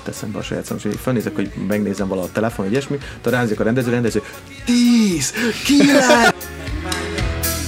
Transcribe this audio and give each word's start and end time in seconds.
mit 0.00 0.14
eszembe 0.14 0.38
a 0.38 0.42
saját 0.42 0.64
számos, 0.64 0.82
hogy 0.82 0.98
felnézek, 1.02 1.34
hogy 1.34 1.52
megnézem 1.68 2.08
valahol 2.08 2.28
a 2.28 2.32
telefon, 2.32 2.64
vagy 2.64 2.72
ilyesmi, 2.72 2.98
ránézek 3.22 3.60
a 3.60 3.64
rendező, 3.64 3.90
rendező, 3.90 4.22
10, 4.64 5.32
9, 5.64 6.06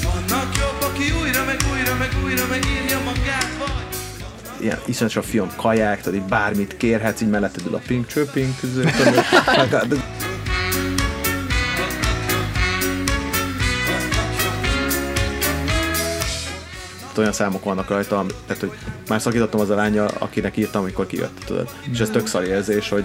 Vannak 0.03 0.57
jobb, 0.57 0.91
aki 0.91 1.13
újra, 1.23 1.45
meg 1.45 1.57
újra, 1.73 1.97
meg 1.99 2.11
újra 2.25 2.47
megírja 2.51 2.99
magát, 3.05 3.51
vagy 3.59 4.65
ilyen 4.65 4.79
iszonyatos 4.85 5.17
a 5.17 5.23
film 5.23 5.51
kaják, 5.57 6.01
tehát 6.01 6.19
így 6.19 6.27
bármit 6.27 6.77
kérhetsz, 6.77 7.21
így 7.21 7.29
melletted 7.29 7.67
ül 7.67 7.75
a 7.75 7.81
pink 7.87 8.07
csöpink, 8.07 8.55
olyan 17.19 17.33
számok 17.33 17.65
vannak 17.65 17.89
rajta, 17.89 18.25
tehát 18.47 18.63
hogy 18.63 18.73
már 19.09 19.21
szakítottam 19.21 19.61
az 19.61 19.71
a 19.71 19.75
lányjal, 19.75 20.11
akinek 20.19 20.57
írtam, 20.57 20.83
amikor 20.83 21.07
kijött, 21.07 21.39
tudod. 21.45 21.69
És 21.93 21.99
ez 21.99 22.09
tök 22.11 22.27
szar 22.27 22.45
érzés, 22.45 22.89
hogy, 22.89 23.05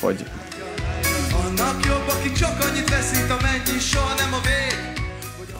hogy 0.00 0.24
Vannak 1.32 1.84
jobb, 1.86 2.08
akik 2.18 2.32
csak 2.32 2.64
annyit 2.70 2.90
veszít, 2.90 3.30
amennyi 3.30 3.78
soha 3.80 4.14
nem 4.18 4.32
a 4.32 4.40
vég 4.46 4.76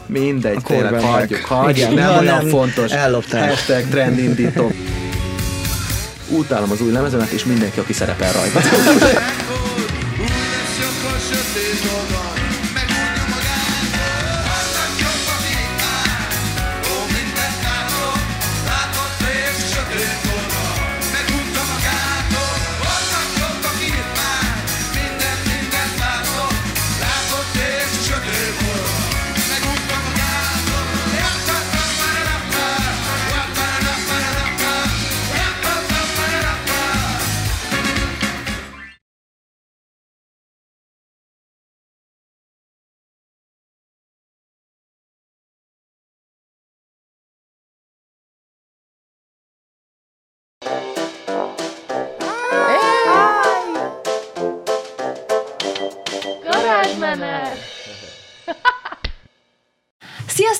mindegy, 0.05 0.55
A 0.55 0.61
tényleg 0.61 0.91
korban 0.91 1.11
hagyjuk, 1.11 1.45
hagyjuk, 1.45 1.87
nem 1.93 1.97
Ja, 1.97 2.19
olyan 2.19 2.23
nem, 2.23 2.47
fontos. 2.47 2.91
ellopták. 2.91 3.49
Hashtag 3.49 3.87
trendindító. 3.89 4.71
Utálom 6.29 6.71
az 6.71 6.81
új 6.81 6.91
lemezemet, 6.91 7.29
és 7.29 7.45
mindenki, 7.45 7.79
aki 7.79 7.93
szerepel 7.93 8.33
rajta. 8.33 8.59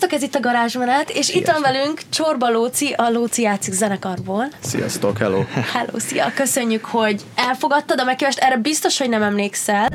Sziasztok, 0.07 0.29
ez 0.29 0.35
itt 0.35 0.45
a 0.45 0.49
Garázsmenet, 0.49 1.09
és 1.09 1.29
itt 1.29 1.47
van 1.47 1.61
velünk 1.61 2.01
Csorba 2.09 2.49
Lóci, 2.49 2.93
a 2.97 3.09
Lóci 3.09 3.41
játszik 3.41 3.73
zenekarból. 3.73 4.47
Sziasztok, 4.59 5.17
hello. 5.17 5.43
Hello, 5.73 5.99
szia! 5.99 6.31
Köszönjük, 6.35 6.85
hogy 6.85 7.21
elfogadtad 7.35 7.99
a 7.99 8.03
meghívást. 8.03 8.37
Erre 8.39 8.57
biztos, 8.57 8.97
hogy 8.97 9.09
nem 9.09 9.21
emlékszel, 9.21 9.89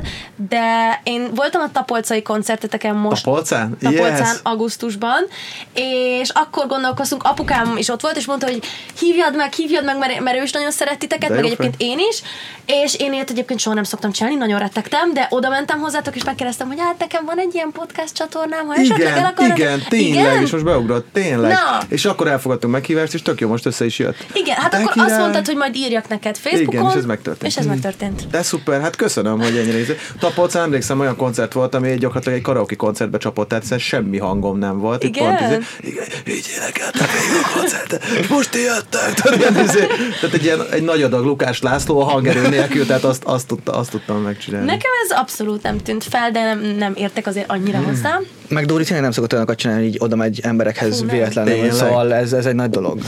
de 0.49 0.99
én 1.03 1.29
voltam 1.35 1.61
a 1.61 1.71
Tapolcai 1.71 2.21
koncerteteken 2.21 2.95
most. 2.95 3.23
Tapolcán? 3.23 3.77
Tapolcán, 3.81 4.17
Yes. 4.17 4.39
augusztusban, 4.43 5.27
és 5.73 6.29
akkor 6.29 6.67
gondolkoztunk, 6.67 7.23
apukám 7.23 7.77
is 7.77 7.89
ott 7.89 8.01
volt, 8.01 8.17
és 8.17 8.25
mondta, 8.25 8.47
hogy 8.47 8.63
hívjad 8.99 9.35
meg, 9.35 9.53
hívjad 9.53 9.83
meg, 9.85 9.97
mert, 9.97 10.19
mert 10.19 10.37
ő 10.37 10.41
is 10.43 10.51
nagyon 10.51 10.71
szeret 10.71 10.97
titeket, 10.99 11.29
De 11.29 11.35
meg 11.35 11.43
egyébként 11.45 11.75
én 11.77 11.97
is, 12.09 12.21
és 12.65 12.95
én 12.95 13.13
ilyet 13.13 13.29
egyébként 13.29 13.59
soha 13.59 13.75
nem 13.75 13.83
szoktam 13.83 14.11
csinálni, 14.11 14.37
nagyon 14.37 14.59
rettegtem, 14.59 15.13
de 15.13 15.27
oda 15.29 15.49
mentem 15.49 15.79
hozzátok, 15.79 16.15
és 16.15 16.23
megkérdeztem, 16.23 16.67
hogy 16.67 16.79
hát 16.79 16.99
nekem 16.99 17.25
van 17.25 17.39
egy 17.39 17.53
ilyen 17.53 17.71
podcast 17.71 18.13
csatornám, 18.13 18.67
ha 18.67 18.73
esetleg 18.73 19.01
el 19.07 19.13
Igen, 19.17 19.25
akarod... 19.25 19.57
igen, 19.57 19.81
tényleg, 19.89 20.02
és 20.43 20.51
most 20.51 20.63
beugrott, 20.63 21.07
tényleg. 21.13 21.51
Na. 21.51 21.81
És 21.87 22.05
akkor 22.05 22.27
elfogadtunk 22.27 22.73
meghívást, 22.73 23.13
és 23.13 23.21
tök 23.21 23.39
jó, 23.39 23.47
most 23.47 23.65
össze 23.65 23.85
is 23.85 23.99
jött. 23.99 24.25
Igen, 24.33 24.55
hát 24.55 24.71
De 24.71 24.77
akkor 24.77 24.91
király. 24.91 25.09
azt 25.09 25.19
mondtad, 25.19 25.45
hogy 25.45 25.55
majd 25.55 25.75
írjak 25.75 26.07
neked 26.07 26.37
Facebookon. 26.37 26.73
Igen, 26.79 26.89
és 26.89 26.95
ez 26.95 27.05
megtörtént. 27.05 27.51
És 27.51 27.57
ez 27.57 27.65
megtörtént. 27.65 28.27
De 28.31 28.41
szuper, 28.41 28.81
hát 28.81 28.95
köszönöm, 28.95 29.39
hogy 29.41 29.57
ennyire 29.57 29.79
izé. 29.79 29.97
Tapolcán 30.19 30.63
emlékszem, 30.63 30.99
olyan 30.99 31.15
koncert 31.15 31.53
volt, 31.53 31.75
ami 31.75 31.95
gyakorlatilag 31.97 32.37
egy 32.37 32.43
karaoke 32.43 32.75
koncertbe 32.75 33.17
csapott, 33.17 33.47
tehát 33.47 33.63
egyszerűen 33.63 33.87
semmi 33.87 34.17
hangom 34.17 34.57
nem 34.57 34.79
volt. 34.79 35.03
Itt 35.03 35.15
Igen? 35.15 35.37
Pont, 35.37 35.51
izé, 35.51 35.59
igen, 35.91 36.03
így 36.27 36.45
énekeltek 36.57 37.09
végig 37.11 37.41
a 37.43 37.59
koncertet, 37.59 38.03
és 38.19 38.27
most 38.27 38.49
ti 38.49 38.59
jöttek. 38.59 39.13
Tehát, 39.13 39.63
izé, 39.63 39.87
tehát 40.19 40.35
egy, 40.35 40.43
ilyen, 40.43 40.59
egy 40.71 40.83
nagy 40.83 41.01
adag 41.01 41.25
Lukás 41.25 41.61
László 41.61 41.99
a 42.01 42.03
hangerő 42.03 42.47
nélkül, 42.47 42.85
tehát 42.85 43.03
azt, 43.03 43.23
azt, 43.23 43.47
tudta, 43.47 43.71
azt 43.71 43.89
tudtam 43.89 44.21
megcsinálni. 44.21 44.65
Nekem 44.65 44.91
ez 45.05 45.17
abszolút 45.17 45.63
nem 45.63 45.77
tűnt 45.77 46.03
fel, 46.03 46.31
de 46.31 46.43
nem, 46.43 46.59
nem 46.77 46.93
értek 46.95 47.27
azért 47.27 47.49
annyira 47.51 47.77
Hmm. 47.77 47.87
hozzá. 47.87 48.19
Meg 48.47 48.65
Dóri 48.65 48.83
tényleg 48.83 49.01
nem 49.01 49.11
szokott 49.11 49.31
olyanokat 49.31 49.57
csinálni, 49.57 49.83
hogy 49.83 49.93
így 49.93 49.99
oda 50.01 50.15
megy 50.15 50.39
emberekhez 50.43 50.99
Fú, 50.99 51.07
véletlenül, 51.07 51.53
Tényleg? 51.53 51.71
szóval 51.71 52.13
ez, 52.13 52.33
ez 52.33 52.45
egy 52.45 52.55
nagy 52.55 52.69
dolog. 52.69 53.01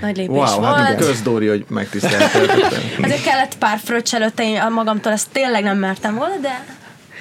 Nagy 0.00 0.16
lépés 0.16 0.36
Wow, 0.36 0.60
volt. 0.60 0.76
hát 0.76 0.96
közdóri, 0.96 1.46
hogy 1.46 1.64
megtiszteltettem. 1.68 2.82
Ezért 3.02 3.22
kellett 3.28 3.58
pár 3.58 3.78
fröccs 3.84 4.14
előtte, 4.14 4.42
én 4.42 4.62
magamtól 4.70 5.12
ezt 5.12 5.26
tényleg 5.32 5.62
nem 5.62 5.78
mertem 5.78 6.14
volna, 6.14 6.34
de, 6.34 6.64
de 6.66 6.66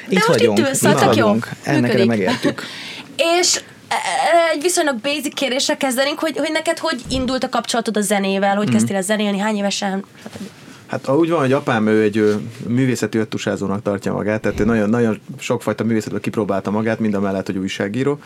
Itt 0.07 0.27
most 0.27 0.39
vagyunk, 0.39 0.57
itt 0.57 0.67
ülsz, 0.67 0.77
szóval 0.77 1.11
itt 1.11 1.17
jó. 1.17 1.35
Ennek 1.63 2.05
megértük. 2.05 2.61
És 3.39 3.61
e, 3.87 3.95
egy 4.53 4.61
viszonylag 4.61 4.95
basic 4.95 5.33
kérdésre 5.33 5.77
kezdenénk, 5.77 6.19
hogy, 6.19 6.37
hogy 6.37 6.51
neked 6.51 6.77
hogy 6.77 7.01
indult 7.09 7.43
a 7.43 7.49
kapcsolatod 7.49 7.97
a 7.97 8.01
zenével, 8.01 8.55
hogy 8.55 8.69
kezdtél 8.69 8.95
el 8.95 9.01
zenélni, 9.01 9.37
hány 9.37 9.55
évesen? 9.55 10.05
Hát 10.85 11.09
úgy 11.09 11.29
van, 11.29 11.39
hogy 11.39 11.51
apám 11.51 11.87
ő 11.87 12.01
egy 12.01 12.17
ő, 12.17 12.39
művészeti 12.67 13.17
öttusázónak 13.17 13.81
tartja 13.81 14.13
magát, 14.13 14.41
tehát 14.41 14.59
ő 14.59 14.65
nagyon, 14.65 14.89
nagyon 14.89 15.19
sokfajta 15.37 15.83
művészetben 15.83 16.21
kipróbálta 16.21 16.71
magát, 16.71 16.99
mind 16.99 17.13
a 17.13 17.19
mellett, 17.19 17.45
hogy 17.45 17.57
újságíró, 17.57 18.19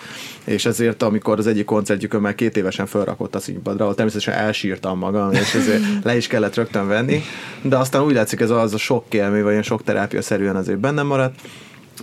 és 0.43 0.65
ezért 0.65 1.03
amikor 1.03 1.39
az 1.39 1.47
egyik 1.47 1.65
koncertjükön 1.65 2.21
már 2.21 2.35
két 2.35 2.57
évesen 2.57 2.85
felrakott 2.85 3.35
a 3.35 3.39
színpadra, 3.39 3.83
ahol 3.83 3.95
természetesen 3.95 4.33
elsírtam 4.33 4.97
magam, 4.97 5.31
és 5.31 5.53
ezért 5.53 5.81
le 6.03 6.15
is 6.15 6.27
kellett 6.27 6.55
rögtön 6.55 6.87
venni, 6.87 7.21
de 7.61 7.77
aztán 7.77 8.01
úgy 8.01 8.13
látszik 8.13 8.39
ez 8.39 8.49
az 8.49 8.73
a 8.73 8.77
sok 8.77 9.13
élmény, 9.13 9.41
vagy 9.41 9.51
ilyen 9.51 9.63
sok 9.63 9.83
terápia 9.83 10.21
szerűen 10.21 10.55
azért 10.55 10.79
bennem 10.79 11.07
maradt, 11.07 11.39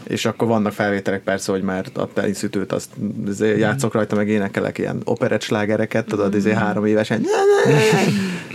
és 0.05 0.25
akkor 0.25 0.49
vannak 0.49 0.73
felvételek 0.73 1.23
persze, 1.23 1.53
hogy 1.53 1.63
már 1.63 1.87
a 1.95 2.13
teniszütőt, 2.13 2.73
azt 2.73 2.89
játszok 3.57 3.93
rajta, 3.93 4.17
meg 4.17 4.29
énekelek 4.29 4.79
ilyen 4.79 5.01
operett 5.05 5.43
slágereket, 5.43 6.07
tudod, 6.07 6.35
azért 6.35 6.59
három 6.59 6.85
évesen, 6.85 7.27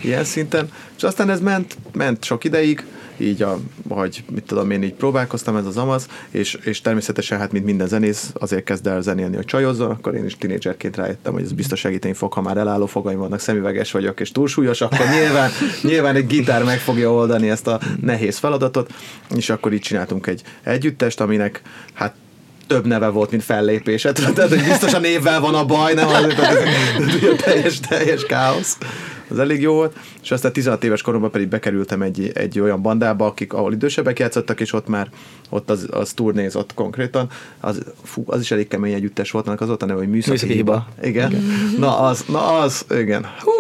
ilyen 0.04 0.24
szinten, 0.24 0.70
és 0.98 1.04
aztán 1.04 1.30
ez 1.30 1.40
ment, 1.40 1.78
ment 1.94 2.24
sok 2.24 2.44
ideig, 2.44 2.86
így 3.18 3.42
a, 3.42 3.60
hogy 3.90 4.24
mit 4.32 4.44
tudom 4.44 4.72
én, 4.72 4.84
így 4.84 4.94
próbálkoztam 4.94 5.56
ez 5.56 5.66
az 5.66 5.78
amaz, 5.78 6.08
és, 6.30 6.54
és 6.54 6.82
természetesen 6.82 7.40
hát 7.40 7.52
mint 7.52 7.66
minden 7.66 7.88
zenész 7.88 8.32
azért 8.34 8.64
kezd 8.64 8.88
el 8.88 9.02
zenélni, 9.02 9.36
hogy 9.36 9.46
csajozzon, 9.46 9.90
akkor 9.90 10.16
én 10.16 10.26
is 10.26 10.38
tinédzserként 10.38 10.96
rájöttem, 10.96 11.34
hogy 11.34 11.44
ez 11.44 11.52
biztos 11.52 11.80
segíteni 11.80 12.14
fog, 12.14 12.34
ha 12.34 12.42
már 12.42 12.58
elálló 12.58 12.86
fogaim 12.86 13.18
vannak, 13.18 13.40
szemüveges 13.40 13.92
vagyok 13.92 14.20
és 14.20 14.32
túlsúlyos, 14.32 14.82
akkor 14.82 15.06
nyilván, 15.20 15.52
nyilván 15.90 16.16
egy 16.16 16.28
gitár 16.28 16.64
meg 16.64 16.80
fogja 16.80 17.12
oldani 17.14 17.50
ezt 17.50 17.68
a 17.68 17.80
nehéz 18.02 18.38
feladatot, 18.38 18.94
és 19.36 19.50
akkor 19.50 19.74
így 19.74 19.82
csináltunk 19.82 20.28
egy 20.28 20.42
együttest, 20.64 21.22
aminek 21.22 21.62
hát 21.94 22.16
több 22.68 22.86
neve 22.86 23.08
volt, 23.08 23.32
mint 23.32 23.44
fellépése. 23.44 24.12
Tehát, 24.12 24.50
hogy 24.50 24.64
biztos 24.64 24.94
a 24.94 25.00
névvel 25.00 25.40
van 25.40 25.56
a 25.56 25.66
baj, 25.66 25.94
nem 25.94 26.08
azért, 26.08 26.36
tehát 26.36 26.56
ez 26.56 26.64
ez 27.08 27.36
teljes, 27.44 27.80
teljes 27.80 28.26
káosz. 28.26 28.78
Az 29.32 29.40
elég 29.40 29.62
jó 29.62 29.74
volt. 29.74 29.98
És 30.22 30.32
aztán 30.32 30.54
16 30.54 30.84
éves 30.84 31.02
koromban 31.02 31.32
pedig 31.32 31.48
bekerültem 31.48 32.02
egy, 32.02 32.32
egy 32.34 32.60
olyan 32.60 32.82
bandába, 32.82 33.26
akik, 33.26 33.54
ahol 33.54 33.74
idősebbek 33.74 34.20
játszottak, 34.20 34.60
és 34.60 34.74
ott 34.74 34.88
már 34.88 35.10
ott 35.50 35.70
az, 35.70 35.88
az 35.92 36.14
turnézott 36.14 36.74
konkrétan. 36.74 37.30
Az, 37.60 37.82
fú, 38.04 38.24
az 38.26 38.42
is 38.42 38.52
elég 38.52 38.68
kemény 38.68 38.94
együttes 38.94 39.32
volt, 39.32 39.48
annak 39.48 39.62
az 39.62 39.68
volt 39.68 39.84
a 39.84 39.86
neve, 39.86 40.00
hogy 40.00 40.10
műszaki, 40.10 40.32
Műszaki 40.32 40.54
hiba. 40.54 40.88
hiba. 40.96 41.08
Igen. 41.08 41.44
Na 41.78 42.00
az, 42.00 42.24
na 42.28 42.60
az, 42.60 42.86
igen. 42.90 43.26
Hú, 43.40 43.52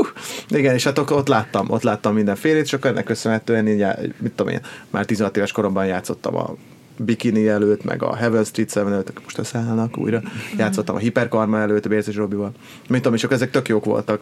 igen, 0.49 0.73
és 0.73 0.83
hát 0.83 0.97
ott, 0.97 1.11
ott 1.11 1.27
láttam, 1.27 1.69
ott 1.69 1.83
láttam 1.83 2.13
mindenfélét, 2.13 2.63
és 2.63 2.73
akkor 2.73 2.89
ennek 2.89 3.03
köszönhetően 3.03 3.67
így, 3.67 3.85
mit 4.17 4.31
tudom 4.31 4.51
én, 4.51 4.61
már 4.89 5.05
16 5.05 5.37
éves 5.37 5.51
koromban 5.51 5.85
játszottam 5.85 6.35
a 6.35 6.55
Bikini 6.97 7.47
előtt, 7.47 7.83
meg 7.83 8.03
a 8.03 8.15
Heaven 8.15 8.43
Street 8.43 8.73
7 8.73 8.83
előtt, 8.83 9.23
most 9.23 9.37
összeállnak 9.37 9.97
újra. 9.97 10.21
Játszottam 10.57 10.95
a 10.95 10.99
Hiperkarma 10.99 11.59
előtt, 11.59 11.85
a 11.85 11.89
Bérces 11.89 12.15
Robival. 12.15 12.51
Mint 12.87 13.01
tudom, 13.01 13.17
és 13.17 13.23
ezek 13.23 13.51
tök 13.51 13.67
jók 13.67 13.85
voltak. 13.85 14.21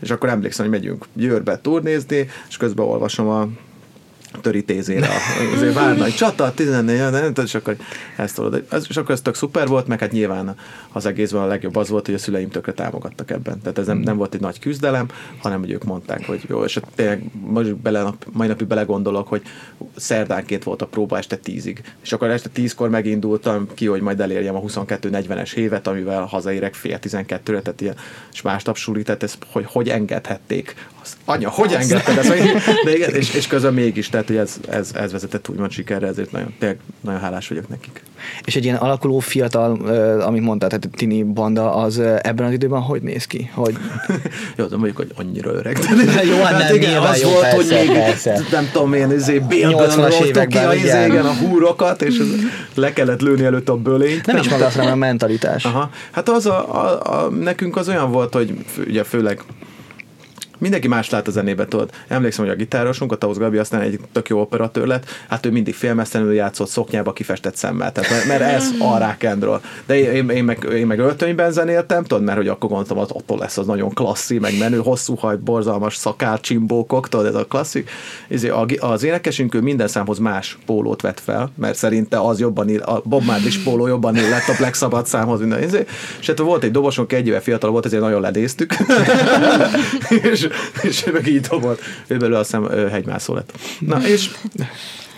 És 0.00 0.10
akkor 0.10 0.28
emlékszem, 0.28 0.66
hogy 0.68 0.80
megyünk 0.80 1.06
Győrbe 1.12 1.58
turnézni, 1.58 2.28
és 2.48 2.56
közben 2.56 2.86
olvasom 2.86 3.28
a 3.28 3.48
törítézére, 4.40 5.08
azért 5.54 5.74
várna 5.74 6.04
egy 6.04 6.14
csata, 6.14 6.52
14, 6.54 6.96
de 6.96 7.10
nem 7.10 7.26
tudom, 7.26 7.44
és 7.44 7.54
akkor 7.54 7.76
ezt 8.16 8.34
tudod. 8.34 8.64
Ez- 8.70 8.86
És 8.88 8.96
akkor 8.96 9.10
ez 9.10 9.20
tök 9.20 9.34
szuper 9.34 9.66
volt, 9.66 9.86
meg 9.86 10.00
hát 10.00 10.12
nyilván 10.12 10.56
az 10.92 11.06
egészben 11.06 11.42
a 11.42 11.46
legjobb 11.46 11.76
az 11.76 11.88
volt, 11.88 12.06
hogy 12.06 12.14
a 12.14 12.18
szüleim 12.18 12.50
tökre 12.50 12.72
támogattak 12.72 13.30
ebben. 13.30 13.60
Tehát 13.60 13.78
ez 13.78 13.86
nem, 13.86 13.98
nem 13.98 14.16
volt 14.16 14.34
egy 14.34 14.40
nagy 14.40 14.58
küzdelem, 14.58 15.06
hanem 15.42 15.60
hogy 15.60 15.70
ők 15.70 15.84
mondták, 15.84 16.26
hogy 16.26 16.40
jó, 16.48 16.64
és 16.64 16.80
tényleg 16.94 17.22
most 17.32 17.76
bele, 17.76 18.12
mai 18.32 18.46
napig 18.46 18.66
belegondolok, 18.66 19.28
hogy 19.28 19.42
szerdánként 19.96 20.64
volt 20.64 20.82
a 20.82 20.86
próba 20.86 21.18
este 21.18 21.36
tízig. 21.36 21.82
És 22.02 22.12
akkor 22.12 22.30
este 22.30 22.48
tízkor 22.48 22.88
megindultam 22.88 23.68
ki, 23.74 23.86
hogy 23.86 24.00
majd 24.00 24.20
elérjem 24.20 24.54
a 24.56 24.60
22-40-es 24.60 25.52
évet, 25.54 25.86
amivel 25.86 26.22
hazaérek 26.22 26.74
fél 26.74 26.98
12-re, 27.02 27.60
tehát 27.60 27.80
ilyen, 27.80 27.96
és 28.32 28.42
másnap 28.42 28.76
suli, 28.76 29.02
tehát 29.02 29.22
ez, 29.22 29.34
hogy 29.52 29.64
hogy 29.68 29.88
engedhették. 29.88 30.74
Anya, 31.24 31.50
hogy 31.50 31.72
engedted 31.72 32.18
ezt? 32.18 32.28
De 32.84 32.94
igen, 32.96 33.14
és, 33.14 33.34
és 33.34 33.46
közben 33.46 33.74
mégis, 33.74 34.08
tehát 34.08 34.26
hogy 34.26 34.36
ez, 34.36 34.56
ez, 34.68 34.90
ez 34.94 35.12
vezetett 35.12 35.48
úgymond 35.48 35.70
sikerre, 35.70 36.06
ezért 36.06 36.32
nagyon, 36.32 36.54
tényleg 36.58 36.78
nagyon 37.00 37.20
hálás 37.20 37.48
vagyok 37.48 37.68
nekik. 37.68 38.02
És 38.44 38.56
egy 38.56 38.64
ilyen 38.64 38.76
alakuló 38.76 39.18
fiatal, 39.18 39.72
amit 40.20 40.42
mondtál, 40.42 40.68
tehát 40.68 40.88
tini 40.96 41.22
banda, 41.22 41.74
az 41.74 41.98
ebben 41.98 42.46
az 42.46 42.52
időben 42.52 42.80
hogy 42.80 43.02
néz 43.02 43.24
ki? 43.24 43.50
Hogy 43.54 43.74
Jó, 44.56 44.64
de 44.64 44.76
mondjuk, 44.76 44.96
hogy 44.96 45.12
annyira 45.16 45.50
öreg. 45.50 45.78
Jó, 46.30 46.42
hát 46.42 46.58
nem, 46.58 46.74
igen, 46.74 47.02
az 47.02 47.20
jó, 47.20 47.28
volt, 47.28 47.40
persze, 47.40 47.78
hogy 47.78 47.88
még 47.88 47.96
persze. 47.96 48.40
nem 48.50 48.68
tudom 48.72 48.94
én, 48.94 49.10
izé, 49.10 49.38
bélből 49.38 49.86
80-as 49.88 50.16
róltuk 50.18 50.48
ki 50.48 50.58
a, 50.58 50.74
izé, 50.74 51.04
igen. 51.04 51.26
a 51.26 51.34
húrokat, 51.34 52.02
és 52.02 52.22
le 52.74 52.92
kellett 52.92 53.20
lőni 53.20 53.44
előtt 53.44 53.68
a 53.68 53.76
bölényt. 53.76 54.26
nem 54.26 54.36
is 54.36 54.48
maga, 54.48 54.70
hanem 54.70 54.92
a 54.92 54.96
mentalitás. 54.96 55.64
Aha. 55.64 55.90
Hát 56.10 56.28
az 56.28 56.46
a, 56.46 56.74
a, 56.74 57.00
a, 57.24 57.28
nekünk 57.28 57.76
az 57.76 57.88
olyan 57.88 58.10
volt, 58.10 58.34
hogy 58.34 58.54
fő, 58.66 58.84
ugye 58.88 59.04
főleg 59.04 59.42
Mindenki 60.58 60.88
más 60.88 61.10
lát 61.10 61.28
a 61.28 61.30
zenébe, 61.30 61.66
tudod. 61.66 61.90
Emlékszem, 62.08 62.44
hogy 62.44 62.54
a 62.54 62.56
gitárosunk, 62.56 63.12
a 63.12 63.16
Tausz 63.16 63.36
Gabi 63.36 63.58
aztán 63.58 63.80
egy 63.80 64.00
tök 64.12 64.28
jó 64.28 64.40
operatőr 64.40 64.86
lett, 64.86 65.06
hát 65.28 65.46
ő 65.46 65.50
mindig 65.50 65.74
félmeztelenül 65.74 66.34
játszott 66.34 66.68
szoknyába 66.68 67.12
kifestett 67.12 67.56
szemmel, 67.56 67.92
tehát, 67.92 68.26
mert, 68.26 68.40
ez 68.40 68.68
a 68.78 68.98
rock. 68.98 69.62
De 69.86 69.98
én, 69.98 70.28
én, 70.28 70.44
meg, 70.44 70.68
én 70.74 70.86
meg 70.86 70.98
öltönyben 70.98 71.52
zenéltem, 71.52 72.04
tudod, 72.04 72.24
mert 72.24 72.36
hogy 72.36 72.48
akkor 72.48 72.68
gondoltam, 72.68 72.98
az 72.98 73.10
attól 73.10 73.38
lesz 73.38 73.58
az 73.58 73.66
nagyon 73.66 73.94
klasszi, 73.94 74.38
meg 74.38 74.58
menő, 74.58 74.78
hosszú 74.78 75.14
haj, 75.14 75.36
borzalmas 75.36 75.96
szakár, 75.96 76.40
csimbókok, 76.40 77.08
tudod, 77.08 77.26
ez 77.26 77.34
a 77.34 77.44
klasszik. 77.44 77.90
Az 78.78 79.02
énekesünk 79.02 79.54
ő 79.54 79.60
minden 79.60 79.88
számhoz 79.88 80.18
más 80.18 80.58
pólót 80.66 81.00
vett 81.00 81.20
fel, 81.20 81.50
mert 81.56 81.74
szerinte 81.74 82.20
az 82.20 82.40
jobban 82.40 82.68
ill, 82.68 82.80
a 82.80 83.02
Bob 83.04 83.24
Marley 83.24 83.50
póló 83.64 83.86
jobban 83.86 84.16
illett 84.16 84.48
a 84.48 84.54
Black 84.58 84.74
Sabbath 84.74 85.08
számhoz, 85.08 85.40
minden. 85.40 85.62
És 86.20 86.26
hát 86.26 86.38
volt 86.38 86.64
egy 86.64 86.70
dobosunk, 86.70 87.12
egy 87.12 87.26
éve 87.26 87.40
fiatal 87.40 87.70
volt, 87.70 87.84
ezért 87.84 88.02
nagyon 88.02 88.20
ledéztük. 88.20 88.74
és, 90.32 90.47
és 90.88 91.06
ő 91.06 91.12
meg 91.12 91.26
így 91.26 91.40
dobolt. 91.40 91.80
Ő 92.06 92.16
belőle 92.16 92.38
azt 92.38 92.56
hiszem 92.56 92.88
hegymászó 92.88 93.34
lett. 93.34 93.52
Na, 93.78 94.06
és 94.08 94.30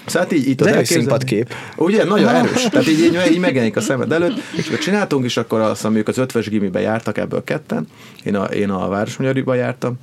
Szóval 0.07 0.23
hát 0.23 0.33
így, 0.33 0.49
így 0.49 0.61
erős 0.61 0.73
elképzelni. 0.73 1.03
színpadkép. 1.03 1.55
Ugye, 1.77 2.05
nagyon 2.05 2.35
erős. 2.35 2.69
Tehát 2.71 2.89
így, 2.89 3.01
így, 3.01 3.19
így 3.31 3.39
megjelenik 3.39 3.77
a 3.77 3.81
szemed 3.81 4.13
előtt, 4.13 4.39
és 4.57 4.67
akkor 4.67 4.79
csináltunk, 4.79 5.25
és 5.25 5.37
akkor 5.37 5.61
azt 5.61 5.89
ők 5.93 6.09
az 6.09 6.19
ötves 6.19 6.49
gimibe 6.49 6.81
jártak 6.81 7.19
ebből 7.19 7.45
ketten. 7.45 7.87
Én 8.25 8.37
a, 8.37 8.45
én 8.45 8.71
a 8.71 8.89
Városmagyariba 8.89 9.55
jártam. 9.55 9.99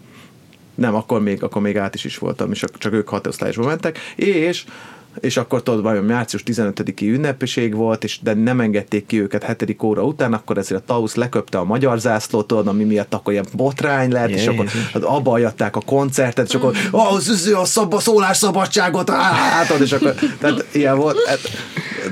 Nem, 0.75 0.95
akkor 0.95 1.21
még, 1.21 1.43
akkor 1.43 1.61
még 1.61 1.77
át 1.77 1.95
is 1.95 2.03
is 2.03 2.17
voltam, 2.17 2.51
és 2.51 2.63
csak 2.77 2.93
ők 2.93 3.09
hat 3.09 3.27
osztályosba 3.27 3.65
mentek, 3.65 3.99
és 4.15 4.63
és 5.19 5.37
akkor 5.37 5.63
tudod, 5.63 5.81
vajon 5.81 6.03
március 6.03 6.43
15-i 6.45 7.01
ünnepiség 7.01 7.75
volt, 7.75 8.03
és 8.03 8.19
de 8.21 8.33
nem 8.33 8.59
engedték 8.59 9.05
ki 9.05 9.21
őket 9.21 9.43
hetedik 9.43 9.83
óra 9.83 10.03
után, 10.03 10.33
akkor 10.33 10.57
ezért 10.57 10.81
a 10.81 10.83
Tausz 10.85 11.15
leköpte 11.15 11.57
a 11.57 11.63
magyar 11.63 11.99
zászlót, 11.99 12.47
tudod, 12.47 12.67
ami 12.67 12.83
miatt 12.83 13.13
akkor 13.13 13.33
ilyen 13.33 13.45
botrány 13.55 14.11
lett, 14.11 14.29
és 14.29 14.47
akkor 14.47 14.65
Jézus. 14.65 14.91
hát 14.91 15.03
abba 15.03 15.29
hagyatták 15.29 15.75
a 15.75 15.81
koncertet, 15.81 16.47
és 16.47 16.55
akkor 16.55 16.75
oh, 16.91 17.13
az, 17.13 17.53
a 17.55 17.65
szab, 17.65 17.99
szólásszabadságot, 17.99 19.09
hát, 19.09 19.69
és 19.79 19.91
akkor, 19.91 20.13
tehát 20.39 20.65
ilyen 20.71 20.97
volt, 20.97 21.17
hát, 21.27 21.39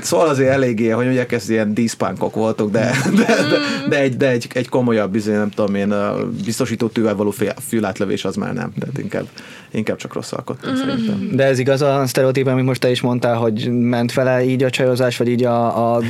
szóval 0.02 0.28
azért 0.28 0.50
eléggé, 0.50 0.88
hogy 0.88 1.04
mondják, 1.04 1.32
ez 1.32 1.48
ilyen 1.48 1.74
díszpánkok 1.74 2.34
voltok, 2.34 2.70
de, 2.70 2.90
de, 3.14 3.24
de, 3.24 3.58
de, 3.88 4.00
egy, 4.00 4.16
de 4.16 4.30
egy, 4.30 4.46
egy 4.52 4.68
komolyabb, 4.68 5.12
bizony, 5.12 5.34
nem 5.34 5.50
tudom 5.50 5.74
én, 5.74 5.92
a 5.92 6.28
biztosító 6.44 6.86
tűvel 6.86 7.14
való 7.14 7.30
fél- 7.30 7.58
fülátlövés 7.68 8.24
az 8.24 8.36
már 8.36 8.52
nem, 8.52 8.72
tehát 8.78 8.98
inkább, 8.98 9.26
inkább 9.70 9.96
csak 9.96 10.12
rossz 10.14 10.32
alkottunk 10.32 10.76
szerintem. 10.76 11.28
De 11.32 11.44
ez 11.44 11.58
igaz 11.58 11.82
a 11.82 12.06
sztereotíp, 12.06 12.46
amit 12.46 12.64
most 12.64 12.80
te 12.80 12.90
is 12.90 13.00
mondtál, 13.00 13.34
hogy 13.34 13.68
ment 13.70 14.14
vele 14.14 14.44
így 14.44 14.62
a 14.62 14.70
csajozás, 14.70 15.16
vagy 15.16 15.28
így 15.28 15.44
a, 15.44 15.94
a, 15.94 16.02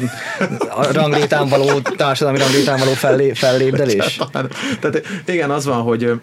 a 0.71 0.93
ranglétán 0.93 1.49
való, 1.49 1.81
társadalmi 1.81 2.39
ranglétán 2.39 2.79
való 2.79 2.93
fellé, 2.93 3.33
fellépdelés? 3.33 4.21
Tehát 4.81 5.03
igen, 5.27 5.51
az 5.51 5.65
van, 5.65 5.83
hogy 5.83 6.21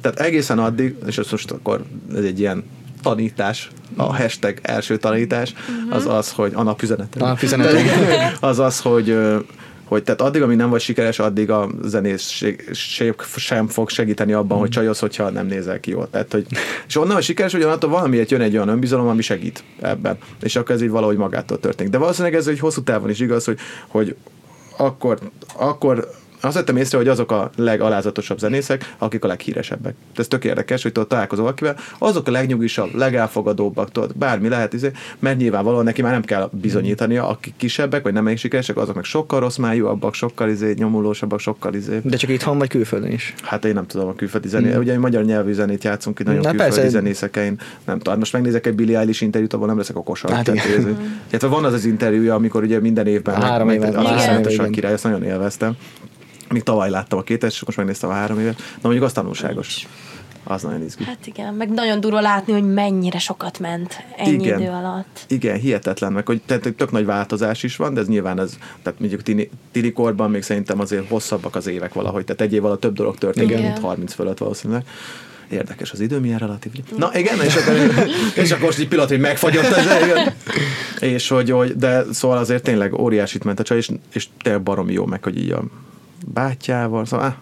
tehát 0.00 0.20
egészen 0.20 0.58
addig, 0.58 0.96
és 1.06 1.18
ez 1.18 1.30
most 1.30 1.50
akkor 1.50 1.82
ez 2.16 2.24
egy 2.24 2.40
ilyen 2.40 2.64
tanítás, 3.02 3.70
a 3.96 4.16
hashtag 4.16 4.58
első 4.62 4.96
tanítás, 4.96 5.54
az 5.90 6.06
az, 6.06 6.30
hogy 6.30 6.52
a 6.54 6.62
napüzenete. 6.62 7.24
A 7.24 7.26
napüzenete. 7.26 8.36
az 8.40 8.58
az, 8.58 8.80
hogy 8.80 9.16
hogy 9.92 10.02
tehát 10.02 10.20
addig, 10.20 10.42
amíg 10.42 10.56
nem 10.56 10.70
vagy 10.70 10.80
sikeres, 10.80 11.18
addig 11.18 11.50
a 11.50 11.68
zenészség 11.82 12.68
sem 13.36 13.66
fog 13.68 13.88
segíteni 13.88 14.32
abban, 14.32 14.58
hogy 14.58 14.68
csajoz, 14.68 14.98
hogyha 14.98 15.30
nem 15.30 15.46
nézel 15.46 15.80
ki 15.80 15.90
jól. 15.90 16.10
Tehát, 16.10 16.32
hogy, 16.32 16.46
és 16.88 16.96
onnan, 16.96 17.14
hogy 17.14 17.22
sikeres, 17.22 17.54
ugyanattól 17.54 17.90
valamiért 17.90 18.30
jön 18.30 18.40
egy 18.40 18.54
olyan 18.54 18.68
önbizalom, 18.68 19.06
ami 19.06 19.22
segít 19.22 19.64
ebben. 19.80 20.18
És 20.42 20.56
akkor 20.56 20.74
ez 20.74 20.82
így 20.82 20.90
valahogy 20.90 21.16
magától 21.16 21.60
történik. 21.60 21.92
De 21.92 21.98
valószínűleg 21.98 22.34
ez 22.38 22.46
egy 22.46 22.58
hosszú 22.58 22.82
távon 22.82 23.10
is 23.10 23.20
igaz, 23.20 23.44
hogy, 23.44 23.58
hogy 23.88 24.16
akkor, 24.76 25.18
akkor 25.56 26.10
azt 26.44 26.54
vettem 26.54 26.76
észre, 26.76 26.98
hogy 26.98 27.08
azok 27.08 27.30
a 27.32 27.50
legalázatosabb 27.56 28.38
zenészek, 28.38 28.94
akik 28.98 29.24
a 29.24 29.26
leghíresebbek. 29.26 29.94
Ez 30.16 30.28
tök 30.28 30.44
érdekes, 30.44 30.82
hogy 30.82 30.92
tudod, 30.92 31.08
találkozol 31.08 31.44
valakivel, 31.44 31.76
azok 31.98 32.28
a 32.28 32.30
legnyugisabb, 32.30 32.94
legelfogadóbbak, 32.94 33.90
tudod, 33.90 34.16
bármi 34.16 34.48
lehet, 34.48 34.72
izé, 34.72 34.90
mert 35.18 35.38
nyilvánvalóan 35.38 35.84
neki 35.84 36.02
már 36.02 36.12
nem 36.12 36.22
kell 36.22 36.48
bizonyítania, 36.52 37.28
akik 37.28 37.54
kisebbek, 37.56 38.02
vagy 38.02 38.12
nem 38.12 38.26
elég 38.26 38.38
sikeresek, 38.38 38.76
azok 38.76 38.94
meg 38.94 39.04
sokkal 39.04 39.40
rossz 39.40 39.56
májúabbak, 39.56 40.14
sokkal 40.14 40.48
izé, 40.48 40.74
nyomulósabbak, 40.78 41.40
sokkal 41.40 41.74
izé. 41.74 42.00
De 42.04 42.16
csak 42.16 42.30
itthon 42.30 42.58
vagy 42.58 42.68
külföldön 42.68 43.10
is. 43.10 43.34
Hát 43.42 43.64
én 43.64 43.74
nem 43.74 43.86
tudom 43.86 44.08
a 44.08 44.14
külföldi 44.14 44.48
zenét. 44.48 44.76
Ugye 44.76 44.92
egy 44.92 44.98
magyar 44.98 45.24
nyelvű 45.24 45.52
zenét 45.52 45.84
játszunk 45.84 46.18
itt, 46.18 46.26
nagyon 46.26 46.40
Na 46.42 46.48
külföldi 46.50 46.74
persze. 46.74 46.88
zenészek, 46.88 47.36
én 47.36 47.58
nem 47.84 47.96
tudom. 47.98 48.12
Hát 48.12 48.16
Most 48.18 48.32
megnézek 48.32 48.66
egy 48.66 48.74
Billie 48.74 48.98
Eilish 48.98 49.22
interjút, 49.22 49.52
abban 49.52 49.66
nem 49.66 49.76
leszek 49.76 49.96
okosabb. 49.96 50.30
Hát 50.30 50.44
Tehát, 50.44 50.66
ez- 50.66 50.84
Illetve 51.28 51.48
van 51.48 51.64
az 51.64 51.72
az 51.72 51.84
interjúja, 51.84 52.34
amikor 52.34 52.62
ugye 52.62 52.80
minden 52.80 53.06
évben 53.06 53.42
Három 53.42 53.66
meg, 53.66 53.76
éven- 53.76 54.56
meg, 54.56 54.70
király, 54.70 54.92
ezt 54.92 55.04
nagyon 55.04 55.22
élveztem. 55.24 55.76
Még 56.52 56.62
tavaly 56.62 56.90
láttam 56.90 57.18
a 57.18 57.22
két 57.22 57.42
és 57.42 57.64
most 57.64 57.76
megnéztem 57.76 58.10
a 58.10 58.12
három 58.12 58.38
évet. 58.38 58.56
Na 58.56 58.80
mondjuk 58.82 59.04
az 59.04 59.12
tanulságos. 59.12 59.86
Az 60.44 60.62
nagyon 60.62 60.82
izgi. 60.82 61.04
Hát 61.04 61.26
igen, 61.26 61.54
meg 61.54 61.70
nagyon 61.70 62.00
durva 62.00 62.20
látni, 62.20 62.52
hogy 62.52 62.72
mennyire 62.72 63.18
sokat 63.18 63.58
ment 63.58 64.04
ennyi 64.16 64.32
Igen. 64.32 64.60
idő 64.60 64.70
alatt. 64.70 65.24
Igen, 65.28 65.58
hihetetlen, 65.58 66.12
meg 66.12 66.26
hogy 66.26 66.42
tehát 66.46 66.74
tök 66.76 66.90
nagy 66.90 67.04
változás 67.04 67.62
is 67.62 67.76
van, 67.76 67.94
de 67.94 68.00
ez 68.00 68.08
nyilván 68.08 68.40
ez, 68.40 68.58
tehát 68.82 68.98
mondjuk 69.00 69.22
tini, 69.22 69.50
tini 69.72 69.92
korban 69.92 70.30
még 70.30 70.42
szerintem 70.42 70.80
azért 70.80 71.08
hosszabbak 71.08 71.56
az 71.56 71.66
évek 71.66 71.92
valahogy, 71.92 72.24
tehát 72.24 72.40
egy 72.40 72.52
év 72.52 72.64
alatt 72.64 72.80
több 72.80 72.94
dolog 72.94 73.18
történik, 73.18 73.50
Igen. 73.50 73.62
mint 73.62 73.78
30 73.78 74.14
fölött 74.14 74.38
valószínűleg. 74.38 74.84
Érdekes 75.50 75.92
az 75.92 76.00
idő, 76.00 76.18
milyen 76.18 76.38
relatív. 76.38 76.72
Na 76.96 77.10
igen, 77.14 77.40
és 77.40 77.56
akkor, 77.56 77.74
és 78.42 78.50
akkor 78.50 78.64
most 78.64 78.78
egy 78.78 78.88
pillanat, 78.88 79.10
hogy 79.10 79.20
megfagyott 79.20 79.64
ez. 79.64 79.86
És 81.00 81.28
hogy, 81.28 81.50
hogy, 81.50 81.76
de 81.76 82.04
szóval 82.12 82.38
azért 82.38 82.62
tényleg 82.62 83.00
óriásit 83.00 83.44
ment 83.44 83.60
a 83.60 83.62
csaj, 83.62 83.76
és, 83.76 83.90
és 84.12 84.28
tényleg 84.42 84.62
baromi 84.62 84.92
jó 84.92 85.06
meg, 85.06 85.22
hogy 85.22 85.38
így 85.38 85.50
a 85.50 85.62
bátyával, 86.26 87.04
szóval 87.04 87.36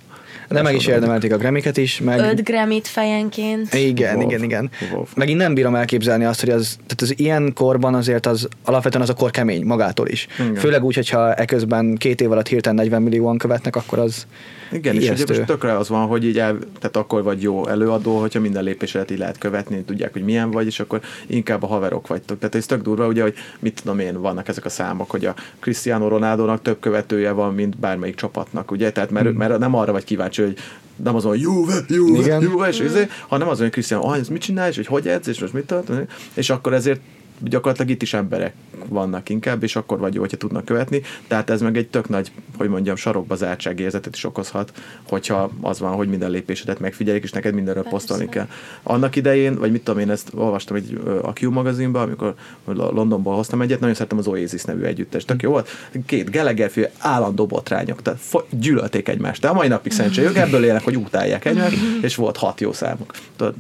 De 0.50 0.62
meg 0.62 0.74
is 0.74 0.86
érdemelték 0.86 1.32
a 1.32 1.36
Grammyket 1.36 1.76
is, 1.76 2.00
meg... 2.00 2.18
Öt 2.18 2.44
Grammyt 2.44 2.86
fejenként. 2.88 3.74
Igen, 3.74 4.16
Wow. 4.16 4.26
igen, 4.28 4.42
igen. 4.42 4.70
Wow. 4.92 5.04
Megint 5.14 5.38
nem 5.38 5.54
bírom 5.54 5.74
elképzelni 5.74 6.24
azt, 6.24 6.40
hogy 6.40 6.48
az, 6.50 6.74
tehát 6.74 7.00
az 7.00 7.18
ilyen 7.18 7.52
korban 7.54 7.94
azért 7.94 8.26
az 8.26 8.48
alapvetően 8.64 9.02
az 9.02 9.08
a 9.10 9.14
kor 9.14 9.30
kemény 9.30 9.64
magától 9.64 10.08
is. 10.08 10.26
Igen. 10.38 10.54
Főleg 10.54 10.84
úgy, 10.84 10.94
hogyha 10.94 11.34
eközben 11.34 11.94
két 11.96 12.20
év 12.20 12.30
alatt 12.30 12.48
hirtelen 12.48 12.78
40 12.78 13.02
millióan 13.02 13.38
követnek, 13.38 13.76
akkor 13.76 13.98
az 13.98 14.26
Igen, 14.72 14.94
és 14.94 15.00
ugye 15.00 15.06
ijesztő. 15.12 15.34
most 15.34 15.46
tökre 15.46 15.76
az 15.76 15.88
van, 15.88 16.06
hogy 16.06 16.24
így 16.24 16.38
el, 16.38 16.58
tehát 16.78 16.96
akkor 16.96 17.22
vagy 17.22 17.42
jó 17.42 17.66
előadó, 17.68 18.20
hogyha 18.20 18.40
minden 18.40 18.64
lépésedet 18.64 19.10
így 19.10 19.18
lehet 19.18 19.38
követni, 19.38 19.82
tudják, 19.82 20.12
hogy 20.12 20.22
milyen 20.22 20.50
vagy, 20.50 20.66
és 20.66 20.80
akkor 20.80 21.00
inkább 21.26 21.62
a 21.62 21.66
haverok 21.66 22.06
vagytok. 22.06 22.38
Tehát 22.38 22.54
ez 22.54 22.66
tök 22.66 22.82
durva, 22.82 23.06
ugye, 23.06 23.22
hogy 23.22 23.34
mit 23.58 23.80
tudom 23.82 23.98
én, 23.98 24.20
vannak 24.20 24.48
ezek 24.48 24.64
a 24.64 24.68
számok, 24.68 25.10
hogy 25.10 25.24
a 25.24 25.34
Cristiano 25.58 26.08
Ronaldo-nak 26.08 26.62
több 26.62 26.80
követője 26.80 27.30
van, 27.30 27.54
mint 27.54 27.78
bármelyik 27.78 28.14
csapatnak, 28.14 28.70
ugye? 28.70 28.90
Tehát 28.92 29.10
mert, 29.10 29.32
mert 29.32 29.58
nem 29.58 29.74
arra 29.74 29.92
vagy 29.92 30.04
kíváncsi, 30.04 30.39
hogy 30.44 30.56
nem 30.96 31.14
azon, 31.14 31.30
hogy 31.30 31.40
Juve, 31.40 31.84
Juve, 31.88 32.18
Igen. 32.18 32.42
Juve, 32.42 32.68
és 32.68 32.80
izé, 32.80 33.08
hanem 33.28 33.48
azon, 33.48 33.62
hogy 33.62 33.70
Cristiano, 33.70 34.06
ah, 34.06 34.16
ez 34.16 34.28
mit 34.28 34.40
csinál, 34.40 34.68
és 34.68 34.76
hogy 34.76 34.86
hogy 34.86 35.08
edz, 35.08 35.28
és 35.28 35.40
most 35.40 35.52
mit 35.52 35.66
tart, 35.66 35.90
és 36.34 36.50
akkor 36.50 36.72
ezért 36.72 37.00
gyakorlatilag 37.42 37.90
itt 37.90 38.02
is 38.02 38.14
emberek 38.14 38.54
vannak 38.88 39.28
inkább, 39.28 39.62
és 39.62 39.76
akkor 39.76 39.98
vagy 39.98 40.14
jó, 40.14 40.20
hogyha 40.20 40.36
tudnak 40.36 40.64
követni. 40.64 41.02
Tehát 41.28 41.50
ez 41.50 41.60
meg 41.60 41.76
egy 41.76 41.88
tök 41.88 42.08
nagy, 42.08 42.32
hogy 42.56 42.68
mondjam, 42.68 42.96
sarokba 42.96 43.34
zártság 43.34 43.80
érzetet 43.80 44.14
is 44.14 44.24
okozhat, 44.24 44.72
hogyha 45.08 45.50
az 45.60 45.80
van, 45.80 45.92
hogy 45.92 46.08
minden 46.08 46.30
lépésedet 46.30 46.78
megfigyelik, 46.78 47.22
és 47.22 47.32
neked 47.32 47.54
mindenről 47.54 47.82
Persze. 47.82 47.98
posztolni 47.98 48.28
kell. 48.28 48.46
Annak 48.82 49.16
idején, 49.16 49.58
vagy 49.58 49.70
mit 49.70 49.84
tudom 49.84 50.00
én, 50.00 50.10
ezt 50.10 50.30
olvastam 50.34 50.76
egy 50.76 51.00
a 51.22 51.32
Q 51.40 51.50
magazinban, 51.50 52.02
amikor 52.02 52.34
Londonból 52.64 53.34
hoztam 53.34 53.62
egyet, 53.62 53.80
nagyon 53.80 53.94
szerettem 53.94 54.18
az 54.18 54.26
Oasis 54.26 54.62
nevű 54.62 54.82
együttes. 54.82 55.24
Tök 55.24 55.42
jó 55.42 55.50
volt. 55.50 55.68
Két 56.06 56.30
Gallagher 56.30 56.90
állandó 56.98 57.46
botrányok, 57.46 58.02
tehát 58.02 58.20
gyűlölték 58.50 59.08
egymást. 59.08 59.40
De 59.40 59.48
a 59.48 59.52
mai 59.52 59.68
napig 59.68 59.92
szerencsére 59.92 60.28
ők 60.28 60.36
ebből 60.36 60.64
élnek, 60.64 60.82
hogy 60.82 60.96
utálják 60.96 61.44
egymást, 61.44 61.76
és 62.00 62.14
volt 62.14 62.36
hat 62.36 62.60
jó 62.60 62.72
számuk. 62.72 63.14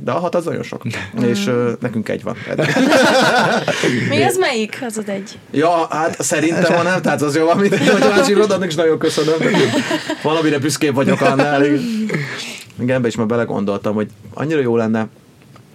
De 0.04 0.10
a 0.10 0.18
hat 0.18 0.34
az 0.34 0.44
nagyon 0.44 0.62
sok. 0.62 0.82
És 1.22 1.46
ö, 1.46 1.72
nekünk 1.80 2.08
egy 2.08 2.22
van. 2.22 2.36
Mi 4.08 4.22
az 4.22 4.36
melyik? 4.36 4.78
Az 4.86 4.98
az 4.98 5.08
egy. 5.08 5.38
Ja, 5.50 5.86
hát 5.90 6.22
szerintem 6.22 6.74
van 6.74 6.84
nem, 6.84 7.02
tehát 7.02 7.22
az 7.22 7.36
jó, 7.36 7.48
amit 7.48 7.76
hogy 7.78 8.02
ásírod, 8.02 8.50
annak 8.50 8.68
is 8.68 8.74
nagyon 8.74 8.98
köszönöm. 8.98 9.34
Valamire 10.22 10.58
büszkébb 10.58 10.94
vagyok 10.94 11.20
annál. 11.20 11.64
Igen, 11.64 11.80
Igen, 12.80 12.96
ebbe 12.96 13.08
is 13.08 13.16
már 13.16 13.26
belegondoltam, 13.26 13.94
hogy 13.94 14.08
annyira 14.34 14.60
jó 14.60 14.76
lenne, 14.76 15.08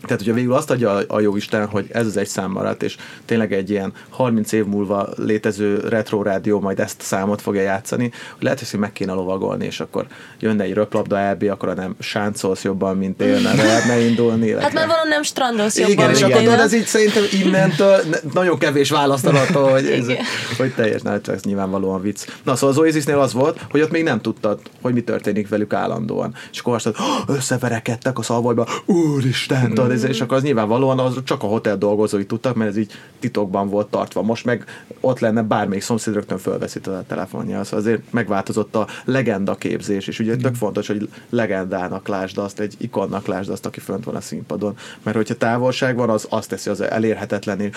tehát, 0.05 0.19
hogyha 0.19 0.33
végül 0.33 0.53
azt 0.53 0.71
adja 0.71 0.91
a, 0.91 1.03
a 1.07 1.19
jó 1.19 1.35
Isten, 1.35 1.65
hogy 1.67 1.85
ez 1.91 2.05
az 2.05 2.17
egy 2.17 2.27
szám 2.27 2.51
maradt, 2.51 2.83
és 2.83 2.95
tényleg 3.25 3.53
egy 3.53 3.69
ilyen 3.69 3.93
30 4.09 4.51
év 4.51 4.65
múlva 4.65 5.07
létező 5.17 5.79
retro 5.89 6.21
rádió 6.21 6.59
majd 6.59 6.79
ezt 6.79 7.01
a 7.01 7.03
számot 7.03 7.41
fogja 7.41 7.61
játszani, 7.61 8.11
hogy 8.33 8.43
lehet, 8.43 8.69
hogy 8.69 8.79
meg 8.79 8.91
kéne 8.91 9.13
lovagolni, 9.13 9.65
és 9.65 9.79
akkor 9.79 10.05
jönne 10.39 10.63
egy 10.63 10.73
röplabda 10.73 11.31
LB, 11.31 11.43
akkor 11.49 11.75
nem 11.75 11.95
sáncolsz 11.99 12.63
jobban, 12.63 12.97
mint 12.97 13.21
én, 13.21 13.41
nem 13.41 13.57
lehetne 13.57 13.99
indulni. 13.99 14.49
Hát 14.51 14.59
illetve- 14.59 14.73
már 14.73 14.87
valahol 14.87 15.09
nem 15.09 15.23
strandolsz 15.23 15.77
jobban, 15.77 15.93
igen, 15.93 16.09
és 16.09 16.19
mint 16.21 16.33
én. 16.33 16.43
tudod, 16.43 16.59
ez 16.59 16.73
így 16.73 16.85
szerintem 16.85 17.23
innentől 17.31 17.97
ne- 18.09 18.31
nagyon 18.33 18.57
kevés 18.57 18.89
választ 18.89 19.25
attól, 19.25 19.71
hogy, 19.71 19.85
ez, 19.85 20.07
Igen. 20.07 20.23
hogy 20.57 20.73
teljes, 20.73 21.01
csak 21.01 21.27
ez 21.35 21.41
nyilvánvalóan 21.41 22.01
vicc. 22.01 22.25
Na, 22.43 22.55
szóval 22.55 22.69
az 22.69 22.77
Oasisnél 22.81 23.19
az 23.19 23.33
volt, 23.33 23.59
hogy 23.71 23.81
ott 23.81 23.91
még 23.91 24.03
nem 24.03 24.21
tudtad, 24.21 24.59
hogy 24.81 24.93
mi 24.93 25.01
történik 25.01 25.49
velük 25.49 25.73
állandóan. 25.73 26.33
És 26.51 26.59
akkor 26.59 26.73
azt 26.75 26.85
mondtad, 26.85 27.05
"Oh, 27.27 27.35
összeverekedtek 27.35 28.19
a 28.19 28.21
szalvajba, 28.21 28.67
úristen, 28.85 29.69
tudod, 29.69 29.91
ez- 30.03 30.09
és 30.09 30.21
akkor 30.21 30.37
az 30.37 30.43
nyilvánvalóan 30.43 30.99
az 30.99 31.23
csak 31.23 31.43
a 31.43 31.47
hotel 31.47 31.77
dolgozói 31.77 32.25
tudtak, 32.25 32.55
mert 32.55 32.69
ez 32.69 32.77
így 32.77 32.91
titokban 33.19 33.69
volt 33.69 33.87
tartva. 33.87 34.21
Most 34.21 34.45
meg 34.45 34.65
ott 34.99 35.19
lenne 35.19 35.41
bármelyik 35.41 35.83
szomszéd 35.83 36.13
rögtön 36.13 36.37
fölveszi 36.37 36.79
a 36.83 37.03
telefonja. 37.07 37.63
Szóval 37.63 37.79
azért 37.79 38.01
megváltozott 38.11 38.75
a 38.75 38.87
legenda 39.05 39.55
képzés, 39.55 40.07
és 40.07 40.19
ugye 40.19 40.35
tök 40.35 40.55
fontos, 40.55 40.87
hogy 40.87 41.09
legendának 41.29 42.07
lásd 42.07 42.37
azt, 42.37 42.59
egy 42.59 42.75
ikonnak 42.77 43.25
lásd 43.27 43.49
azt, 43.49 43.65
aki 43.65 43.79
fönt 43.79 44.03
van 44.03 44.15
a 44.15 44.21
színpadon. 44.21 44.75
Mert 45.03 45.17
hogyha 45.17 45.35
távolság 45.35 45.95
van, 45.95 46.09
az 46.09 46.25
azt 46.29 46.49
teszi 46.49 46.69
az 46.69 46.81
elérhetetlenül, 46.81 47.69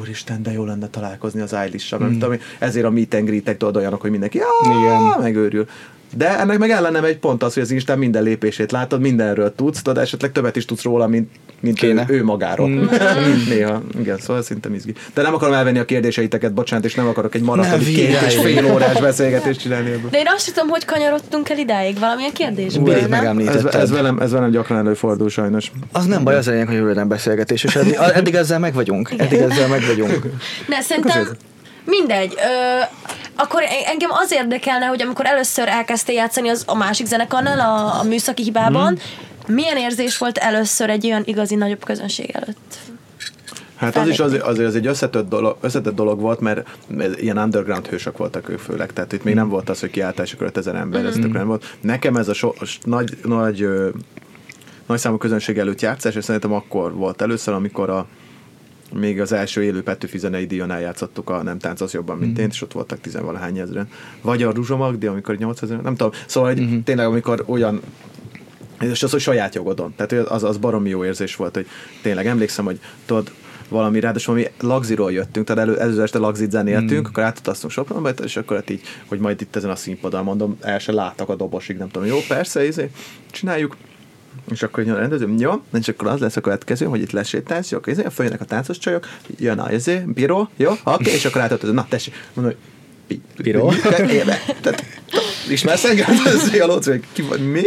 úristen, 0.00 0.42
de 0.42 0.52
jó 0.52 0.64
lenne 0.64 0.88
találkozni 0.88 1.40
az 1.40 1.52
Eilish-sal. 1.52 2.00
Mm. 2.00 2.32
Ezért 2.58 2.86
a 2.86 2.90
meet 2.90 3.14
and 3.14 3.26
greetek 3.26 3.62
olyanok, 3.74 4.00
hogy 4.00 4.10
mindenki 4.10 4.40
megőrül. 5.20 5.66
De 6.16 6.38
ennek 6.38 6.58
meg 6.58 6.70
ellene 6.70 7.00
megy 7.00 7.18
pont 7.18 7.42
az, 7.42 7.54
hogy 7.54 7.62
az 7.62 7.70
Instán 7.70 7.98
minden 7.98 8.22
lépését 8.22 8.72
látod, 8.72 9.00
mindenről 9.00 9.54
tudsz, 9.54 9.82
tudod, 9.82 10.02
esetleg 10.02 10.32
többet 10.32 10.56
is 10.56 10.64
tudsz 10.64 10.82
róla, 10.82 11.06
mint, 11.06 11.30
mint 11.60 11.82
ő, 11.82 11.86
Kéne. 11.86 12.04
ő 12.08 12.24
magáról. 12.24 12.68
Mm. 12.68 12.84
Néha, 13.48 13.82
igen, 13.98 14.18
szóval 14.18 14.42
szinte 14.42 14.68
izgi. 14.74 14.94
De 15.14 15.22
nem 15.22 15.34
akarom 15.34 15.54
elvenni 15.54 15.78
a 15.78 15.84
kérdéseiteket, 15.84 16.52
bocsánat, 16.52 16.84
és 16.84 16.94
nem 16.94 17.06
akarok 17.06 17.34
egy 17.34 17.42
maratoni 17.42 17.84
két 17.84 18.20
és 18.26 18.36
fél 18.36 18.72
órás 18.72 19.00
beszélgetést 19.00 19.60
csinálni 19.60 19.90
ebből. 19.90 20.10
De 20.10 20.18
én 20.18 20.26
azt 20.36 20.54
tudom, 20.54 20.68
hogy 20.68 20.84
kanyarodtunk 20.84 21.48
el 21.48 21.58
idáig 21.58 21.98
valamilyen 21.98 22.32
kérdésből, 22.32 22.84
Birit 22.84 23.08
nem? 23.08 23.38
Ez, 23.38 23.64
ez, 23.64 23.90
velem, 23.90 24.18
ez 24.18 24.30
velem 24.30 24.50
gyakran 24.50 24.78
előfordul 24.78 25.28
sajnos. 25.28 25.72
Az 25.92 26.06
nem 26.06 26.24
baj, 26.24 26.34
az 26.34 26.46
lényeg, 26.46 26.66
hogy 26.66 26.76
röviden 26.76 27.08
beszélgetés, 27.08 27.64
és 27.64 27.76
eddig, 27.76 27.96
eddig 28.14 28.34
ezzel 28.34 28.58
meg 28.58 28.74
vagyunk. 28.74 29.10
Eddig 29.16 29.38
ezzel 29.38 29.68
meg 29.68 29.82
vagyunk. 29.86 30.12
Ne, 30.68 30.80
szerintem 30.80 31.28
mindegy. 31.84 32.34
Ö, 32.36 32.80
akkor 33.36 33.62
engem 33.86 34.10
az 34.12 34.32
érdekelne, 34.32 34.86
hogy 34.86 35.02
amikor 35.02 35.26
először 35.26 35.68
elkezdtél 35.68 36.14
játszani 36.14 36.48
az, 36.48 36.64
a 36.66 36.74
másik 36.76 37.06
zenekarnál, 37.06 37.60
a, 37.60 38.00
a 38.00 38.02
műszaki 38.02 38.42
hibában, 38.42 38.92
Mhm. 38.92 39.52
milyen 39.54 39.76
érzés 39.76 40.18
volt 40.18 40.38
először 40.38 40.90
egy 40.90 41.06
olyan 41.06 41.22
igazi 41.24 41.54
nagyobb 41.54 41.84
közönség 41.84 42.30
előtt? 42.30 42.78
Hát 43.76 43.96
az 43.96 44.08
is 44.08 44.18
azért, 44.18 44.42
azért 44.42 44.68
az 44.68 44.74
egy 44.74 44.86
összetett 44.86 45.28
dolog, 45.28 45.56
összetett 45.60 45.94
dolog 45.94 46.20
volt, 46.20 46.40
mert 46.40 46.68
ilyen 47.16 47.38
underground 47.38 47.86
hősök 47.86 48.16
voltak 48.16 48.48
ők 48.48 48.58
főleg, 48.58 48.92
tehát 48.92 49.12
itt 49.12 49.24
még 49.24 49.34
nem 49.34 49.48
volt 49.48 49.68
az, 49.70 49.80
hogy 49.80 49.90
kiáltások 49.90 50.40
5000 50.40 50.74
ember, 50.74 51.04
ez 51.04 51.14
tökre 51.14 51.38
nem 51.38 51.46
volt. 51.46 51.76
Nekem 51.80 52.16
ez 52.16 52.28
a 52.28 52.34
so, 52.34 52.52
nagy, 52.82 53.16
nagy, 53.22 53.68
nagy 54.86 54.98
számú 54.98 55.16
közönség 55.16 55.58
előtt 55.58 55.80
játszás, 55.80 56.14
és 56.14 56.24
szerintem 56.24 56.52
akkor 56.52 56.94
volt 56.94 57.22
először, 57.22 57.54
amikor 57.54 57.90
a 57.90 58.06
még 58.92 59.20
az 59.20 59.32
első 59.32 59.62
élő 59.62 59.82
Petőfi 59.82 60.18
zenei 60.18 60.46
díjon 60.46 60.70
eljátszottuk 60.70 61.30
a 61.30 61.42
Nem 61.42 61.58
táncolsz 61.58 61.92
jobban, 61.92 62.18
mint 62.18 62.38
én, 62.38 62.48
és 62.50 62.62
ott 62.62 62.72
voltak 62.72 63.00
tizenvalahány 63.00 63.58
ezeren. 63.58 63.88
Vagy 64.22 64.42
a 64.42 64.50
Ruzsomagdi, 64.50 65.06
amikor 65.06 65.36
8000, 65.36 65.82
nem 65.82 65.96
tudom. 65.96 66.12
Szóval, 66.26 66.54
hogy 66.54 66.82
tényleg, 66.84 67.06
amikor 67.06 67.44
olyan 67.46 67.80
és 68.80 69.02
az, 69.02 69.10
hogy 69.10 69.20
saját 69.20 69.54
jogodon. 69.54 69.94
Tehát 69.96 70.12
az, 70.12 70.42
az 70.44 70.56
baromi 70.56 70.88
jó 70.88 71.04
érzés 71.04 71.36
volt, 71.36 71.54
hogy 71.54 71.66
tényleg 72.02 72.26
emlékszem, 72.26 72.64
hogy 72.64 72.80
tudod, 73.06 73.32
valami, 73.68 74.00
ráadásul 74.00 74.34
valami 74.34 74.52
lagziról 74.60 75.12
jöttünk, 75.12 75.46
tehát 75.46 75.62
elő, 75.62 75.78
előző 75.78 76.02
este 76.02 76.18
lagzit 76.18 76.50
zenéltünk, 76.50 77.00
mm. 77.00 77.10
akkor 77.10 77.22
átutaztunk 77.22 77.72
Sopronba, 77.72 78.08
és 78.08 78.36
akkor 78.36 78.56
hát 78.56 78.70
így, 78.70 78.80
hogy 79.06 79.18
majd 79.18 79.40
itt 79.40 79.56
ezen 79.56 79.70
a 79.70 79.76
színpadon 79.76 80.24
mondom, 80.24 80.56
el 80.60 80.78
se 80.78 80.92
láttak 80.92 81.28
a 81.28 81.34
dobosig, 81.34 81.76
nem 81.76 81.88
tudom, 81.88 82.08
jó, 82.08 82.18
persze, 82.28 82.66
izé, 82.66 82.90
csináljuk, 83.30 83.76
és 84.52 84.62
akkor 84.62 84.84
jön 84.84 84.94
a 84.94 84.98
rendező, 84.98 85.34
jó, 85.38 85.62
és 85.78 85.88
akkor 85.88 86.08
az 86.08 86.20
lesz 86.20 86.36
a 86.36 86.40
következő, 86.40 86.86
hogy 86.86 87.00
itt 87.00 87.10
lesétálsz, 87.10 87.70
jó, 87.70 87.78
izé, 87.86 88.04
följönnek 88.10 88.40
a 88.40 88.44
táncos 88.44 88.78
csajok, 88.78 89.08
jön 89.38 89.58
a 89.58 89.72
izé, 89.72 90.02
bíró, 90.06 90.48
jó, 90.56 90.72
oké, 90.84 91.10
és 91.10 91.24
akkor 91.24 91.40
átadod, 91.40 91.74
na 91.74 91.86
tessék, 91.88 92.14
mondom, 92.34 92.54
hogy 92.54 92.62
pi- 93.06 93.42
Bíró? 93.42 93.72
Éve. 94.10 94.42
Tehát, 94.60 94.84
ismersz 95.48 95.84
engem? 95.84 96.06
Ez 96.26 96.60
a 96.60 96.66
lóc, 96.66 96.86
hogy 96.86 97.02
ki 97.12 97.22
vagy, 97.22 97.50
mi? 97.50 97.62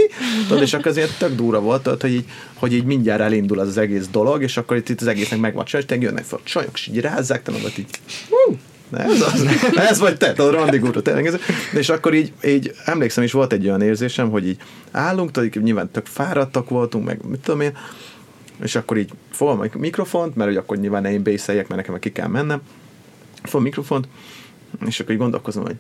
Tudod, 0.48 0.64
és 0.64 0.74
akkor 0.74 0.88
azért 0.88 1.18
tök 1.18 1.36
durva 1.36 1.60
volt, 1.60 1.84
tudod, 1.84 2.02
hogy 2.02 2.14
így, 2.14 2.26
hogy 2.54 2.74
így 2.74 2.84
mindjárt 2.84 3.22
elindul 3.22 3.60
az, 3.60 3.68
az 3.68 3.78
egész 3.78 4.08
dolog, 4.08 4.42
és 4.42 4.58
akkor 4.58 4.78
itt, 4.78 4.90
itt 4.90 5.02
az 5.02 5.08
egésznek 5.08 5.40
megvan 5.40 5.66
tényleg 5.66 6.02
jönnek 6.02 6.24
fel 6.24 6.40
a 6.44 6.48
csajok, 6.48 6.72
és 6.74 6.88
így 6.88 7.00
rázzák, 7.00 7.44
te 7.44 7.52
magad 7.52 7.72
így, 7.78 7.90
hú, 8.30 8.58
ez 8.92 9.22
az, 9.22 9.46
ez 9.76 10.00
vagy 10.00 10.18
te, 10.18 10.34
tudod, 10.34 10.54
Randi 10.54 10.78
Guru, 10.78 11.02
tényleg 11.02 11.26
ez. 11.26 11.36
És 11.74 11.90
akkor 11.90 12.14
így, 12.14 12.34
így, 12.46 12.72
emlékszem 12.86 13.24
is 13.24 13.32
volt 13.32 13.54
egy 13.54 13.68
olyan 13.68 13.82
érzésem, 13.82 14.30
hogy 14.30 14.48
így 14.48 14.58
állunk, 14.92 15.32
így 15.44 15.62
nyilván 15.62 15.92
tök 15.92 16.06
fáradtak 16.06 16.70
voltunk, 16.70 17.06
meg 17.06 17.20
mit 17.26 17.40
tudom 17.40 17.62
én, 17.62 17.78
és 18.62 18.76
akkor 18.76 18.98
így 18.98 19.10
fogom 19.32 19.60
a 19.60 19.78
mikrofont, 19.78 20.36
mert 20.36 20.50
hogy 20.50 20.58
akkor 20.58 20.78
nyilván 20.78 21.06
én 21.06 21.24
bészeljek, 21.24 21.68
mert 21.68 21.82
nekem 21.82 22.00
ki 22.00 22.12
kell 22.12 22.28
mennem, 22.28 22.62
fogom 23.44 23.62
a 23.62 23.64
mikrofont, 23.64 24.08
és 24.86 25.00
akkor 25.00 25.12
így 25.12 25.20
gondolkozom, 25.20 25.64
hogy 25.64 25.76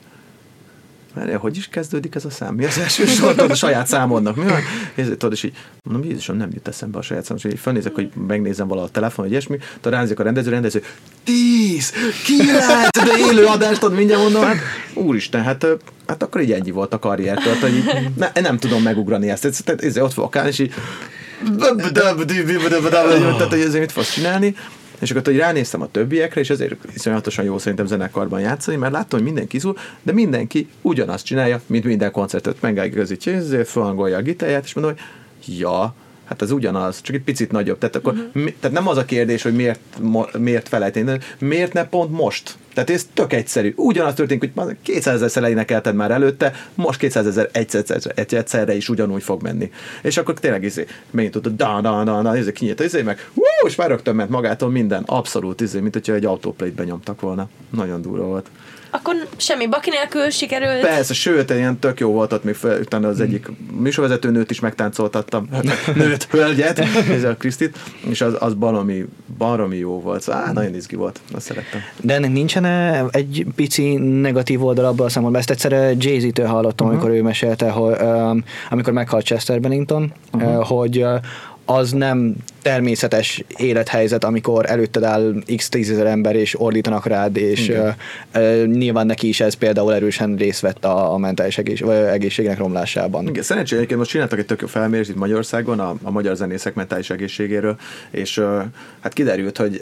Várjál, 1.18 1.38
hogy 1.38 1.58
is 1.58 1.68
kezdődik 1.68 2.16
ez 2.16 2.26
a 2.26 2.30
szám? 2.30 2.56
Mi 2.56 2.66
az 2.66 2.78
első 2.78 3.06
sor? 3.06 3.40
A 3.50 3.54
saját 3.54 3.88
számodnak. 3.88 4.36
Mi 4.36 4.44
van? 4.44 4.62
És, 4.96 5.06
tudod, 5.06 5.32
és 5.32 5.44
így 5.44 5.54
mondom, 5.84 6.10
Jézusom, 6.10 6.38
nem 6.38 6.50
jut 6.54 6.68
eszembe 6.68 6.98
a 6.98 7.02
saját 7.02 7.24
számom. 7.24 7.42
És 7.46 7.52
így 7.52 7.60
felnézek, 7.60 7.96
hogy 7.96 8.10
megnézem 8.28 8.68
valahol 8.68 8.90
a 8.90 8.92
telefon, 8.92 9.24
vagy 9.24 9.32
ilyesmi. 9.32 9.58
Tudod, 9.58 9.94
ránézek 9.94 10.20
a 10.20 10.24
rendező, 10.24 10.50
rendező, 10.50 10.84
tíz, 11.24 11.94
kilenc, 12.26 12.90
de 12.92 13.18
élő 13.32 13.46
adást, 13.46 13.80
tudod, 13.80 13.98
mindjárt 13.98 14.22
mondom, 14.22 14.44
hát 14.44 14.58
úristen, 14.94 15.44
hát, 15.44 15.68
hát 16.08 16.24
akkor 16.24 16.42
így 16.42 16.52
ennyi 16.52 16.72
volt 16.72 16.94
a 16.94 17.00
karrier, 17.00 17.38
tudod, 17.38 17.58
hogy 17.58 17.76
így, 17.76 18.10
ne, 18.16 18.42
nem 18.42 18.58
tudom 18.58 18.82
megugrani 18.82 19.30
ezt. 19.30 19.46
Ez, 19.46 19.60
tehát, 19.64 19.84
ez, 19.84 19.98
ott 19.98 20.36
állni, 20.36 20.50
és 20.50 20.60
így 20.60 20.74
tehát, 23.38 23.50
hogy 23.50 23.60
ezért 23.60 23.80
mit 23.80 23.92
fogsz 23.92 24.14
csinálni, 24.14 24.56
és 25.00 25.12
akkor 25.12 25.24
hogy 25.24 25.38
ránéztem 25.38 25.82
a 25.82 25.92
többiekre, 25.92 26.42
és 26.42 26.50
ezért 26.50 26.76
iszonyatosan 26.94 27.46
jó 27.46 27.58
szerintem 27.58 27.86
zenekarban 27.86 28.40
játszani, 28.40 28.78
mert 28.78 28.94
láttam, 28.94 29.20
hogy 29.20 29.28
mindenki 29.28 29.56
izul, 29.56 29.78
de 30.02 30.12
mindenki 30.12 30.70
ugyanazt 30.82 31.26
csinálja, 31.26 31.62
mint 31.66 31.84
minden 31.84 32.12
koncertet. 32.12 32.62
Megállítja, 32.62 33.34
ezért 33.34 33.68
felhangolja 33.68 34.18
a 34.18 34.22
gitárját, 34.22 34.64
és 34.64 34.74
mondom, 34.74 34.94
hogy 34.94 35.58
ja, 35.58 35.96
hát 36.28 36.42
ez 36.42 36.52
ugyanaz, 36.52 37.02
csak 37.02 37.16
egy 37.16 37.22
picit 37.22 37.52
nagyobb. 37.52 37.78
Tehát, 37.78 37.96
akkor, 37.96 38.14
uh-huh. 38.14 38.44
mi, 38.44 38.56
tehát 38.60 38.78
nem 38.78 38.88
az 38.88 38.98
a 38.98 39.06
kérdés, 39.06 39.42
hogy 39.42 39.56
miért, 39.56 39.80
miért 40.38 40.68
felejteni, 40.68 41.20
miért 41.40 41.74
ne 41.74 41.86
pont 41.86 42.12
most? 42.12 42.56
Tehát 42.74 42.90
ez 42.90 43.08
tök 43.14 43.34
egyszerű. 43.34 43.74
Ugyanaz 43.76 44.14
történik, 44.14 44.44
hogy 44.44 44.66
már 44.66 44.76
200 44.82 45.22
ezer 45.22 45.44
énekelted 45.44 45.96
már 45.96 46.12
előtte, 46.12 46.54
most 46.76 47.00
200 47.00 47.28
ezer 47.28 47.50
egyszer, 47.52 48.00
egyszerre 48.16 48.76
is 48.76 48.90
ugyanúgy 48.90 49.24
fog 49.24 49.42
menni. 49.42 49.72
És 50.02 50.18
akkor 50.18 50.40
tényleg 50.40 50.64
izé, 50.64 50.86
megint 51.10 51.34
tudod, 51.34 51.56
da, 51.56 51.80
da, 51.82 52.04
da, 52.04 52.22
da, 52.22 52.38
izé, 52.38 52.52
kinyit, 52.52 52.80
izé, 52.80 53.02
meg 53.02 53.30
hú, 53.34 53.42
és 53.68 53.76
már 53.76 53.90
rögtön 53.90 54.16
ment 54.16 54.30
magától 54.30 54.70
minden, 54.70 55.04
abszolút 55.06 55.62
izé, 55.62 55.80
mint 55.80 55.94
hogyha 55.94 56.14
egy 56.14 56.26
autóplate 56.26 56.74
benyomtak 56.74 57.22
volna. 57.22 57.50
Nagyon 57.70 58.02
durva 58.02 58.24
volt. 58.24 58.50
Akkor 58.90 59.16
semmi 59.38 59.68
baki 59.68 59.90
nélkül 59.90 60.30
sikerült. 60.30 60.80
Persze, 60.80 61.14
sőt, 61.14 61.50
ilyen 61.50 61.80
tök 61.80 62.00
jó 62.00 62.12
volt 62.12 62.34
ott 62.34 62.44
még 62.44 62.56
fel, 62.56 62.80
utána 62.80 63.08
az 63.08 63.20
egyik 63.20 63.48
műsorvezető 63.72 64.32
nőt 64.32 64.52
is 64.52 64.60
megtáncoltattam. 64.60 65.50
Nőt, 65.96 66.24
hölgyet, 66.24 66.80
ez 67.10 67.24
a 67.24 67.36
Krisztit, 67.36 67.78
és 68.10 68.22
az, 68.22 68.36
az 68.40 68.54
baromi, 68.54 69.06
baromi 69.38 69.78
jó 69.78 70.02
volt. 70.02 70.22
Szóval, 70.22 70.42
á, 70.42 70.52
nagyon 70.52 70.76
izgi 70.76 70.96
volt, 70.96 71.20
azt 71.34 71.46
szerettem. 71.46 71.82
De 72.02 72.14
ennek 72.14 72.32
nincsen 72.32 72.66
egy 73.12 73.46
pici 73.56 73.96
negatív 73.96 74.64
oldal 74.64 74.86
abban 74.86 75.06
a 75.06 75.10
szempontból? 75.10 75.42
Ezt 75.42 75.50
egyszer 75.50 75.96
Jay-Z-től 75.98 76.46
hallottam, 76.46 76.88
uh-huh. 76.88 77.02
amikor 77.02 77.20
ő 77.20 77.22
mesélte, 77.22 77.70
hogy 77.70 77.96
um, 78.02 78.44
amikor 78.70 78.94
meghalt 78.94 79.26
Chester 79.26 79.60
Bennington, 79.60 80.14
uh-huh. 80.34 80.58
uh, 80.58 80.66
hogy 80.66 81.04
uh, 81.04 81.16
az 81.70 81.92
nem 81.92 82.36
természetes 82.62 83.44
élethelyzet, 83.58 84.24
amikor 84.24 84.70
előtted 84.70 85.04
áll 85.04 85.34
x 85.56 85.70
tízezer 85.70 86.06
ember, 86.06 86.36
és 86.36 86.60
ordítanak 86.60 87.06
rád, 87.06 87.38
és 87.38 87.70
uh, 87.70 87.88
uh, 88.36 88.66
nyilván 88.66 89.06
neki 89.06 89.28
is 89.28 89.40
ez 89.40 89.54
például 89.54 89.94
erősen 89.94 90.36
részt 90.36 90.60
vett 90.60 90.86
a, 90.86 91.14
a 91.14 91.18
mentális 91.18 91.58
egész, 91.58 91.80
vagy 91.80 91.96
egészségének 91.96 92.58
romlásában. 92.58 93.28
Igen, 93.28 93.44
szerencsére 93.44 93.78
egyébként 93.78 94.00
most 94.00 94.12
csináltak 94.12 94.40
egy 94.40 94.46
tök 94.46 94.62
jó 94.62 94.68
felmérést 94.68 95.10
itt 95.10 95.16
Magyarországon 95.16 95.80
a, 95.80 95.96
a 96.04 96.12
magyar 96.12 96.36
zenészek 96.36 96.74
mentális 96.74 97.10
egészségéről, 97.10 97.78
és 98.12 98.38
uh, 98.38 98.64
hát 99.00 99.14
kiderült, 99.14 99.58
hogy 99.58 99.82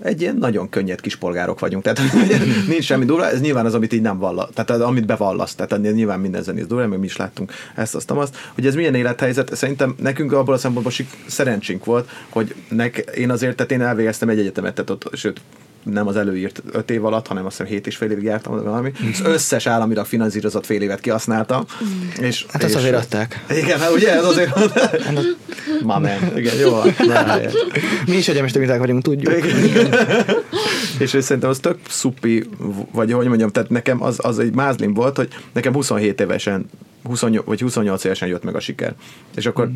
egy 0.00 0.20
ilyen 0.20 0.36
nagyon 0.36 0.68
könnyed 0.68 1.00
kis 1.00 1.16
polgárok 1.16 1.60
vagyunk, 1.60 1.82
tehát 1.82 2.00
nincs 2.68 2.84
semmi 2.84 3.04
durva, 3.04 3.30
ez 3.30 3.40
nyilván 3.40 3.66
az, 3.66 3.74
amit 3.74 3.92
így 3.92 4.00
nem 4.00 4.18
valla, 4.18 4.48
tehát 4.54 4.82
amit 4.82 5.06
bevallasz, 5.06 5.54
tehát 5.54 5.80
nyilván 5.94 6.20
minden 6.20 6.42
zenész 6.42 6.66
durva, 6.66 6.86
meg 6.86 6.98
mi 6.98 7.04
is 7.04 7.16
láttunk 7.16 7.52
ezt, 7.74 7.94
azt, 7.94 8.10
azt, 8.10 8.36
hogy 8.54 8.66
ez 8.66 8.74
milyen 8.74 8.94
élethelyzet, 8.94 9.56
szerintem 9.56 9.94
nekünk 9.98 10.32
abból 10.32 10.54
a 10.54 10.58
szempontból 10.58 10.92
sik, 10.92 11.08
szerencsénk 11.26 11.84
volt, 11.84 12.10
hogy 12.28 12.54
nek, 12.68 12.96
én 12.96 13.30
azért, 13.30 13.56
tehát 13.56 13.72
én 13.72 13.80
elvégeztem 13.80 14.28
egy 14.28 14.38
egyetemet, 14.38 14.74
tehát 14.74 14.90
ott, 14.90 15.16
sőt, 15.16 15.40
nem 15.92 16.06
az 16.06 16.16
előírt 16.16 16.62
öt 16.72 16.90
év 16.90 17.04
alatt, 17.04 17.26
hanem 17.26 17.46
azt 17.46 17.56
hiszem 17.56 17.72
hét 17.72 17.86
és 17.86 17.96
fél 17.96 18.10
évig 18.10 18.24
jártam, 18.24 18.54
vagy 18.54 18.62
valami. 18.62 18.92
Az 19.12 19.20
összes 19.24 19.66
államilag 19.66 20.06
finanszírozott 20.06 20.66
fél 20.66 20.82
évet 20.82 21.00
kihasználtam. 21.00 21.64
És, 22.20 22.46
Hát 22.48 22.62
azt 22.62 22.72
és, 22.72 22.78
azért 22.78 22.94
adták. 22.94 23.44
Igen, 23.50 23.78
hát 23.78 23.90
ugye 23.90 24.12
ez 24.12 24.24
azért... 24.24 24.54
Ma 25.82 25.98
man. 25.98 26.36
Igen, 26.36 26.56
jó. 26.56 26.80
Mi 28.06 28.16
is 28.16 28.28
egyetemestek 28.28 28.78
vagyunk, 28.78 29.02
tudjuk. 29.02 29.34
és 30.98 31.12
hogy 31.12 31.22
szerintem 31.22 31.50
az 31.50 31.58
tök 31.58 31.78
szupi, 31.88 32.48
vagy 32.92 33.12
hogy 33.12 33.26
mondjam, 33.26 33.50
tehát 33.50 33.70
nekem 33.70 34.02
az, 34.02 34.16
az 34.22 34.38
egy 34.38 34.54
mázlim 34.54 34.94
volt, 34.94 35.16
hogy 35.16 35.28
nekem 35.52 35.72
27 35.72 36.20
évesen, 36.20 36.70
28, 37.04 37.46
vagy 37.46 37.60
28 37.60 38.04
évesen 38.04 38.28
jött 38.28 38.44
meg 38.44 38.54
a 38.54 38.60
siker. 38.60 38.94
És 39.36 39.46
akkor 39.46 39.66
mm. 39.66 39.74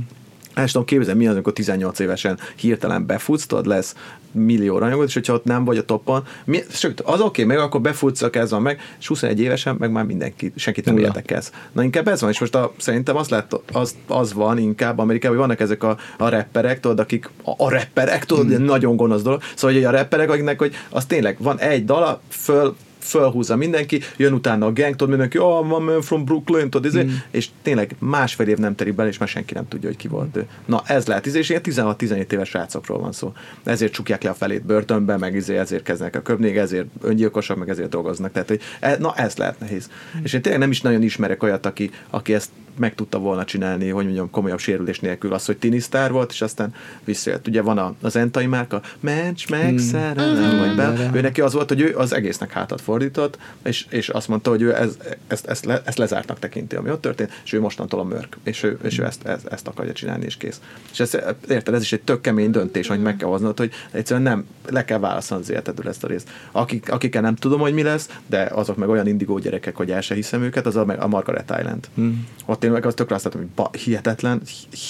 El 0.54 0.66
tudom 0.66 0.84
képzelni, 0.84 1.20
mi 1.20 1.26
az, 1.26 1.34
amikor 1.34 1.52
18 1.52 1.98
évesen 1.98 2.38
hirtelen 2.56 3.06
befutsz, 3.06 3.46
tudod, 3.46 3.66
lesz 3.66 3.94
millió 4.32 4.78
ranyagot, 4.78 5.06
és 5.06 5.14
hogyha 5.14 5.32
ott 5.32 5.44
nem 5.44 5.64
vagy 5.64 5.78
a 5.78 5.84
toppon, 5.84 6.24
mi, 6.44 6.62
sőt, 6.70 7.00
az 7.00 7.20
oké, 7.20 7.42
okay, 7.42 7.44
meg 7.44 7.64
akkor 7.64 7.80
befutsz, 7.80 8.22
ez 8.32 8.50
van 8.50 8.62
meg, 8.62 8.80
és 9.00 9.06
21 9.06 9.40
évesen 9.40 9.76
meg 9.78 9.90
már 9.90 10.04
mindenki, 10.04 10.52
senkit 10.56 10.84
nem 10.84 10.98
érdekelsz. 10.98 11.52
Na 11.72 11.82
inkább 11.82 12.08
ez 12.08 12.20
van, 12.20 12.30
és 12.30 12.40
most 12.40 12.54
a, 12.54 12.72
szerintem 12.78 13.16
az, 13.16 13.28
lett, 13.28 13.60
az, 13.72 13.96
az 14.06 14.32
van 14.32 14.58
inkább 14.58 14.98
Amerikában, 14.98 15.36
hogy 15.36 15.46
vannak 15.46 15.62
ezek 15.62 15.82
a, 15.82 15.96
a 16.18 16.28
rapperek, 16.28 16.80
tudod, 16.80 17.00
akik 17.00 17.30
a, 17.44 17.64
a 17.64 17.70
rapperek, 17.70 18.24
tudod, 18.24 18.60
mm. 18.60 18.64
nagyon 18.64 18.96
gonosz 18.96 19.22
dolog, 19.22 19.42
szóval 19.54 19.76
hogy 19.76 19.84
a 19.84 19.90
rapperek, 19.90 20.30
akiknek, 20.30 20.58
hogy 20.58 20.74
az 20.90 21.04
tényleg 21.04 21.36
van 21.38 21.58
egy 21.58 21.84
dala, 21.84 22.20
föl 22.28 22.76
fölhúzza 23.02 23.56
mindenki, 23.56 24.00
jön 24.16 24.32
utána 24.32 24.66
a 24.66 24.72
gang, 24.72 24.90
tudod, 24.90 25.08
mindenki, 25.08 25.38
oh, 25.38 25.68
van 25.68 25.82
man 25.82 26.00
from 26.00 26.24
Brooklyn, 26.24 26.70
tudod, 26.70 26.84
izé, 26.84 27.02
mm. 27.02 27.08
és 27.30 27.48
tényleg 27.62 27.96
másfél 27.98 28.46
év 28.48 28.58
nem 28.58 28.74
terik 28.74 28.94
bele, 28.94 29.08
és 29.08 29.18
már 29.18 29.28
senki 29.28 29.54
nem 29.54 29.68
tudja, 29.68 29.88
hogy 29.88 29.96
ki 29.98 30.08
volt 30.08 30.36
ő. 30.36 30.46
Na, 30.66 30.82
ez 30.86 31.06
lehet, 31.06 31.26
izé, 31.26 31.38
és 31.38 31.48
ilyen 31.48 31.62
16-17 31.64 32.32
éves 32.32 32.48
srácokról 32.48 32.98
van 32.98 33.12
szó. 33.12 33.32
Ezért 33.64 33.92
csukják 33.92 34.22
le 34.22 34.30
a 34.30 34.34
felét 34.34 34.64
börtönbe, 34.64 35.16
meg 35.16 35.34
izé, 35.34 35.56
ezért 35.56 35.82
kezdnek 35.82 36.16
a 36.16 36.22
köpni, 36.22 36.58
ezért 36.58 36.86
öngyilkosak, 37.00 37.56
meg 37.56 37.68
ezért 37.68 37.88
dolgoznak. 37.88 38.32
Tehát, 38.32 38.48
hogy 38.48 38.60
e, 38.80 38.96
na, 38.98 39.14
ez 39.16 39.36
lehet 39.36 39.60
nehéz. 39.60 39.90
Mm. 40.18 40.20
És 40.22 40.32
én 40.32 40.42
tényleg 40.42 40.60
nem 40.60 40.70
is 40.70 40.80
nagyon 40.80 41.02
ismerek 41.02 41.42
olyat, 41.42 41.66
aki, 41.66 41.90
aki 42.10 42.34
ezt 42.34 42.50
meg 42.76 42.94
tudta 42.94 43.18
volna 43.18 43.44
csinálni, 43.44 43.88
hogy 43.88 44.04
mondjam, 44.04 44.30
komolyabb 44.30 44.58
sérülés 44.58 45.00
nélkül 45.00 45.32
az, 45.32 45.46
hogy 45.46 45.56
tinisztár 45.56 46.12
volt, 46.12 46.30
és 46.30 46.42
aztán 46.42 46.74
visszajött. 47.04 47.48
Ugye 47.48 47.62
van 47.62 47.78
a, 47.78 47.94
az 48.00 48.16
Entai 48.16 48.46
márka, 48.46 48.80
mencs 49.00 49.48
meg, 49.48 49.68
hmm. 49.68 49.78
szerelem, 49.78 50.58
vagy 50.58 50.76
be. 50.76 51.10
Ő 51.14 51.20
neki 51.20 51.40
az 51.40 51.52
volt, 51.52 51.68
hogy 51.68 51.80
ő 51.80 51.96
az 51.96 52.12
egésznek 52.12 52.50
hátat 52.50 52.80
fordított, 52.80 53.38
és, 53.62 53.86
és 53.88 54.08
azt 54.08 54.28
mondta, 54.28 54.50
hogy 54.50 54.62
ő 54.62 54.76
ez, 54.76 54.96
ezt, 55.26 55.46
ezt, 55.46 55.64
le, 55.64 55.82
ezt 55.84 55.98
lezártnak 55.98 56.38
tekinti, 56.38 56.76
ami 56.76 56.90
ott 56.90 57.00
történt, 57.00 57.40
és 57.44 57.52
ő 57.52 57.60
mostantól 57.60 58.00
a 58.00 58.04
mörk, 58.04 58.36
és 58.42 58.62
ő, 58.62 58.78
és 58.82 58.98
ő 58.98 59.04
ezt, 59.04 59.26
ezt, 59.26 59.46
ezt 59.46 59.68
akarja 59.68 59.92
csinálni, 59.92 60.24
és 60.24 60.36
kész. 60.36 60.60
És 60.92 61.00
ez, 61.00 61.16
érted, 61.48 61.74
ez 61.74 61.82
is 61.82 61.92
egy 61.92 62.02
tök 62.02 62.20
kemény 62.20 62.50
döntés, 62.50 62.88
hogy 62.88 63.02
meg 63.02 63.16
kell 63.16 63.28
hoznod, 63.28 63.58
hogy 63.58 63.72
egyszerűen 63.90 64.22
nem, 64.22 64.46
le 64.68 64.84
kell 64.84 64.98
válaszolni 64.98 65.42
az 65.42 65.50
életedről 65.50 65.88
ezt 65.88 66.04
a 66.04 66.06
részt. 66.06 66.30
Akik, 66.52 66.92
akikkel 66.92 67.22
nem 67.22 67.34
tudom, 67.34 67.60
hogy 67.60 67.72
mi 67.72 67.82
lesz, 67.82 68.08
de 68.26 68.42
azok 68.42 68.76
meg 68.76 68.88
olyan 68.88 69.06
indigó 69.06 69.38
gyerekek, 69.38 69.76
hogy 69.76 69.90
el 69.90 70.00
se 70.00 70.14
hiszem 70.14 70.42
őket, 70.42 70.66
az 70.66 70.76
a, 70.76 70.94
a 70.98 71.06
Margaret 71.06 71.54
Island. 71.58 71.88
Hmm. 71.94 72.26
Ott 72.46 72.61
tényleg 72.62 72.86
az 72.86 72.94
tökre 72.94 73.14
azt 73.14 73.24
látom, 73.24 73.40
hogy 73.40 73.50
ba, 73.50 73.70
hihetetlen, 73.84 74.42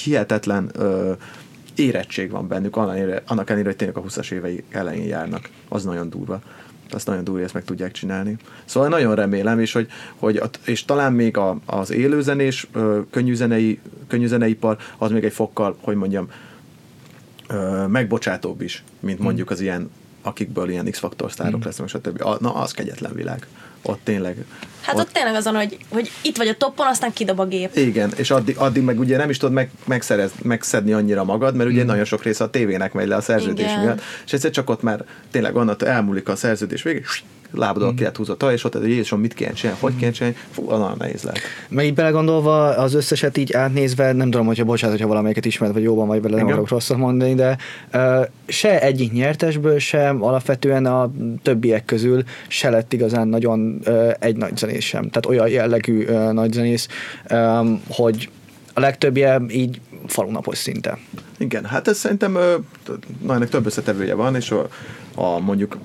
hihetetlen 0.02 0.70
ö, 0.74 1.12
érettség 1.74 2.30
van 2.30 2.48
bennük, 2.48 2.76
annak 2.76 3.50
ellenére, 3.50 3.68
hogy 3.68 3.76
tényleg 3.76 3.96
a 3.96 4.02
20-as 4.02 4.30
évei 4.30 4.64
elején 4.70 5.06
járnak. 5.06 5.48
Az 5.68 5.84
nagyon 5.84 6.10
durva 6.10 6.40
azt 6.90 7.06
nagyon 7.06 7.24
durva, 7.24 7.42
ezt 7.42 7.54
meg 7.54 7.64
tudják 7.64 7.92
csinálni. 7.92 8.36
Szóval 8.64 8.88
nagyon 8.88 9.14
remélem, 9.14 9.60
és, 9.60 9.72
hogy, 9.72 9.88
hogy 10.16 10.42
és 10.64 10.84
talán 10.84 11.12
még 11.12 11.36
a, 11.36 11.58
az 11.66 11.90
élőzenés, 11.90 12.68
könnyűzenei, 13.10 13.80
könnyűzeneipar, 14.06 14.76
az 14.98 15.10
még 15.10 15.24
egy 15.24 15.32
fokkal, 15.32 15.76
hogy 15.80 15.96
mondjam, 15.96 16.28
megbocsátóbb 17.86 18.60
is, 18.60 18.84
mint 19.00 19.16
hmm. 19.16 19.26
mondjuk 19.26 19.50
az 19.50 19.60
ilyen, 19.60 19.90
akikből 20.22 20.68
ilyen 20.68 20.90
X-faktor 20.90 21.32
sztárok 21.32 21.54
hmm. 21.54 21.64
lesznek, 21.64 21.88
stb. 21.88 22.22
Na, 22.40 22.54
az 22.54 22.72
kegyetlen 22.72 23.14
világ 23.14 23.46
ott 23.82 24.00
tényleg. 24.04 24.36
Hát 24.80 24.94
ott, 24.94 25.00
ott 25.00 25.12
tényleg 25.12 25.34
azon, 25.34 25.54
hogy, 25.54 25.78
hogy 25.88 26.10
itt 26.22 26.36
vagy 26.36 26.48
a 26.48 26.54
toppon, 26.54 26.86
aztán 26.86 27.12
kidob 27.12 27.40
a 27.40 27.46
gép. 27.46 27.76
Igen, 27.76 28.12
és 28.16 28.30
addig, 28.30 28.56
addig 28.56 28.82
meg 28.82 28.98
ugye 28.98 29.16
nem 29.16 29.30
is 29.30 29.36
tudod 29.36 29.54
meg, 29.54 29.70
megszerez, 29.84 30.30
megszedni 30.42 30.92
annyira 30.92 31.24
magad, 31.24 31.56
mert 31.56 31.70
ugye 31.70 31.82
mm. 31.82 31.86
nagyon 31.86 32.04
sok 32.04 32.22
része 32.22 32.44
a 32.44 32.50
tévének 32.50 32.92
megy 32.92 33.06
le 33.06 33.16
a 33.16 33.20
szerződés 33.20 33.64
Igen. 33.64 33.80
miatt, 33.80 34.00
és 34.24 34.32
egyszer 34.32 34.50
csak 34.50 34.70
ott 34.70 34.82
már 34.82 35.04
tényleg 35.30 35.56
onnantól 35.56 35.88
elmúlik 35.88 36.28
a 36.28 36.36
szerződés 36.36 36.82
végig, 36.82 37.04
lábadon 37.52 37.92
mm. 37.92 37.96
ki 37.96 38.06
húzott 38.14 38.42
és 38.42 38.64
ott, 38.64 38.84
Jézusom, 38.84 39.20
mit 39.20 39.34
kell 39.34 39.52
csinálni, 39.52 39.80
hogy 39.80 39.96
kell 39.96 40.10
csinálni, 40.10 40.36
fú, 40.50 40.70
nagyon 40.70 40.94
nehéz 40.98 41.22
lehet. 41.22 41.40
Meg 41.68 41.84
így 41.84 41.94
belegondolva, 41.94 42.68
az 42.68 42.94
összeset 42.94 43.36
így 43.36 43.52
átnézve, 43.52 44.12
nem 44.12 44.30
tudom, 44.30 44.46
hogyha 44.46 44.64
bocsánat, 44.64 44.94
hogyha 44.94 45.08
valamelyiket 45.08 45.44
ismert, 45.44 45.72
vagy 45.72 45.82
jóban 45.82 46.06
vagy 46.06 46.22
vele, 46.22 46.36
nem 46.36 46.46
akarok 46.46 46.68
rosszat 46.68 46.96
mondani, 46.96 47.34
de 47.34 47.56
uh, 47.92 48.26
se 48.46 48.80
egyik 48.80 49.12
nyertesből, 49.12 49.78
sem 49.78 50.22
alapvetően 50.22 50.86
a 50.86 51.10
többiek 51.42 51.84
közül 51.84 52.22
se 52.48 52.70
lett 52.70 52.92
igazán 52.92 53.28
nagyon 53.28 53.80
uh, 53.86 54.10
egy 54.18 54.36
nagy 54.36 54.56
zenész 54.56 54.84
sem. 54.84 55.10
Tehát 55.10 55.26
olyan 55.26 55.48
jellegű 55.48 56.04
uh, 56.04 56.32
nagy 56.32 56.52
zenész, 56.52 56.88
um, 57.30 57.82
hogy 57.88 58.30
a 58.74 58.80
legtöbbje 58.80 59.40
így 59.48 59.80
falunapos 60.06 60.58
szinte. 60.58 60.98
Igen, 61.38 61.64
hát 61.64 61.88
ez 61.88 61.98
szerintem 61.98 62.32
na, 63.22 63.34
ennek 63.34 63.48
több 63.48 63.66
összetevője 63.66 64.14
van, 64.14 64.36
és 64.36 64.50
a, 64.50 64.68
a 65.14 65.38
mondjuk 65.38 65.78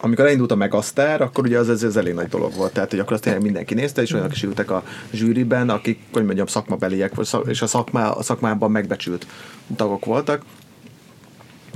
amikor 0.00 0.24
elindult 0.24 0.50
a 0.50 0.54
Megasztár, 0.54 1.20
akkor 1.20 1.44
ugye 1.44 1.58
az, 1.58 1.68
az, 1.68 1.82
az 1.82 1.96
elég 1.96 2.14
nagy 2.14 2.28
dolog 2.28 2.54
volt, 2.54 2.72
tehát 2.72 2.90
hogy 2.90 2.98
akkor 2.98 3.12
azt 3.12 3.22
tényleg 3.22 3.42
mindenki 3.42 3.74
nézte, 3.74 4.02
és 4.02 4.12
olyanok 4.12 4.32
is 4.32 4.42
ültek 4.42 4.70
a 4.70 4.82
zsűriben, 5.10 5.68
akik, 5.68 5.98
hogy 6.12 6.24
mondjam, 6.24 6.46
szakmabeliek, 6.46 7.12
és 7.46 7.62
a, 7.62 7.66
szakmá, 7.66 8.10
a 8.10 8.22
szakmában 8.22 8.70
megbecsült 8.70 9.26
tagok 9.76 10.04
voltak, 10.04 10.42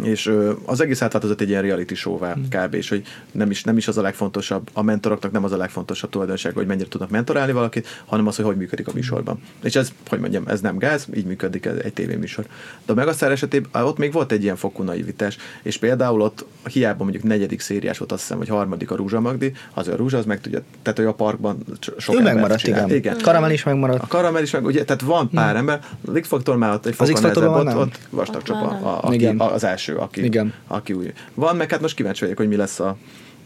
és 0.04 0.32
az 0.64 0.80
egész 0.80 1.02
átváltozott 1.02 1.40
egy 1.40 1.48
ilyen 1.48 1.62
reality 1.62 1.94
show-vá 1.94 2.34
mm. 2.38 2.42
kb. 2.42 2.74
és 2.74 2.88
hogy 2.88 3.02
nem 3.32 3.50
is, 3.50 3.62
nem 3.62 3.76
is 3.76 3.88
az 3.88 3.98
a 3.98 4.02
legfontosabb, 4.02 4.70
a 4.72 4.82
mentoroknak 4.82 5.32
nem 5.32 5.44
az 5.44 5.52
a 5.52 5.56
legfontosabb 5.56 6.10
tulajdonság, 6.10 6.54
hogy 6.54 6.66
mennyire 6.66 6.88
tudnak 6.88 7.10
mentorálni 7.10 7.52
valakit, 7.52 7.86
hanem 8.04 8.26
az, 8.26 8.36
hogy 8.36 8.44
hogy 8.44 8.56
működik 8.56 8.88
a 8.88 8.90
műsorban. 8.94 9.40
És 9.62 9.74
ez, 9.76 9.92
hogy 10.08 10.20
mondjam, 10.20 10.46
ez 10.46 10.60
nem 10.60 10.78
gáz, 10.78 11.06
így 11.14 11.24
működik 11.24 11.66
egy 11.66 11.92
tévéműsor. 11.92 12.46
De 12.86 12.92
a 12.92 12.94
Megasztár 12.94 13.30
esetében 13.30 13.82
ott 13.84 13.98
még 13.98 14.12
volt 14.12 14.32
egy 14.32 14.42
ilyen 14.42 14.56
fokú 14.56 14.82
naivitás, 14.82 15.36
és 15.62 15.78
például 15.78 16.20
ott 16.20 16.44
hiába 16.64 17.02
mondjuk 17.02 17.22
negyedik 17.22 17.60
szériás 17.60 17.98
volt, 17.98 18.12
azt 18.12 18.20
hiszem, 18.20 18.38
hogy 18.38 18.48
harmadik 18.48 18.90
a 18.90 18.96
Rúzsa 18.96 19.20
Magdi, 19.20 19.52
az 19.74 19.88
a 19.88 19.96
Rúzsa, 19.96 20.18
az 20.18 20.24
meg 20.24 20.40
tudja, 20.40 20.62
tehát 20.82 20.98
hogy 20.98 21.06
a 21.06 21.12
parkban 21.12 21.64
sok 21.96 22.14
ő 22.14 22.22
megmaradt, 22.22 22.66
igen. 22.66 22.90
igen. 22.90 23.16
Karamel 23.22 23.50
is 23.50 23.64
megmaradt. 23.64 24.02
A 24.02 24.06
Karamel 24.06 24.42
is 24.42 24.50
meg, 24.50 24.64
ugye, 24.64 24.84
tehát 24.84 25.02
van 25.02 25.30
pár 25.30 25.48
hmm. 25.48 25.56
ember, 25.56 25.80
a 26.06 26.20
X-faktor 26.20 26.56
már 26.56 26.72
ott 26.72 26.86
egy 26.86 26.94
fokon 26.94 27.20
nehezebb, 27.22 27.50
ott, 27.50 27.74
ott 27.74 27.98
vastag 28.10 28.42
csapa, 28.42 28.68
a, 28.68 29.10
a, 29.38 29.52
az 29.52 29.64
első, 29.64 29.93
aki, 29.98 30.24
Igen. 30.24 30.54
aki 30.66 30.92
új. 30.92 31.12
Van, 31.34 31.56
meg 31.56 31.70
hát 31.70 31.80
most 31.80 31.94
kíváncsi 31.94 32.20
vagyok, 32.20 32.36
hogy 32.36 32.48
mi 32.48 32.56
lesz 32.56 32.80
a, 32.80 32.96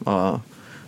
a, 0.04 0.10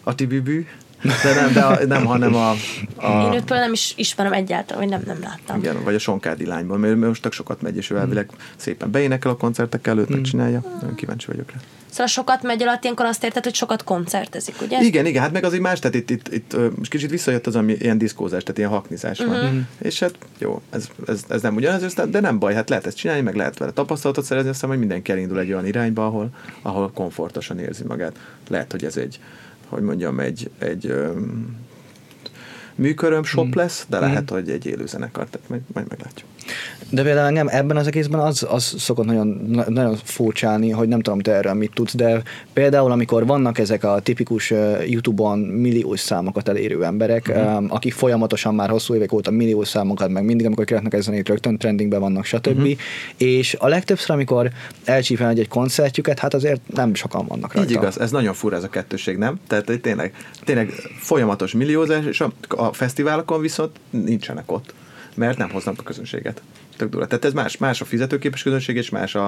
a 0.03 0.15
tibibű, 0.15 0.67
de 1.03 1.35
nem, 1.35 1.53
de 1.53 1.61
a, 1.61 1.87
nem, 1.87 2.05
hanem 2.05 2.35
a, 2.35 2.51
a... 2.97 3.27
Én 3.27 3.33
őt 3.33 3.49
nem 3.49 3.73
is 3.73 3.93
ismerem 3.97 4.33
egyáltalán, 4.33 4.83
vagy 4.83 4.91
nem, 4.91 5.03
nem 5.07 5.23
láttam. 5.23 5.59
Igen, 5.59 5.85
vagy 5.85 5.95
a 5.95 5.99
Sonkádi 5.99 6.47
lányból, 6.47 6.79
mert 6.79 6.97
most 6.97 7.23
tök 7.23 7.33
sokat 7.33 7.63
megy, 7.63 7.77
és 7.77 7.91
ő 7.91 7.97
elvileg 7.97 8.31
szépen 8.57 8.91
beénekel 8.91 9.31
a 9.31 9.37
koncertek 9.37 9.87
előtt, 9.87 10.07
hmm. 10.07 10.17
megcsinálja. 10.17 10.63
Nagyon 10.81 10.95
kíváncsi 10.95 11.27
vagyok 11.27 11.51
rá. 11.51 11.59
Szóval 11.91 12.07
sokat 12.07 12.43
megy 12.43 12.63
alatt, 12.63 12.83
ilyenkor 12.83 13.07
azt 13.07 13.25
érted, 13.25 13.45
hogy 13.45 13.55
sokat 13.55 13.85
koncertezik, 13.85 14.55
ugye? 14.63 14.81
Igen, 14.81 15.07
igen, 15.07 15.23
hát 15.23 15.33
meg 15.33 15.45
azért 15.45 15.63
más, 15.63 15.79
tehát 15.79 15.97
itt, 15.97 16.11
itt, 16.11 16.33
itt 16.33 16.57
most 16.77 16.91
kicsit 16.91 17.11
visszajött 17.11 17.47
az, 17.47 17.57
ami 17.57 17.73
ilyen 17.73 17.99
diszkózás, 17.99 18.43
tehát 18.43 18.59
ilyen 18.59 18.71
haknizás 18.71 19.19
uh-huh. 19.19 19.37
van. 19.37 19.45
Uh-huh. 19.45 19.61
És 19.79 20.01
hát 20.01 20.15
jó, 20.39 20.61
ez, 20.71 20.89
ez, 21.07 21.25
ez 21.29 21.43
nem 21.43 21.55
ugyanaz, 21.55 21.95
de 21.95 22.21
nem 22.21 22.39
baj, 22.39 22.55
hát 22.55 22.69
lehet 22.69 22.87
ezt 22.87 22.97
csinálni, 22.97 23.23
meg 23.23 23.35
lehet 23.35 23.59
vele 23.59 23.73
tapasztalatot 23.73 24.25
szerezni, 24.25 24.51
aztán 24.51 24.71
hogy 24.71 24.79
mindenki 24.79 25.13
elindul 25.13 25.39
egy 25.39 25.53
olyan 25.53 25.67
irányba, 25.67 26.07
ahol, 26.07 26.31
ahol 26.63 26.91
komfortosan 26.95 27.59
érzi 27.59 27.85
magát. 27.85 28.19
Lehet, 28.49 28.71
hogy 28.71 28.85
ez 28.85 28.97
egy, 28.97 29.21
hogy 29.69 29.83
mondjam, 29.83 30.21
egy, 30.21 30.51
egy 30.59 30.95
műköröm 32.75 33.25
shop 33.25 33.55
lesz, 33.55 33.85
de 33.89 33.99
lehet, 33.99 34.31
hogy 34.31 34.51
egy 34.51 34.67
élő 34.67 34.87
zenekar, 34.87 35.27
tehát 35.31 35.49
majd, 35.49 35.63
majd 35.73 35.89
meglátjuk. 35.89 36.29
De 36.91 37.03
például 37.03 37.27
engem 37.27 37.49
ebben 37.49 37.77
az 37.77 37.87
egészben 37.87 38.21
az, 38.21 38.47
az 38.51 38.75
szokott 38.79 39.05
nagyon, 39.05 39.41
na- 39.49 39.71
nagyon 39.71 39.97
furcsálni, 40.03 40.71
hogy 40.71 40.89
nem 40.89 41.01
tudom, 41.01 41.21
te 41.21 41.33
erről 41.33 41.55
mit 41.55 41.71
tudsz, 41.75 41.95
de 41.95 42.23
például 42.53 42.93
amikor 42.93 43.27
vannak 43.27 43.59
ezek 43.59 43.85
a 43.85 44.01
tipikus 44.01 44.53
YouTube-on 44.87 45.39
milliós 45.39 46.01
számokat 46.01 46.49
elérő 46.49 46.85
emberek, 46.85 47.27
uh-huh. 47.29 47.65
akik 47.69 47.93
folyamatosan 47.93 48.55
már 48.55 48.69
hosszú 48.69 48.95
évek 48.95 49.13
óta 49.13 49.31
milliós 49.31 49.69
számokat, 49.69 50.09
meg 50.09 50.25
mindig, 50.25 50.47
amikor 50.47 50.65
kiraknak 50.65 50.95
ezen 50.95 51.15
itt 51.15 51.29
rögtön 51.29 51.59
trendingben 51.59 52.01
vannak, 52.01 52.25
stb. 52.25 52.59
Uh-huh. 52.59 52.73
És 53.17 53.57
a 53.59 53.69
legtöbbször, 53.69 54.11
amikor 54.11 54.51
elcsípel 54.85 55.29
egy, 55.29 55.39
egy 55.39 55.49
koncertjüket, 55.49 56.19
hát 56.19 56.35
azért 56.35 56.61
nem 56.67 56.95
sokan 56.95 57.27
vannak 57.27 57.55
rajta. 57.55 57.71
Így 57.71 57.77
igaz, 57.77 58.01
ez 58.01 58.11
nagyon 58.11 58.35
fura 58.35 58.57
ez 58.57 58.65
a 58.65 58.69
kettőség, 58.69 59.17
nem? 59.17 59.41
Tehát 59.47 59.81
tényleg, 59.83 60.15
tényleg 60.45 60.71
folyamatos 60.99 61.53
milliózás, 61.53 62.05
és 62.05 62.21
a, 62.21 62.33
a 62.49 62.73
fesztiválokon 62.73 63.41
viszont 63.41 63.71
nincsenek 63.91 64.53
ott, 64.53 64.75
mert 65.15 65.39
nem 65.39 65.51
hoznak 65.51 65.79
a 65.79 65.83
közönséget. 65.83 66.43
Tök 66.77 66.91
durva. 66.91 67.07
Tehát 67.07 67.25
ez 67.25 67.33
más, 67.33 67.57
más 67.57 67.81
a 67.81 67.85
fizetőképes 67.85 68.43
közönség, 68.43 68.77
és 68.77 68.91
más 68.91 69.15
a, 69.15 69.27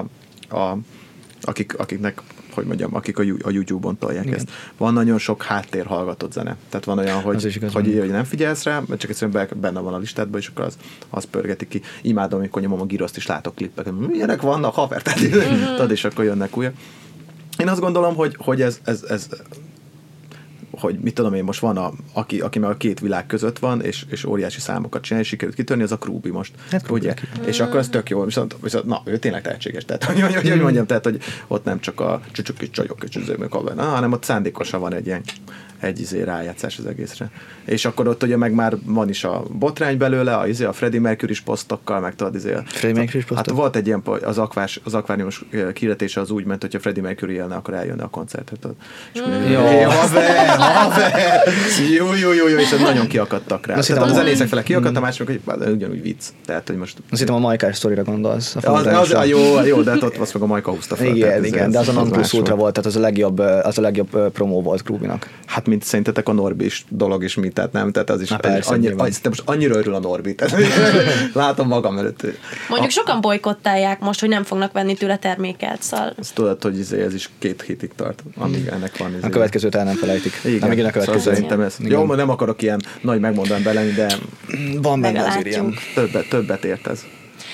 a 0.50 0.76
akik, 1.42 1.78
akiknek, 1.78 2.22
hogy 2.54 2.64
mondjam, 2.64 2.94
akik 2.94 3.18
a, 3.18 3.22
a 3.42 3.50
YouTube-on 3.50 3.98
tolják 3.98 4.24
Igen. 4.24 4.36
ezt. 4.36 4.50
Van 4.76 4.92
nagyon 4.92 5.18
sok 5.18 5.42
háttér 5.42 5.86
hallgatott 5.86 6.32
zene. 6.32 6.56
Tehát 6.68 6.84
van 6.84 6.98
olyan, 6.98 7.20
hogy, 7.20 7.54
igaz 7.54 7.72
hogy, 7.72 7.98
hogy 7.98 8.10
nem 8.10 8.24
figyelsz 8.24 8.62
rá, 8.62 8.82
mert 8.86 9.00
csak 9.00 9.10
egyszerűen 9.10 9.32
be- 9.32 9.54
benne 9.60 9.80
van 9.80 9.94
a 9.94 9.98
listádban, 9.98 10.40
és 10.40 10.46
akkor 10.46 10.64
az, 10.64 10.76
az 11.10 11.24
pörgeti 11.24 11.68
ki. 11.68 11.82
Imádom, 12.02 12.38
amikor 12.38 12.62
nyomom 12.62 12.80
a 12.80 12.84
giroszt, 12.84 13.16
és 13.16 13.26
látok 13.26 13.54
klippeket. 13.54 14.08
Milyenek 14.08 14.40
vannak, 14.40 14.74
haver? 14.74 15.02
Tehát, 15.02 15.20
tudod, 15.76 15.90
és 15.90 16.04
akkor 16.04 16.24
jönnek 16.24 16.56
újak. 16.56 16.74
Én 17.58 17.68
azt 17.68 17.80
gondolom, 17.80 18.14
hogy, 18.14 18.36
hogy 18.38 18.62
ez, 18.62 18.80
ez, 18.84 19.02
ez 19.08 19.28
hogy 20.82 20.98
mit 20.98 21.14
tudom 21.14 21.34
én, 21.34 21.44
most 21.44 21.60
van, 21.60 21.76
a, 21.76 21.92
aki, 22.12 22.40
aki 22.40 22.58
meg 22.58 22.70
a 22.70 22.76
két 22.76 23.00
világ 23.00 23.26
között 23.26 23.58
van, 23.58 23.82
és, 23.82 24.04
és 24.10 24.24
óriási 24.24 24.60
számokat 24.60 25.02
csinál, 25.02 25.22
és 25.22 25.28
sikerült 25.28 25.56
kitörni, 25.56 25.82
az 25.82 25.92
a 25.92 25.98
Krúbi 25.98 26.30
most. 26.30 26.54
Hát 26.70 26.82
Krúbi 26.82 27.00
ugye? 27.00 27.14
És 27.44 27.60
akkor 27.60 27.78
ez 27.78 27.88
tök 27.88 28.10
jó, 28.10 28.24
viszont, 28.24 28.56
viszont 28.62 28.84
na, 28.84 29.02
ő 29.04 29.18
tényleg 29.18 29.42
tehetséges. 29.42 29.84
Tehát, 29.84 30.04
hogy, 30.04 30.20
hogy, 30.20 30.34
hogy, 30.34 30.50
hogy 30.50 30.60
mondjam, 30.60 30.86
tehát, 30.86 31.04
hogy 31.04 31.22
ott 31.46 31.64
nem 31.64 31.80
csak 31.80 32.00
a 32.00 32.20
csücsök 32.32 32.62
és 32.62 32.70
csajok 32.70 33.04
és 33.08 33.16
üzőmök, 33.16 33.52
hanem 33.76 34.12
ott 34.12 34.24
szándékosan 34.24 34.80
van 34.80 34.94
egy 34.94 35.06
ilyen 35.06 35.22
egy 35.82 36.00
izé 36.00 36.22
rájátszás 36.22 36.78
az 36.78 36.86
egészre. 36.86 37.30
És 37.64 37.84
akkor 37.84 38.08
ott 38.08 38.22
ugye 38.22 38.36
meg 38.36 38.52
már 38.54 38.76
van 38.84 39.08
is 39.08 39.24
a 39.24 39.42
botrány 39.58 39.96
belőle, 39.96 40.36
a, 40.36 40.46
izé, 40.46 40.64
a 40.64 40.72
Freddie 40.72 41.00
Mercury 41.00 41.34
posztokkal, 41.44 42.00
meg 42.00 42.14
tudod, 42.14 42.34
izé, 42.34 42.52
a, 42.54 42.62
Freddie 42.66 42.98
Mercury-s 42.98 43.24
Hát 43.28 43.34
posztok? 43.36 43.56
volt 43.56 43.76
egy 43.76 43.86
ilyen, 43.86 44.02
az, 44.24 44.38
akvás, 44.38 44.80
az 44.84 44.94
akváriumos 44.94 45.44
kirdetése 45.72 46.20
az 46.20 46.30
úgy 46.30 46.44
ment, 46.44 46.60
hogyha 46.62 46.80
Freddie 46.80 47.02
Mercury 47.02 47.34
élne, 47.34 47.54
akkor 47.54 47.74
eljönne 47.74 48.02
a 48.02 48.08
koncertre. 48.08 48.56
tudod. 48.60 48.76
És 49.14 49.20
mondja, 49.20 49.48
Jó. 49.50 49.66
"Hé, 49.66 49.80
haver, 49.82 50.46
haver, 50.58 51.40
jó, 51.96 52.06
jó, 52.14 52.32
jó, 52.32 52.48
jó, 52.48 52.56
és 52.56 52.70
ez 52.72 52.80
nagyon 52.80 53.06
kiakadtak 53.06 53.66
rá. 53.66 53.74
Tehát 53.78 54.02
a 54.02 54.06
a- 54.10 54.14
zenészek 54.14 54.48
fele 54.48 54.62
kiakadt, 54.62 54.96
a 54.96 55.00
másikok, 55.00 55.26
hogy 55.26 55.40
bár 55.40 55.68
ugyanúgy 55.70 56.02
vicc. 56.02 56.24
Tehát, 56.46 56.66
hogy 56.68 56.76
most... 56.76 56.96
Azt 57.10 57.20
hittem 57.20 57.34
a 57.34 57.38
Majkás 57.38 57.76
sztorira 57.76 58.02
gondolsz. 58.02 58.54
A 58.54 58.58
Az, 58.58 58.64
az, 58.64 58.70
fonogramsra. 58.78 59.24
jó, 59.24 59.38
jó, 59.64 59.82
de 59.82 59.90
hát 59.90 60.02
ott 60.02 60.16
azt 60.16 60.34
meg 60.34 60.42
a 60.42 60.46
Majka 60.46 60.70
húzta 60.70 60.96
fel. 60.96 61.06
Igen, 61.06 61.44
igen, 61.44 61.64
ez- 61.66 61.72
de 61.72 61.78
az 61.78 61.88
a 61.88 61.92
non 61.92 62.10
plus 62.10 62.32
ultra 62.32 62.54
volt. 62.54 62.72
tehát 62.74 62.88
az 62.88 62.96
a 62.96 63.00
legjobb, 63.00 63.38
az 63.38 63.78
a 63.78 63.80
legjobb 63.80 64.28
promó 64.32 64.62
volt 64.62 64.82
Krubinak. 64.82 65.28
Hát, 65.46 65.66
mint 65.72 65.84
szerintetek 65.84 66.28
a 66.28 66.32
Norbi 66.32 66.64
is 66.64 66.84
dolog 66.88 67.24
is 67.24 67.34
mit, 67.34 67.52
tehát 67.54 67.72
nem, 67.72 67.92
tehát 67.92 68.10
az 68.10 68.20
is, 68.20 68.30
az 68.30 68.36
is 68.42 68.50
persze, 68.50 68.70
annyi, 68.70 68.80
nyilván. 68.86 69.04
annyi, 69.06 69.14
most 69.28 69.42
annyira 69.44 69.76
örül 69.76 69.94
a 69.94 69.98
Norbi, 69.98 70.34
tehát 70.34 70.56
látom 71.32 71.68
magam 71.68 71.98
előtt. 71.98 72.26
Mondjuk 72.68 72.90
sokan 72.90 73.20
bolykottálják 73.20 74.00
most, 74.00 74.20
hogy 74.20 74.28
nem 74.28 74.42
fognak 74.42 74.72
venni 74.72 74.94
tőle 74.94 75.16
terméket, 75.16 75.82
szóval 75.82 76.12
Azt 76.18 76.34
tudod, 76.34 76.62
hogy 76.62 76.78
izé, 76.78 77.02
ez 77.02 77.14
is 77.14 77.30
két 77.38 77.62
hétig 77.62 77.90
tart, 77.96 78.22
amíg 78.38 78.66
ennek 78.66 78.96
van. 78.98 79.10
Izé. 79.16 79.26
A 79.26 79.28
következőt 79.28 79.74
el 79.74 79.84
nem 79.84 79.94
felejtik. 79.96 80.32
Igen, 80.44 80.58
Nem, 80.58 80.72
igen, 80.72 80.84
a 80.84 80.88
szóval 80.88 81.04
következő. 81.04 81.32
szerintem 81.34 81.60
ez. 81.60 81.74
Igen. 81.78 81.90
Jó, 82.00 82.14
nem 82.14 82.30
akarok 82.30 82.62
ilyen 82.62 82.80
nagy 83.00 83.20
megmondani 83.20 83.62
bele, 83.62 83.84
de 83.84 84.06
Van 84.82 85.00
benne 85.00 85.18
Meglátjuk. 85.22 85.46
ilyen. 85.46 85.74
többet, 85.94 86.28
többet 86.28 86.64
ért 86.64 86.86
ez. 86.86 87.04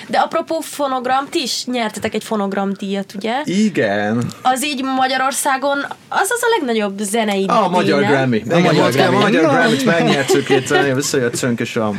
De 0.09 0.17
apropó 0.17 0.59
fonogram, 0.59 1.27
ti 1.29 1.41
is 1.41 1.65
nyertetek 1.65 2.13
egy 2.13 2.23
fonogram 2.23 2.73
díjat, 2.73 3.13
ugye? 3.15 3.41
Igen. 3.43 4.23
Az 4.41 4.65
így 4.65 4.83
Magyarországon, 4.83 5.77
az 6.07 6.29
az 6.29 6.41
a 6.41 6.47
legnagyobb 6.59 6.99
zenei 6.99 7.45
A 7.47 7.59
díj, 7.61 7.69
magyar 7.69 8.01
nem? 8.01 8.11
Grammy. 8.11 8.35
Igen, 8.37 8.61
magyar 8.61 8.73
magyar 8.73 8.91
Grammy. 8.91 9.15
Grammy. 9.15 9.35
magyar. 9.35 9.51
Grammy-t 9.51 9.85
megnyertük 9.85 10.45
kétszer, 10.45 10.95
visszajöttünk, 10.95 11.59
és 11.59 11.75
a... 11.75 11.91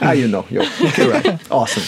Ah, 0.00 0.18
you 0.18 0.28
know, 0.28 0.42
jó. 0.48 0.62
Correct. 0.96 1.32
Awesome. 1.48 1.86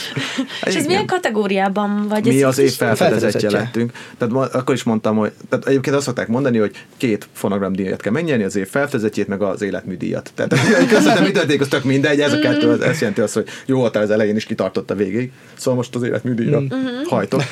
És 0.62 0.74
ez 0.74 0.86
milyen 0.86 1.06
kategóriában 1.06 2.08
vagy? 2.08 2.26
Mi 2.26 2.42
az 2.42 2.58
év 2.58 2.72
Felfedezetje. 2.72 3.50
lettünk. 3.50 3.92
Tehát 4.18 4.54
akkor 4.54 4.74
is 4.74 4.82
mondtam, 4.82 5.16
hogy 5.16 5.32
tehát 5.48 5.66
egyébként 5.66 5.96
azt 5.96 6.04
szokták 6.04 6.28
mondani, 6.28 6.58
hogy 6.58 6.70
két 6.96 7.28
fonogram 7.32 7.72
díjat 7.72 8.00
kell 8.00 8.12
megnyerni, 8.12 8.44
az 8.44 8.56
év 8.56 8.68
felfedezetjét, 8.68 9.28
meg 9.28 9.42
az 9.42 9.62
életműdíjat. 9.62 10.30
Tehát 10.34 10.54
közben 10.92 11.22
mi 11.22 11.30
történik, 11.30 11.60
az 11.60 11.68
tök 11.68 11.84
mindegy, 11.84 12.20
ez 12.20 12.32
a 12.32 12.38
kettő, 12.38 12.84
ez 12.84 12.98
jelenti 13.00 13.20
azt, 13.20 13.34
hogy 13.34 13.48
jó 13.66 13.78
voltál 13.78 14.02
az 14.02 14.10
elején 14.10 14.36
is 14.36 14.44
kitartott 14.44 14.90
a 14.90 14.94
végig. 14.94 15.32
Szóval 15.60 15.74
most 15.74 15.94
az 15.94 16.02
életműdíjra 16.02 16.62
hajtok. 17.04 17.42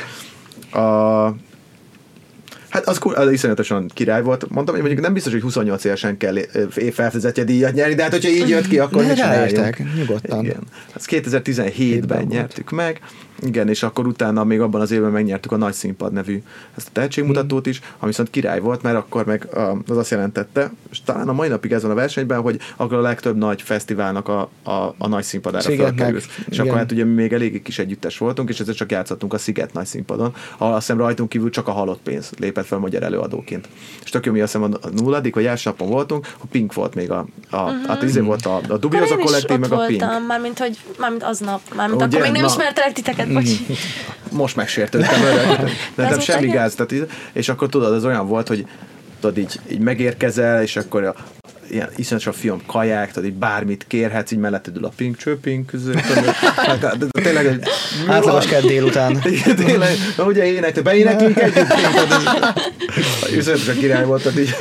A, 0.72 1.34
Hát 2.68 2.86
az, 2.86 2.98
kur- 2.98 3.16
az 3.16 3.30
iszonyatosan 3.30 3.90
király 3.94 4.22
volt. 4.22 4.50
Mondtam, 4.50 4.74
hogy 4.74 4.84
mondjuk 4.84 5.04
nem 5.04 5.12
biztos, 5.12 5.32
hogy 5.32 5.42
28 5.42 5.84
évesen 5.84 6.16
kell 6.16 6.36
évfelfedezetje 6.76 7.44
díjat 7.44 7.72
nyerni, 7.72 7.94
de 7.94 8.02
hát 8.02 8.10
hogyha 8.12 8.30
így 8.30 8.48
jött 8.48 8.68
ki, 8.68 8.78
akkor 8.78 9.04
mit 9.04 9.14
csináljunk? 9.14 9.50
ráértek, 9.56 9.82
nyugodtan. 9.96 10.44
Igen. 10.44 10.60
Az 10.94 11.06
2017-ben 11.10 12.18
volt. 12.18 12.28
nyertük 12.28 12.70
meg, 12.70 13.00
igen, 13.40 13.68
és 13.68 13.82
akkor 13.82 14.06
utána 14.06 14.44
még 14.44 14.60
abban 14.60 14.80
az 14.80 14.90
évben 14.90 15.10
megnyertük 15.10 15.52
a 15.52 15.56
Nagy 15.56 15.72
Színpad 15.72 16.12
nevű 16.12 16.42
ezt 16.76 16.86
a 16.86 16.90
tehetségmutatót 16.92 17.66
is, 17.66 17.80
ami 17.98 18.10
viszont 18.10 18.30
király 18.30 18.60
volt, 18.60 18.82
mert 18.82 18.96
akkor 18.96 19.24
meg 19.24 19.48
az 19.88 19.96
azt 19.96 20.10
jelentette, 20.10 20.72
és 20.90 21.02
talán 21.02 21.28
a 21.28 21.32
mai 21.32 21.48
napig 21.48 21.72
ez 21.72 21.82
van 21.82 21.90
a 21.90 21.94
versenyben, 21.94 22.40
hogy 22.40 22.60
akkor 22.76 22.96
a 22.96 23.00
legtöbb 23.00 23.36
nagy 23.36 23.62
fesztiválnak 23.62 24.28
a, 24.28 24.48
a, 24.62 24.94
a 24.98 25.08
nagy 25.08 25.22
színpadára 25.22 25.70
felkerülsz. 25.76 26.26
És 26.48 26.54
igen. 26.54 26.66
akkor 26.66 26.78
hát 26.78 26.92
ugye 26.92 27.04
mi 27.04 27.12
még 27.12 27.32
eléggé 27.32 27.62
kis 27.62 27.78
együttes 27.78 28.18
voltunk, 28.18 28.48
és 28.48 28.60
ezzel 28.60 28.74
csak 28.74 28.90
játszottunk 28.90 29.32
a 29.32 29.38
Sziget 29.38 29.72
nagy 29.72 29.86
színpadon, 29.86 30.34
ahol 30.56 30.74
azt 30.74 30.86
hiszem 30.86 30.98
rajtunk 30.98 31.28
kívül 31.28 31.50
csak 31.50 31.68
a 31.68 31.72
halott 31.72 32.00
pénz 32.02 32.30
lépett 32.38 32.66
fel 32.66 32.78
magyar 32.78 33.02
előadóként. 33.02 33.68
És 34.04 34.10
tök 34.10 34.26
jó, 34.26 34.32
mi 34.32 34.40
azt 34.40 34.52
hiszem 34.52 34.72
a 34.82 34.88
nulladik 35.00 35.34
vagy 35.34 35.44
első 35.44 35.70
napon 35.70 35.88
voltunk, 35.88 36.26
a 36.38 36.46
Pink 36.50 36.74
volt 36.74 36.94
még 36.94 37.10
a, 37.10 37.26
a 37.50 37.56
uh-huh. 37.56 37.86
hát 37.86 38.02
izé 38.02 38.20
volt 38.20 38.46
a, 38.46 38.60
a 38.68 38.76
Dubioza 38.76 39.16
kollektív, 39.16 39.58
meg 39.58 39.72
a 39.72 39.84
Pink. 39.86 40.00
voltam, 40.00 40.22
mármint, 40.22 40.58
hogy, 40.58 40.78
mármint 40.98 41.22
aznap, 41.22 41.60
mármint 41.74 42.02
Ugye? 42.02 42.16
akkor 42.16 42.20
még 42.20 42.32
nem 42.32 42.40
Na. 42.40 42.46
ismertelek 42.46 42.92
titeket, 42.92 43.27
bocs. 43.32 43.50
most 44.30 44.56
megsértődtem, 44.56 45.22
öreg. 45.22 45.70
de 45.94 46.08
nem 46.08 46.20
semmi 46.20 46.46
gáz. 46.46 46.74
Tehát, 46.74 47.10
és 47.32 47.48
akkor 47.48 47.68
tudod, 47.68 47.94
ez 47.94 48.04
olyan 48.04 48.26
volt, 48.26 48.48
hogy 48.48 48.66
tudod, 49.20 49.38
így, 49.38 49.60
így 49.70 49.80
megérkezel, 49.80 50.62
és 50.62 50.76
akkor 50.76 51.04
a, 51.04 51.14
ilyen 51.70 51.88
iszonyatos 51.96 52.26
a 52.26 52.32
film 52.32 52.60
kaják, 52.66 53.12
tudod, 53.12 53.28
így 53.28 53.36
bármit 53.36 53.84
kérhetsz, 53.88 54.30
így 54.30 54.38
melletted 54.38 54.76
ül 54.76 54.84
a 54.84 54.92
pink 54.96 55.16
csőpink 55.16 55.66
között, 55.66 55.94
de- 56.80 56.94
de 56.98 57.06
tényleg 57.22 57.46
egy 57.46 57.62
Átlagos 58.08 58.46
kedd 58.46 58.66
délután. 58.66 59.20
igen, 59.24 59.56
tényleg, 59.56 59.96
na, 60.16 60.24
ugye 60.24 60.44
énekli, 60.44 60.82
beéneklünk 60.82 61.40
együtt, 61.40 61.72
iszonyatosan 63.36 63.76
király 63.78 64.04
volt, 64.04 64.22
tehát 64.22 64.38
így, 64.38 64.54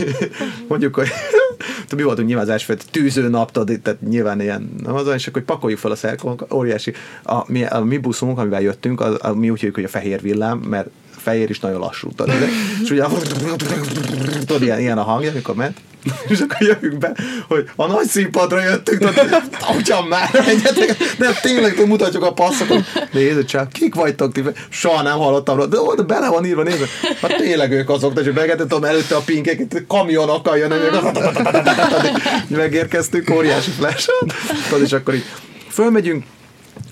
mondjuk, 0.67 0.95
hogy 0.95 1.07
mi 1.95 2.03
voltunk 2.03 2.27
nyilván 2.27 2.45
az 2.45 2.51
első 2.51 2.77
tűző 2.91 3.27
nap, 3.27 3.51
tehát 3.51 3.97
nyilván 4.07 4.41
ilyen, 4.41 4.75
nem 4.83 4.95
az, 4.95 5.07
és 5.15 5.27
akkor 5.27 5.41
pakoljuk 5.41 5.79
fel 5.79 5.91
a 5.91 5.95
szerkónk, 5.95 6.53
óriási, 6.53 6.93
a, 7.23 7.51
mi, 7.51 7.65
a 7.65 7.83
mi 7.83 7.97
buszunk, 7.97 8.39
amivel 8.39 8.61
jöttünk, 8.61 9.01
az, 9.01 9.17
a, 9.21 9.33
mi 9.33 9.49
úgy 9.49 9.57
hívjuk, 9.59 9.75
hogy 9.75 9.83
a 9.83 9.87
fehér 9.87 10.21
villám, 10.21 10.57
mert 10.57 10.89
fehér 11.27 11.49
is 11.49 11.59
nagyon 11.59 11.79
lassú, 11.79 12.09
tudod, 12.15 12.35
és 12.83 12.89
ugye 12.89 13.03
tudod, 14.45 14.61
ilyen, 14.61 14.79
ilyen 14.79 14.97
a 14.97 15.03
hangja, 15.03 15.31
amikor 15.31 15.55
ment, 15.55 15.77
és 16.27 16.39
akkor 16.39 16.67
jövünk 16.67 16.97
be, 16.97 17.15
hogy 17.47 17.69
a 17.75 17.87
nagy 17.87 18.07
színpadra 18.07 18.63
jöttünk, 18.63 18.99
tudod, 18.99 20.07
már, 20.09 20.29
menjetek, 20.45 20.97
nem, 21.17 21.33
tényleg 21.41 21.73
tudod, 21.73 21.87
mutatjuk 21.87 22.23
a 22.23 22.33
passzokat, 22.33 22.83
nézd 23.11 23.45
csak, 23.45 23.71
kik 23.71 23.95
vagytok 23.95 24.31
ti, 24.31 24.43
soha 24.69 25.01
nem 25.01 25.17
hallottam 25.17 25.55
róla, 25.55 25.67
de 25.67 25.79
oda 25.79 26.03
bele 26.03 26.29
van 26.29 26.45
írva, 26.45 26.63
nézd, 26.63 26.85
hát 27.21 27.35
tényleg 27.35 27.71
ők 27.71 27.89
azok, 27.89 28.13
de 28.13 28.23
csak 28.23 28.33
megetett, 28.33 28.67
tudom, 28.67 28.83
előtte 28.83 29.15
a 29.15 29.21
pinkek, 29.25 29.85
kamionokkal 29.87 30.57
jönnek, 30.57 30.79
megérkeztünk, 32.47 33.29
óriási 33.29 33.71
flash, 33.71 34.09
tudod, 34.69 34.85
és 34.85 34.91
akkor 34.91 35.13
így 35.13 35.25
fölmegyünk, 35.69 36.23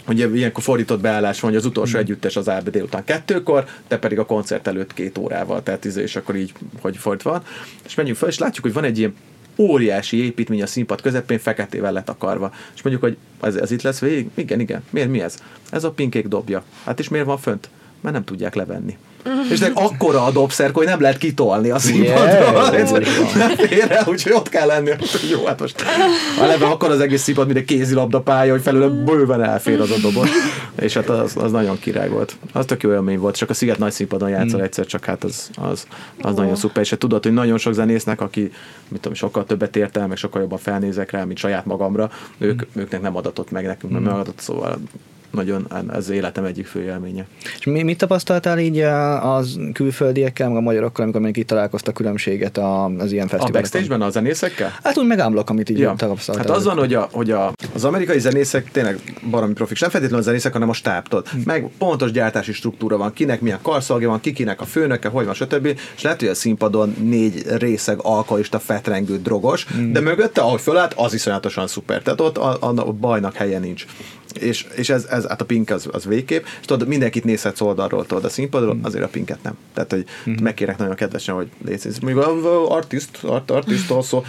Ugye 0.08 0.28
ilyenkor 0.28 0.64
fordított 0.64 1.02
beállás 1.02 1.40
van, 1.40 1.52
hogy 1.52 1.60
az 1.60 1.66
utolsó 1.66 1.98
együttes 1.98 2.36
az 2.36 2.46
be 2.46 2.62
délután 2.62 3.04
kettőkor, 3.04 3.66
te 3.88 4.00
pedig 4.00 4.20
a 4.20 4.26
koncert 4.26 4.68
előtt 4.68 4.94
két 4.94 5.18
órával, 5.18 5.64
tehát 5.64 5.86
izé, 5.86 6.02
és 6.02 6.16
akkor 6.16 6.36
így, 6.36 6.54
hogy 6.82 6.98
fordítva 6.98 7.32
van. 7.32 7.44
És 7.86 7.96
menjünk 7.96 8.18
fel, 8.18 8.30
és 8.30 8.38
látjuk, 8.38 8.64
hogy 8.64 8.74
van 8.74 8.84
egy 8.84 8.98
ilyen 8.98 9.16
óriási 9.58 10.24
építmény 10.24 10.62
a 10.62 10.68
színpad 10.68 11.02
közepén, 11.02 11.40
feketével 11.40 11.92
letakarva. 11.92 12.54
És 12.76 12.82
mondjuk, 12.82 13.04
hogy 13.04 13.18
ez, 13.42 13.56
ez 13.56 13.72
itt 13.72 13.82
lesz 13.82 14.00
végig? 14.00 14.30
Igen, 14.34 14.60
igen. 14.60 14.84
Miért, 14.90 15.10
mi 15.10 15.22
ez? 15.22 15.38
Ez 15.70 15.84
a 15.84 15.92
pinkék 15.92 16.28
dobja. 16.28 16.64
Hát 16.84 17.00
és 17.00 17.10
miért 17.10 17.26
van 17.26 17.38
fönt? 17.38 17.70
Mert 18.02 18.16
nem 18.16 18.24
tudják 18.24 18.56
levenni. 18.56 18.98
És 19.52 19.60
de 19.60 19.72
akkora 19.74 20.26
a 20.26 20.32
dobszerk, 20.32 20.76
hogy 20.76 20.86
nem 20.86 21.02
lehet 21.02 21.18
kitolni 21.18 21.70
a 21.70 21.80
színpadról. 21.80 22.74
Yeah, 23.70 23.92
el, 23.98 24.06
úgyhogy 24.08 24.32
ott 24.32 24.50
kell 24.50 24.68
lenni. 24.68 24.92
Jó, 25.32 25.46
hát 25.46 25.60
most 25.60 25.84
eleve 26.42 26.66
akkor 26.66 26.90
az 26.90 27.00
egész 27.00 27.22
színpad, 27.22 27.46
mint 27.46 27.58
egy 27.58 27.66
kézilabda 27.66 28.22
pálya, 28.22 28.52
hogy 28.52 28.62
felőle 28.62 28.88
bőven 28.88 29.44
elfér 29.44 29.80
az 29.80 29.92
a 29.92 29.98
dobot. 30.02 30.28
És 30.80 30.94
hát 30.94 31.10
az, 31.10 31.36
az 31.38 31.52
nagyon 31.52 31.80
király 31.80 32.10
volt. 32.10 32.36
Az 32.52 32.66
tök 32.66 32.84
jó 32.84 32.92
élmény 32.92 33.20
volt, 33.20 33.36
csak 33.36 33.50
a 33.50 33.54
Sziget 33.54 33.78
nagy 33.78 33.92
színpadon 33.92 34.30
játszol 34.30 34.62
egyszer, 34.62 34.86
csak 34.86 35.06
hát 35.06 35.24
az, 35.24 35.50
az, 35.56 35.88
az 36.22 36.36
nagyon 36.36 36.56
szuper. 36.56 36.84
És 36.84 36.90
hát 36.90 37.00
tudod, 37.00 37.24
hogy 37.24 37.34
nagyon 37.34 37.58
sok 37.58 37.74
zenésznek, 37.74 38.22
aki 38.22 38.52
mit 38.88 39.02
tudom, 39.02 39.14
sokkal 39.14 39.46
többet 39.46 39.76
ért 39.76 39.98
el, 39.98 40.08
meg 40.08 40.18
sokkal 40.18 40.42
jobban 40.42 40.58
felnézek 40.58 41.12
rá, 41.12 41.24
mint 41.24 41.38
saját 41.38 41.66
magamra, 41.66 42.10
ők, 42.38 42.62
őknek 42.76 43.02
nem 43.02 43.16
adatott 43.16 43.52
meg, 43.52 43.66
nekünk 43.66 43.94
nem 43.94 44.14
adatott, 44.14 44.40
szóval 44.40 44.78
nagyon 45.32 45.68
ez 45.94 46.10
életem 46.10 46.44
egyik 46.44 46.66
fő 46.66 46.82
élménye. 46.84 47.26
És 47.60 47.66
mi, 47.66 47.84
mit 47.84 47.98
tapasztaltál 47.98 48.60
így 48.60 48.80
a- 48.80 49.36
az 49.36 49.60
külföldiekkel, 49.74 50.48
meg 50.48 50.58
a 50.58 50.62
magyarokkal, 50.62 51.04
amikor 51.04 51.22
még 51.22 51.38
itt 51.38 51.48
találkoztak 51.48 51.94
különbséget 51.94 52.58
a- 52.58 52.86
az 52.86 53.12
ilyen 53.12 53.26
A 53.26 53.30
fesztiválokon? 53.30 53.52
backstage-ben 53.52 54.02
a 54.02 54.10
zenészekkel? 54.10 54.74
Hát 54.84 54.98
úgy 54.98 55.08
megámblok, 55.08 55.50
amit 55.50 55.70
így 55.70 55.80
Ja. 55.80 55.94
tapasztaltál. 55.98 56.46
Hát 56.48 56.56
az 56.56 56.64
van, 56.66 56.78
hogy, 56.78 56.94
a, 56.94 57.08
hogy 57.12 57.32
a, 57.32 57.54
az 57.74 57.84
amerikai 57.84 58.20
zenészek 58.20 58.72
tényleg 58.72 59.00
baromi 59.30 59.54
profik, 59.54 59.80
nem 59.80 59.90
feltétlenül 59.90 60.24
a 60.26 60.28
zenészek, 60.28 60.54
hanem 60.54 60.70
a 60.70 60.74
stábtól. 60.74 61.24
Hm. 61.32 61.38
Meg 61.46 61.70
pontos 61.78 62.12
gyártási 62.12 62.54
struktúra 62.54 62.98
van, 62.98 63.14
kinek 63.14 63.42
milyen 63.42 63.60
karszalgja 63.62 64.10
van, 64.10 64.20
kikinek 64.20 64.62
a 64.62 64.66
főnöke, 64.66 65.08
hogy 65.08 65.26
van, 65.26 65.34
stb. 65.34 65.66
És 65.96 66.02
lehet, 66.02 66.20
hogy 66.20 66.30
a 66.30 66.34
színpadon 66.36 66.96
négy 67.04 67.44
részeg 67.58 67.98
alkoholista, 68.02 68.60
fetrengő, 68.60 69.18
drogos, 69.18 69.66
Hm. 69.66 69.92
de 69.92 70.00
mögötte, 70.00 70.42
ahogy 70.42 70.62
fölállt, 70.62 70.94
az 70.94 71.14
iszonyatosan 71.14 71.68
szuper. 71.68 72.02
Tehát 72.02 72.22
ott 72.22 72.38
a, 72.38 72.58
a, 72.60 72.68
a 72.76 72.92
bajnak 72.92 73.34
helye 73.36 73.60
nincs. 73.60 73.86
És, 74.40 74.68
és 74.76 74.90
ez, 74.90 75.06
ez, 75.10 75.26
hát 75.28 75.42
a 75.42 75.46
pink 75.46 75.70
az, 75.70 75.88
az 75.92 76.06
végképp, 76.06 76.44
és 76.60 76.66
tudod, 76.66 76.88
mindenkit 76.88 77.24
nézhetsz 77.24 77.62
oldalról, 77.62 78.06
tudod, 78.06 78.26
a 78.26 78.30
színpadról, 78.30 78.74
Hm. 78.74 78.86
azért 78.86 79.04
a 79.04 79.08
pinket 79.08 79.44
nem. 79.44 79.58
Tehát, 79.74 79.92
hogy 79.92 80.06
megkérek 80.42 80.78
nagyon 80.78 80.96
kedvesen, 80.96 81.36
hogy 81.36 81.50
szíves. 81.78 82.00
Mondjuk, 82.00 82.46
artist, 82.70 83.24
art, 83.24 83.52
artist 83.52 83.92
also. 83.92 84.24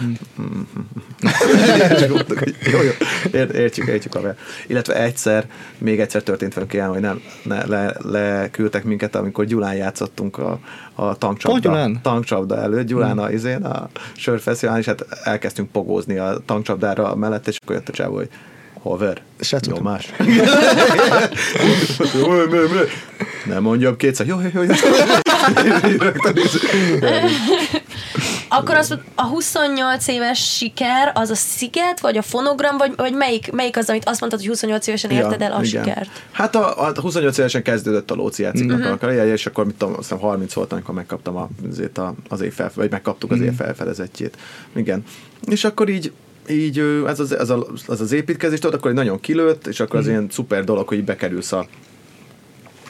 Hogy 2.39 2.55
jó, 2.71 2.81
jó, 2.81 2.91
Ér- 3.31 3.53
értjük, 3.53 3.87
értjük 3.87 4.15
a 4.15 4.35
Illetve 4.67 5.01
egyszer, 5.01 5.49
még 5.77 5.99
egyszer 5.99 6.23
történt 6.23 6.53
velük 6.53 6.73
ilyen, 6.73 6.89
hogy 6.89 6.99
nem, 6.99 7.21
ne, 7.43 7.65
le, 7.65 7.95
leküldtek 8.03 8.83
minket, 8.83 9.15
amikor 9.15 9.45
Gyulán 9.45 9.75
játszottunk 9.75 10.37
a, 10.37 10.59
a 10.95 11.17
tankcsapda, 11.17 11.89
tankcsapda 12.01 12.57
előtt, 12.57 12.87
Gyulán 12.87 13.17
a, 13.17 13.31
izén, 13.31 13.63
a 13.63 13.89
sörfesztiválon, 14.15 14.81
és 14.81 14.87
hát 14.87 15.05
elkezdtünk 15.23 15.71
pogózni 15.71 16.17
a 16.17 16.41
tankcsapdára 16.45 17.15
mellett, 17.15 17.47
és 17.47 17.57
akkor 17.61 17.75
jött 17.75 17.89
a 17.89 17.93
csávó, 17.93 18.15
hogy 18.15 18.29
haver, 18.89 19.21
Srácok. 19.39 19.73
nyomás. 19.75 20.13
Nem 23.45 23.61
mondjam 23.63 23.97
kétszer, 23.97 24.25
jó, 24.27 24.37
jó, 24.53 24.61
jó. 24.61 24.73
Akkor 28.49 28.75
az 28.75 28.97
a 29.15 29.23
28 29.23 30.07
éves 30.07 30.55
siker, 30.57 31.11
az 31.13 31.29
a 31.29 31.35
sziget, 31.35 31.99
vagy 31.99 32.17
a 32.17 32.21
fonogram, 32.21 32.77
vagy, 32.77 32.93
vagy 32.95 33.13
melyik, 33.13 33.51
melyik 33.51 33.77
az, 33.77 33.89
amit 33.89 34.07
azt 34.07 34.19
mondtad, 34.19 34.41
hogy 34.41 34.49
28 34.49 34.87
évesen 34.87 35.11
érted 35.11 35.41
el 35.41 35.51
a 35.51 35.63
igen. 35.63 35.83
sikert? 35.83 36.09
Hát 36.31 36.55
a, 36.55 36.85
a 36.87 36.91
28 37.01 37.37
évesen 37.37 37.63
kezdődött 37.63 38.11
a 38.11 38.15
Lóci 38.15 38.41
játsziknak 38.43 38.71
Mhm. 38.77 38.79
uh-huh. 38.85 38.95
a 38.95 39.05
karrierje, 39.05 39.33
és 39.33 39.45
akkor 39.45 39.65
mit 39.65 39.75
tudom, 39.75 39.93
azt 39.93 40.01
hiszem 40.09 40.19
30 40.19 40.53
volt, 40.53 40.71
amikor 40.71 40.93
megkaptam 40.95 41.35
a, 41.35 41.49
azért 41.71 41.97
a, 41.97 42.13
az 42.29 42.41
év 42.41 42.53
fel, 42.53 42.71
vagy 42.75 42.91
megkaptuk 42.91 43.31
az 43.31 43.39
év 43.39 43.53
felfedezettjét. 43.53 44.37
Igen. 44.75 45.03
És 45.49 45.63
akkor 45.63 45.89
így 45.89 46.11
így 46.49 46.79
ez 47.07 47.19
az, 47.19 47.37
ez 47.37 47.49
a, 47.49 47.67
az, 47.85 48.01
az 48.01 48.11
építkezés, 48.11 48.59
tudod, 48.59 48.75
akkor 48.75 48.89
egy 48.91 48.97
nagyon 48.97 49.19
kilőtt, 49.19 49.67
és 49.67 49.79
akkor 49.79 49.99
az 49.99 50.05
Mhm. 50.05 50.13
ilyen 50.13 50.27
szuper 50.31 50.63
dolog, 50.63 50.87
hogy 50.87 51.03
bekerülsz 51.03 51.51
a 51.51 51.67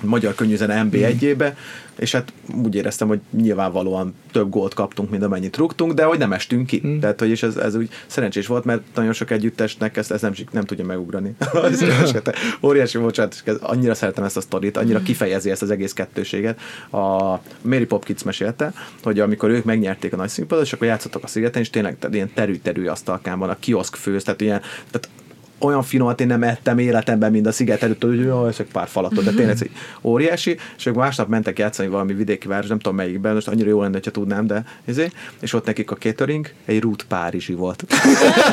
magyar 0.01 0.35
könnyűzene 0.35 0.87
MB1-ébe, 0.91 1.55
és 1.97 2.11
hát 2.11 2.33
úgy 2.63 2.75
éreztem, 2.75 3.07
hogy 3.07 3.19
nyilvánvalóan 3.31 4.13
több 4.31 4.49
gólt 4.49 4.73
kaptunk, 4.73 5.09
mint 5.09 5.23
amennyit 5.23 5.57
rúgtunk, 5.57 5.93
de 5.93 6.03
hogy 6.03 6.17
nem 6.17 6.33
estünk 6.33 6.65
ki. 6.65 6.81
Mm. 6.87 6.99
Tehát, 6.99 7.19
hogy 7.19 7.29
és 7.29 7.43
ez, 7.43 7.55
ez 7.55 7.75
úgy 7.75 7.89
szerencsés 8.07 8.47
volt, 8.47 8.65
mert 8.65 8.81
nagyon 8.95 9.13
sok 9.13 9.31
együttesnek 9.31 9.97
ezt, 9.97 10.11
ezt 10.11 10.21
nem, 10.21 10.33
nem 10.51 10.65
tudja 10.65 10.85
megugrani. 10.85 11.35
Ez 11.71 11.83
hát 12.13 12.35
Óriási 12.61 12.97
bocsánat, 12.97 13.41
ez- 13.45 13.57
annyira 13.61 13.93
szeretem 13.93 14.23
ezt 14.23 14.37
a 14.37 14.41
sztorit, 14.41 14.77
annyira 14.77 15.01
kifejezi 15.01 15.49
ezt 15.51 15.61
az 15.61 15.69
egész 15.69 15.93
kettőséget. 15.93 16.59
A 16.91 17.33
Mary 17.61 17.85
Popkins 17.85 18.23
mesélte, 18.23 18.73
hogy 19.03 19.19
amikor 19.19 19.49
ők 19.49 19.63
megnyerték 19.63 20.13
a 20.13 20.15
nagy 20.15 20.29
színpadot, 20.29 20.65
és 20.65 20.73
akkor 20.73 20.87
játszottak 20.87 21.23
a 21.23 21.27
szigeten, 21.27 21.61
és 21.61 21.69
tényleg 21.69 21.97
ilyen 22.11 22.33
terű-terű 22.33 22.85
asztalkán 22.85 23.39
van, 23.39 23.49
a 23.49 23.59
kioszk 23.59 23.95
főz, 23.95 24.23
tehát 24.23 24.41
ilyen, 24.41 24.61
tehát 24.91 25.09
olyan 25.59 25.83
finomat 25.83 26.21
én 26.21 26.27
nem 26.27 26.43
ettem 26.43 26.77
életemben, 26.77 27.31
mint 27.31 27.47
a 27.47 27.51
sziget 27.51 27.83
előtt, 27.83 28.03
hogy 28.03 28.19
jó, 28.19 28.45
ezek 28.45 28.67
pár 28.67 28.87
falatot, 28.87 29.23
de 29.23 29.31
tényleg 29.31 29.49
ez 29.49 29.61
egy 29.61 29.71
óriási, 30.01 30.57
és 30.77 30.85
ők 30.85 30.95
másnap 30.95 31.27
mentek 31.27 31.59
játszani 31.59 31.89
valami 31.89 32.13
vidéki 32.13 32.47
város, 32.47 32.67
nem 32.67 32.79
tudom 32.79 32.97
melyikben, 32.97 33.33
most 33.33 33.47
annyira 33.47 33.69
jó 33.69 33.81
lenne, 33.81 33.99
ha 34.03 34.11
tudnám, 34.11 34.47
de 34.47 34.63
ezért, 34.85 35.15
és 35.39 35.53
ott 35.53 35.65
nekik 35.65 35.91
a 35.91 35.95
catering 35.95 36.51
egy 36.65 36.79
rút 36.79 37.05
Párizsi 37.07 37.53
volt. 37.53 37.85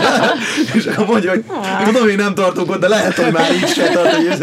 és 0.74 0.86
akkor 0.86 1.06
mondja, 1.06 1.30
hogy 1.30 1.44
tudom, 1.84 2.02
hogy 2.02 2.16
nem 2.16 2.34
tartunk 2.34 2.70
ott, 2.70 2.80
de 2.80 2.88
lehet, 2.88 3.14
hogy 3.14 3.32
már 3.32 3.52
így 3.52 3.66
se 3.66 3.90
tart, 3.92 4.14
hogy 4.14 4.26
ez, 4.26 4.40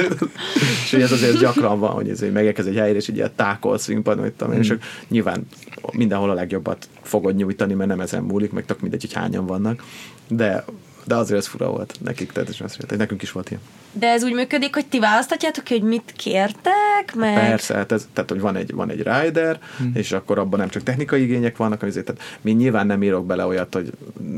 és 0.83 0.91
hogy 0.91 1.01
ez 1.01 1.11
azért 1.11 1.39
gyakran 1.39 1.79
van, 1.79 1.91
hogy 1.91 2.09
ez 2.09 2.23
megérkez 2.33 2.65
egy 2.65 2.75
helyre, 2.75 2.97
és 2.97 3.07
így 3.07 3.15
ilyen 3.15 3.31
tákol 3.35 3.77
színpad, 3.77 4.19
hogy 4.19 4.31
tudom, 4.31 4.53
én, 4.53 4.59
és 4.59 4.69
ők 4.69 4.83
nyilván 5.07 5.47
mindenhol 5.91 6.29
a 6.29 6.33
legjobbat 6.33 6.87
fogod 7.01 7.35
nyújtani, 7.35 7.73
mert 7.73 7.89
nem 7.89 7.99
ezen 7.99 8.23
múlik, 8.23 8.51
meg 8.51 8.65
tök 8.65 8.79
mindegy, 8.79 9.01
hogy 9.01 9.13
hányan 9.13 9.45
vannak, 9.45 9.83
de 10.27 10.63
de 11.05 11.15
azért 11.15 11.39
ez 11.39 11.47
fura 11.47 11.69
volt 11.69 11.95
nekik, 12.03 12.31
tehát 12.31 12.49
és 12.49 12.61
azt 12.61 12.77
mondta, 12.77 12.95
nekünk 12.95 13.21
is 13.21 13.31
volt 13.31 13.49
ilyen. 13.49 13.61
De 13.93 14.07
ez 14.07 14.23
úgy 14.23 14.33
működik, 14.33 14.73
hogy 14.73 14.85
ti 14.85 14.99
választatjátok 14.99 15.63
ki, 15.63 15.73
hogy 15.73 15.87
mit 15.87 16.13
kértek, 16.15 17.15
meg... 17.15 17.33
Persze, 17.33 17.75
hát 17.75 17.91
ez, 17.91 18.07
tehát 18.13 18.29
hogy 18.29 18.39
van 18.39 18.55
egy, 18.55 18.73
van 18.73 18.89
egy 18.89 19.03
rider, 19.03 19.59
hmm. 19.77 19.91
és 19.93 20.11
akkor 20.11 20.39
abban 20.39 20.59
nem 20.59 20.69
csak 20.69 20.83
technikai 20.83 21.21
igények 21.21 21.57
vannak, 21.57 21.83
azért, 21.83 22.05
tehát 22.05 22.21
mi 22.41 22.51
nyilván 22.51 22.87
nem 22.87 23.03
írok 23.03 23.25
bele 23.25 23.45
olyat, 23.45 23.73
hogy 23.73 23.91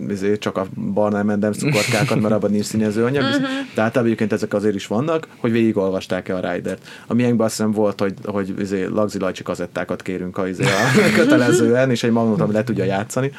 azért 0.09 0.39
csak 0.39 0.57
a 0.57 0.67
barna 0.93 1.23
mendem 1.23 1.51
cukorkákat, 1.51 2.21
mert 2.21 2.33
abban 2.33 2.51
nincs 2.51 2.65
színező 2.65 3.03
anyag, 3.03 3.23
Mhm. 3.23 3.43
de 3.75 3.81
hát 3.81 3.97
egyébként 3.97 4.33
ezek 4.33 4.53
azért 4.53 4.75
is 4.75 4.87
vannak, 4.87 5.27
hogy 5.37 5.51
végigolvasták-e 5.51 6.35
a 6.35 6.51
ridert. 6.51 6.87
A 7.07 7.13
miénkben 7.13 7.45
azt 7.45 7.55
hiszem 7.55 7.71
volt, 7.71 7.99
hogy, 7.99 8.13
hogy 8.25 8.53
izé, 8.59 8.83
lagzi 8.83 9.19
lajcsi 9.19 9.43
kazettákat 9.43 10.01
kérünk 10.01 10.37
a, 10.37 10.47
izé, 10.47 10.63
a 10.63 11.01
kötelezően, 11.17 11.89
és 11.91 12.03
egy 12.03 12.11
magnót, 12.11 12.41
ami 12.41 12.53
le 12.53 12.63
tudja 12.63 12.83
játszani. 12.83 13.31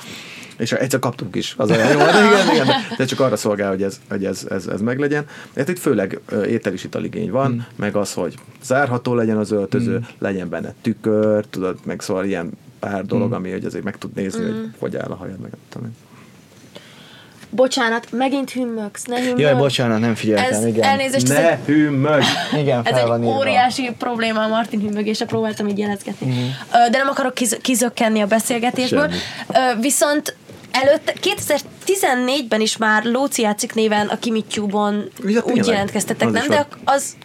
És 0.58 0.72
egyszer 0.72 0.98
kaptunk 1.00 1.36
is, 1.36 1.54
az 1.56 1.70
olyan 1.70 1.88
jó, 1.92 1.98
de 1.98 2.04
igen, 2.04 2.48
igen, 2.54 2.66
de 2.96 3.04
csak 3.04 3.20
arra 3.20 3.36
szolgál, 3.36 3.68
hogy 3.70 3.82
ez, 3.82 4.00
hogy 4.08 4.24
ez, 4.24 4.46
ez, 4.50 4.66
ez 4.66 4.80
meglegyen. 4.80 5.24
Hát 5.56 5.68
itt 5.68 5.78
főleg 5.78 6.20
étel 6.48 6.72
és 6.72 6.84
italigény 6.84 7.30
van, 7.30 7.50
mm. 7.52 7.58
meg 7.76 7.96
az, 7.96 8.12
hogy 8.12 8.34
zárható 8.62 9.14
legyen 9.14 9.36
az 9.36 9.50
öltöző, 9.50 9.98
mm. 9.98 10.02
legyen 10.18 10.48
benne 10.48 10.74
tükör, 10.82 11.44
tudod, 11.50 11.78
meg 11.84 12.00
szóval 12.00 12.24
ilyen 12.24 12.50
pár 12.78 13.04
dolog, 13.04 13.28
mm. 13.30 13.34
ami 13.34 13.50
hogy 13.50 13.64
azért 13.64 13.84
meg 13.84 13.98
tud 13.98 14.14
nézni, 14.14 14.44
mm. 14.44 14.46
hogy 14.54 14.70
hogy 14.78 14.96
áll 14.96 15.10
a 15.10 15.14
hajad, 15.14 15.38
meg 15.38 15.50
nem 15.50 15.60
tudom. 15.68 15.96
Bocsánat, 17.50 18.06
megint 18.12 18.50
hümmögsz, 18.50 19.04
ne 19.04 19.20
hümmögsz. 19.20 19.40
Jaj, 19.40 19.54
bocsánat, 19.54 20.00
nem 20.00 20.14
figyeltem, 20.14 20.52
Ez 20.52 20.64
igen. 20.64 20.82
elnézést, 20.82 21.30
ez 21.30 21.36
Ne 21.36 21.50
egy, 21.50 21.58
hümmög! 21.64 22.22
Igen, 22.58 22.80
ez 22.84 22.92
fel 22.92 23.00
egy 23.02 23.06
van 23.08 23.22
írva. 23.24 23.36
óriási 23.36 23.90
probléma 23.98 24.42
a 24.42 24.48
Martin 24.48 24.80
hümmögése, 24.80 25.24
próbáltam 25.24 25.68
így 25.68 25.78
jelezgetni. 25.78 26.26
Mhm. 26.26 26.38
Ö, 26.72 26.90
De 26.90 26.98
nem 26.98 27.08
akarok 27.08 27.34
kiz- 27.34 27.58
kizökkenni 27.60 28.20
a 28.20 28.26
beszélgetésből. 28.26 29.10
Ö, 29.48 29.80
Viszont 29.80 30.36
előtte 30.74 31.14
2014-ben 31.22 32.60
is 32.60 32.76
már 32.76 33.04
Lóci 33.04 33.42
játszik 33.42 33.74
néven 33.74 34.06
a 34.08 34.18
Kimittyúban 34.18 35.10
Ja, 35.24 35.42
úgy 35.44 35.66
jelentkeztetek, 35.66 36.28
Az 36.28 36.32
nem? 36.32 36.48
De 36.48 36.66
az 36.84 37.16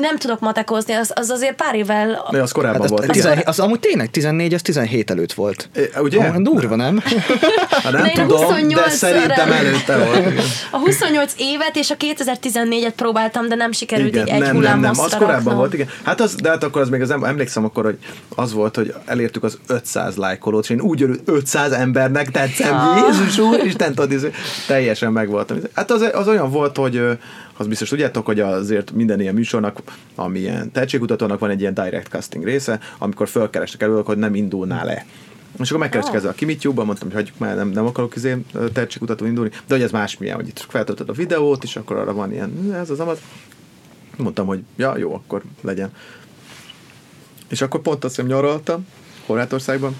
nem 0.00 0.16
tudok 0.16 0.40
matekozni, 0.40 0.92
az, 0.92 1.12
az 1.14 1.30
azért 1.30 1.54
pár 1.54 1.74
évvel... 1.74 2.26
De 2.30 2.42
az 2.42 2.52
korábban 2.52 2.80
Hát 2.80 2.90
az, 2.90 2.98
volt. 2.98 3.10
tizen, 3.12 3.42
az 3.44 3.58
amúgy 3.60 3.80
tényleg 3.80 4.10
14, 4.10 4.54
az 4.54 4.62
17 4.62 5.10
előtt 5.10 5.32
volt. 5.32 5.68
É, 5.76 5.90
ugye? 6.00 6.24
Amúgy 6.24 6.42
Durva, 6.42 6.76
nem? 6.76 7.02
Hát 7.84 7.92
nem 7.92 8.02
De 8.02 8.10
tudom, 8.12 8.68
de 8.68 8.74
28-szor 8.76 8.88
szerintem 8.88 9.52
el- 9.52 9.66
előtte 9.66 9.96
volt. 9.96 10.16
igen. 10.16 10.44
A 10.70 10.76
28 10.78 11.32
évet 11.36 11.76
és 11.76 11.90
a 11.90 11.94
2014-et 11.96 12.92
próbáltam, 12.96 13.48
de 13.48 13.54
nem 13.54 13.72
sikerült 13.72 14.16
így 14.16 14.28
egy 14.28 14.40
nem, 14.40 14.56
nem, 14.56 14.80
nem, 14.80 14.90
az 14.90 15.12
korábban 15.12 15.34
raknom. 15.34 15.54
volt, 15.56 15.74
igen. 15.74 15.88
Hát 16.04 16.20
az, 16.20 16.34
de 16.34 16.48
hát 16.48 16.64
akkor 16.64 16.82
az 16.82 16.88
még 16.88 17.00
az, 17.00 17.10
em- 17.10 17.24
emlékszem 17.24 17.64
akkor, 17.64 17.84
hogy 17.84 17.98
az 18.34 18.52
volt, 18.52 18.76
hogy 18.76 18.94
elértük 19.06 19.44
az 19.44 19.58
500 19.66 20.16
lájkolót, 20.16 20.62
és 20.64 20.70
én 20.70 20.80
úgy 20.80 21.02
örült, 21.02 21.20
500 21.24 21.72
embernek 21.72 22.30
tetszem, 22.30 22.74
Ah. 22.74 22.96
Jézus 23.08 23.38
úr, 23.38 23.60
Isten 23.64 23.94
tudod, 23.94 24.32
teljesen 24.66 25.12
megvoltam. 25.12 25.58
Hát 25.74 25.90
az, 25.90 26.08
az 26.12 26.28
olyan 26.28 26.50
volt, 26.50 26.76
hogy 26.76 27.02
az 27.58 27.66
biztos 27.66 27.88
tudjátok, 27.88 28.26
hogy 28.26 28.40
azért 28.40 28.92
minden 28.92 29.20
ilyen 29.20 29.34
műsornak, 29.34 29.78
ami 30.14 30.38
ilyen 30.38 30.72
tehetségkutatónak 30.72 31.38
van 31.38 31.50
egy 31.50 31.60
ilyen 31.60 31.74
direct 31.74 32.08
casting 32.08 32.44
része, 32.44 32.80
amikor 32.98 33.28
fölkerestek 33.28 33.82
elő, 33.82 34.02
hogy 34.04 34.18
nem 34.18 34.34
indulnál 34.34 34.84
le. 34.84 35.06
És 35.60 35.68
akkor 35.68 35.80
megkerestek 35.80 36.14
Ah. 36.14 36.20
ezzel 36.20 36.30
a 36.30 36.34
Kimittyúban, 36.34 36.86
mondtam, 36.86 37.08
hogy 37.08 37.16
hagyjuk 37.16 37.38
már, 37.38 37.56
nem, 37.56 37.68
nem 37.68 37.86
akarok 37.86 38.16
izé 38.16 38.36
tehetségkutató 38.72 39.24
indulni, 39.24 39.50
de 39.50 39.74
hogy 39.74 39.82
ez 39.82 39.90
másmilyen, 39.90 40.36
hogy 40.36 40.48
itt 40.48 40.58
feltöltöd 40.68 41.08
a 41.08 41.12
videót, 41.12 41.64
és 41.64 41.76
akkor 41.76 41.96
arra 41.96 42.12
van 42.12 42.32
ilyen, 42.32 42.74
ez 42.74 42.90
az 42.90 43.00
amaz. 43.00 43.18
Mondtam, 44.16 44.46
hogy 44.46 44.62
ja, 44.76 44.98
jó, 44.98 45.14
akkor 45.14 45.42
legyen. 45.60 45.90
És 47.48 47.60
akkor 47.62 47.80
pont 47.80 48.04
azt 48.04 48.14
hiszem 48.14 48.30
nyaraltam 48.30 48.86
Horvátországban, 49.26 49.96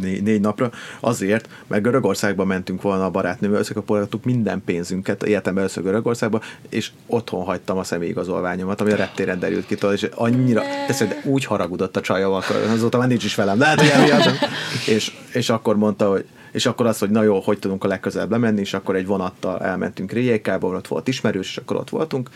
Négy, 0.00 0.22
négy 0.22 0.40
napra, 0.40 0.70
azért, 1.00 1.48
mert 1.66 1.82
Görögországba 1.82 2.44
mentünk 2.44 2.82
volna 2.82 3.04
a 3.04 3.10
barátnővel, 3.10 3.58
összekapolgattuk 3.58 4.24
minden 4.24 4.62
pénzünket, 4.64 5.22
életemben 5.22 5.62
először 5.62 5.82
Görögországba, 5.82 6.40
és 6.68 6.90
otthon 7.06 7.44
hagytam 7.44 7.78
a 7.78 7.84
személyigazolványomat, 7.84 8.80
ami 8.80 8.92
a 8.92 8.96
reptéren 8.96 9.38
derült 9.38 9.66
ki, 9.66 9.76
és 9.92 10.08
annyira, 10.14 10.62
teszed, 10.86 11.20
úgy 11.24 11.44
haragudott 11.44 11.96
a 11.96 12.00
csajjal, 12.00 12.34
akkor 12.34 12.56
azóta 12.56 12.98
már 12.98 13.08
nincs 13.08 13.24
is 13.24 13.34
velem, 13.34 13.58
de 13.58 13.64
hát 13.64 13.80
ugye 13.80 14.30
és, 14.94 15.12
és 15.32 15.50
akkor 15.50 15.76
mondta, 15.76 16.10
hogy 16.10 16.24
és 16.54 16.66
akkor 16.66 16.86
az, 16.86 16.98
hogy 16.98 17.10
na 17.10 17.22
jó, 17.22 17.40
hogy 17.40 17.58
tudunk 17.58 17.84
a 17.84 17.88
legközelebb 17.88 18.30
lemenni, 18.30 18.60
és 18.60 18.74
akkor 18.74 18.96
egy 18.96 19.06
vonattal 19.06 19.60
elmentünk 19.60 20.12
Rijékába, 20.12 20.68
ott 20.68 20.88
volt 20.88 21.08
ismerős, 21.08 21.48
és 21.48 21.56
akkor 21.56 21.76
ott 21.76 21.90
voltunk, 21.90 22.30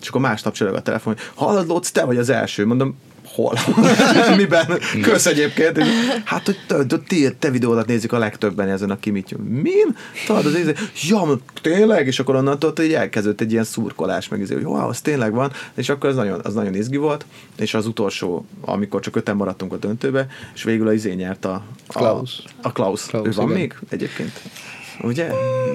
és 0.00 0.08
akkor 0.08 0.20
másnap 0.20 0.52
csörög 0.52 0.74
a 0.74 0.82
telefon, 0.82 1.12
hogy 1.12 1.22
hallod, 1.34 1.66
Lóc, 1.66 1.90
te 1.90 2.04
vagy 2.04 2.16
az 2.16 2.28
első, 2.28 2.66
mondom, 2.66 2.96
hol? 3.34 3.58
Miben? 4.36 4.78
Kösz 5.02 5.26
egyébként. 5.26 5.78
És, 5.78 5.86
hát, 6.24 6.44
hogy 6.44 6.58
te, 6.66 6.84
te, 6.86 7.30
te, 7.38 7.50
videódat 7.50 7.86
nézik 7.86 8.12
a 8.12 8.18
legtöbben 8.18 8.68
ezen 8.68 8.90
a 8.90 8.98
Kimityu. 8.98 9.38
Min? 9.38 9.96
Tudod, 10.26 10.46
az 10.46 10.58
íze, 10.58 10.74
ja, 11.08 11.38
tényleg? 11.62 12.06
És 12.06 12.18
akkor 12.18 12.34
onnantól 12.34 12.72
hogy 12.76 12.92
elkezdődött 12.92 13.40
egy 13.40 13.52
ilyen 13.52 13.64
szurkolás, 13.64 14.28
meg 14.28 14.40
izé, 14.40 14.54
hogy 14.54 14.64
wow, 14.64 14.88
az 14.88 15.00
tényleg 15.00 15.32
van, 15.32 15.52
és 15.74 15.88
akkor 15.88 16.10
az 16.10 16.16
nagyon, 16.16 16.40
az 16.42 16.54
nagyon 16.54 16.74
izgi 16.74 16.96
volt, 16.96 17.26
és 17.56 17.74
az 17.74 17.86
utolsó, 17.86 18.46
amikor 18.60 19.00
csak 19.00 19.16
öten 19.16 19.36
maradtunk 19.36 19.72
a 19.72 19.76
döntőbe, 19.76 20.26
és 20.54 20.62
végül 20.62 20.88
a 20.88 20.92
izé 20.92 21.12
nyert 21.12 21.44
a, 21.44 21.62
a 21.86 21.92
Klaus. 21.92 22.42
A 22.62 22.72
Klaus. 22.72 23.06
Klaus, 23.06 23.26
ő 23.26 23.30
van 23.30 23.44
igen. 23.44 23.58
még 23.58 23.74
egyébként? 23.88 24.40
Ugye? 25.02 25.28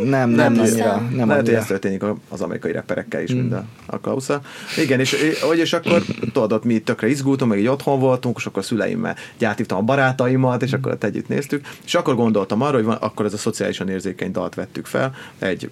Nem, 0.04 0.30
nem, 0.30 0.54
Nem 0.54 0.60
annyira. 0.66 0.96
Nem 0.96 1.28
Lehet, 1.28 1.28
hogy 1.28 1.38
annyira. 1.38 1.58
ez 1.58 1.66
történik 1.66 2.04
a- 2.04 2.18
az 2.30 2.42
amerikai 2.42 2.72
reperekkel 2.72 3.22
is, 3.22 3.32
mind 3.34 3.52
a, 3.52 3.64
a 3.86 3.98
Klausza. 4.00 4.42
Igen, 4.78 5.00
és, 5.00 5.16
hogy 5.42 5.58
és 5.58 5.74
akkor 5.74 6.04
tudod, 6.20 6.52
ott 6.54 6.64
mi 6.64 6.80
tökre 6.80 7.08
izgultunk, 7.08 7.52
meg 7.52 7.60
így 7.60 7.68
otthon 7.68 8.00
voltunk, 8.00 8.36
és 8.40 8.46
akkor 8.46 8.62
a 8.62 8.66
szüleimmel 8.66 9.16
gyártívtam 9.38 9.78
a 9.78 9.82
barátaimat, 9.82 10.62
és 10.64 10.74
akkor 10.74 10.92
ott 10.92 11.04
együtt 11.04 11.28
néztük, 11.28 11.68
és 11.86 11.96
akkor 11.96 12.16
gondoltam 12.16 12.62
arra, 12.62 12.76
hogy 12.76 12.86
van, 12.86 12.96
akkor 12.96 13.26
ez 13.26 13.34
a 13.34 13.38
szociálisan 13.38 13.90
érzékeny 13.90 14.32
dalt 14.32 14.56
vettük 14.56 14.86
fel, 14.86 15.16
egy 15.40 15.70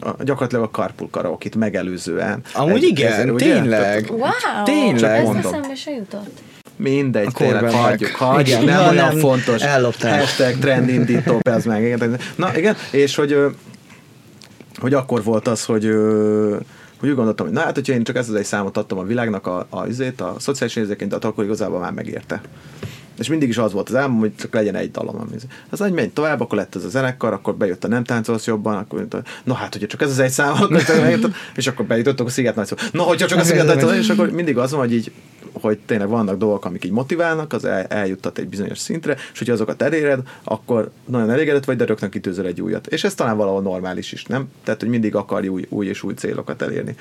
a, 0.00 0.22
gyakorlatilag 0.22 0.64
a 0.64 0.70
Carpool 0.70 1.10
Karaoke-t 1.10 1.56
megelőzően. 1.56 2.42
Amúgy 2.54 2.76
egy, 2.84 2.88
igen, 2.88 3.30
ugye? 3.30 3.52
tényleg. 3.54 4.10
Wow! 4.10 4.64
Tényleg. 4.64 5.18
Ez 5.18 5.24
mondom. 5.24 5.52
eszembe 5.54 5.74
se 5.74 5.90
jutott. 5.90 6.40
Mindegy, 6.76 7.26
A 7.26 7.30
tényleg, 7.30 7.60
korban 7.60 7.80
hagyjuk, 7.80 8.10
hagyjuk, 8.10 8.62
Igen, 8.62 8.64
nem 8.64 8.80
ja, 8.80 8.90
olyan 8.90 9.08
nem, 9.08 9.18
fontos. 9.18 9.62
ellopták. 9.62 10.20
Hashtag 10.20 10.58
trendindító, 10.58 11.40
ez 11.42 11.64
meg. 11.64 11.82
Igen, 11.82 12.18
na 12.34 12.56
igen, 12.56 12.76
és 12.90 13.14
hogy, 13.14 13.36
hogy 14.78 14.94
akkor 14.94 15.22
volt 15.22 15.48
az, 15.48 15.64
hogy 15.64 15.90
hogy 17.00 17.08
úgy 17.08 17.14
gondoltam, 17.14 17.46
hogy 17.46 17.54
na 17.54 17.60
hát, 17.60 17.74
hogyha 17.74 17.92
én 17.92 18.04
csak 18.04 18.16
ezt 18.16 18.28
az 18.28 18.34
egy 18.34 18.44
számot 18.44 18.76
adtam 18.76 18.98
a 18.98 19.02
világnak, 19.02 19.46
a, 19.46 19.66
a, 19.70 19.86
izét, 19.86 20.20
a 20.20 20.34
szociális 20.38 20.76
érzékenyt, 20.76 21.24
akkor 21.24 21.44
igazából 21.44 21.78
már 21.80 21.92
megérte. 21.92 22.40
És 23.18 23.28
mindig 23.28 23.48
is 23.48 23.58
az 23.58 23.72
volt 23.72 23.88
az 23.88 23.94
álmom, 23.94 24.18
hogy 24.18 24.34
csak 24.36 24.54
legyen 24.54 24.74
egy 24.74 24.90
dalom. 24.90 25.20
Ami, 25.20 25.36
az 25.70 25.80
egy 25.80 25.92
megy 25.92 26.10
tovább, 26.10 26.40
akkor 26.40 26.58
lett 26.58 26.74
ez 26.74 26.84
a 26.84 26.88
zenekar, 26.88 27.32
akkor 27.32 27.54
bejött 27.54 27.84
a 27.84 27.88
nem 27.88 28.04
táncolsz 28.04 28.46
jobban, 28.46 28.76
akkor 28.76 29.06
na 29.44 29.54
hát, 29.54 29.72
hogyha 29.72 29.88
csak 29.88 30.02
ez 30.02 30.10
az 30.10 30.18
egy 30.18 30.30
szám, 30.30 30.54
és 31.56 31.66
akkor 31.66 31.86
bejutottunk 31.86 32.28
a 32.28 32.32
Sziget 32.32 32.54
Nagy 32.54 32.66
Szó. 32.66 32.76
Na, 32.92 33.02
hogyha 33.02 33.26
csak 33.26 33.38
a 33.38 33.44
Sziget 33.44 33.66
Nagy 33.66 33.80
Szó, 33.80 33.88
és 33.88 34.08
akkor 34.08 34.30
mindig 34.30 34.58
az 34.58 34.70
van, 34.70 34.80
hogy 34.80 34.92
így 34.92 35.12
hogy 35.66 35.78
tényleg 35.78 36.08
vannak 36.08 36.38
dolgok, 36.38 36.64
amik 36.64 36.84
így 36.84 36.90
motiválnak, 36.90 37.52
az 37.52 37.64
el, 37.64 37.84
eljuttat 37.84 38.38
egy 38.38 38.48
bizonyos 38.48 38.78
szintre, 38.78 39.16
és 39.32 39.38
hogyha 39.38 39.54
azokat 39.54 39.82
eléred, 39.82 40.20
akkor 40.44 40.90
nagyon 41.04 41.30
elégedett 41.30 41.64
vagy, 41.64 41.76
de 41.76 41.84
rögtön 41.84 42.10
kitűzöl 42.10 42.46
egy 42.46 42.60
újat. 42.60 42.86
És 42.86 43.04
ez 43.04 43.14
talán 43.14 43.36
valahol 43.36 43.62
normális 43.62 44.12
is, 44.12 44.24
nem? 44.24 44.48
Tehát, 44.64 44.80
hogy 44.80 44.88
mindig 44.88 45.14
akarj 45.14 45.48
új, 45.48 45.66
új 45.68 45.86
és 45.86 46.02
új 46.02 46.14
célokat 46.14 46.62
elérni. 46.62 46.96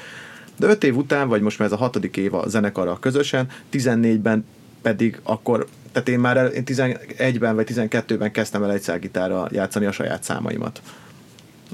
De 0.58 0.67
öt 0.67 0.84
év 0.84 0.97
után, 0.97 1.28
vagy 1.28 1.41
most 1.41 1.60
már 1.60 1.67
ez 1.67 1.73
a 1.73 1.78
hatodik 1.78 2.17
év 2.17 2.34
a 2.34 2.47
zenekarral 2.47 2.99
közösen, 2.99 3.47
14-ben 3.71 4.45
pedig 4.82 5.19
akkor, 5.23 5.67
tehát 5.91 6.10
én 6.10 6.19
már 6.19 6.51
én 6.54 6.63
11-ben 6.65 7.56
vagy 7.56 7.67
12-ben 7.73 8.32
kezdtem 8.32 8.63
el 8.63 8.71
egyszergitárra 8.71 9.47
játszani 9.51 9.86
a 9.86 9.91
saját 9.91 10.23
számaimat. 10.23 10.82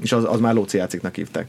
És 0.00 0.12
az, 0.12 0.24
az 0.24 0.40
már 0.40 0.54
Lóci 0.54 0.76
játsziknak 0.76 1.14
hívták. 1.14 1.46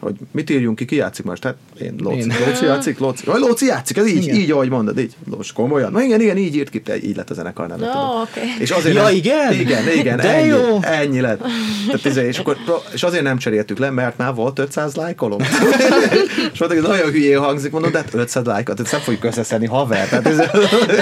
Hogy 0.00 0.14
mit 0.32 0.50
írjunk 0.50 0.76
ki, 0.76 0.84
ki 0.84 0.96
játszik 0.96 1.24
most? 1.24 1.44
Hát 1.44 1.54
én 1.80 1.94
Lóci. 1.98 2.18
Én. 2.18 2.32
Lóci 2.46 2.64
játszik, 2.64 2.98
Lóci. 2.98 3.24
Vagy 3.24 3.40
Lóci 3.40 3.66
játszik, 3.66 3.96
ez 3.96 4.06
így, 4.08 4.22
Igen. 4.22 4.36
így, 4.36 4.50
ahogy 4.50 4.68
mondod, 4.68 4.98
így. 4.98 5.16
Most 5.24 5.52
komolyan. 5.52 5.92
Na 5.92 6.02
igen, 6.02 6.20
igen, 6.20 6.36
így 6.36 6.54
írt 6.54 6.70
ki, 6.70 6.80
te, 6.80 6.96
így 6.96 7.16
lett 7.16 7.30
a 7.30 7.34
zenekar 7.34 7.66
neve. 7.68 7.86
Tudod. 7.86 8.20
oké. 8.22 8.40
És 8.58 8.70
azért 8.70 8.94
Ja, 8.94 9.02
nem, 9.02 9.14
igen? 9.14 9.52
Igen, 9.52 9.88
igen, 9.92 10.16
De 10.16 10.34
ennyi, 10.34 10.46
jó. 10.48 10.78
ennyi 10.82 11.20
lett. 11.20 11.42
Tehát, 11.86 12.04
izé, 12.04 12.26
és, 12.26 12.38
akkor, 12.38 12.56
és 12.92 13.02
azért 13.02 13.22
nem 13.22 13.38
cseréltük 13.38 13.78
le, 13.78 13.90
mert 13.90 14.16
már 14.16 14.34
volt 14.34 14.58
500 14.58 14.94
lájkolom. 14.94 15.40
és 16.52 16.58
mondták, 16.58 16.80
hogy 16.80 16.88
nagyon 16.88 17.10
hülyén 17.10 17.38
hangzik, 17.38 17.72
mondom, 17.72 17.90
de 17.92 17.98
hát 17.98 18.14
500 18.14 18.44
lájkot, 18.44 18.80
ezt 18.80 18.92
nem 18.92 19.00
fogjuk 19.00 19.24
összeszedni 19.24 19.66
haver. 19.66 20.08
Tehát, 20.08 20.26
ez, 20.26 20.38
A 20.38 20.46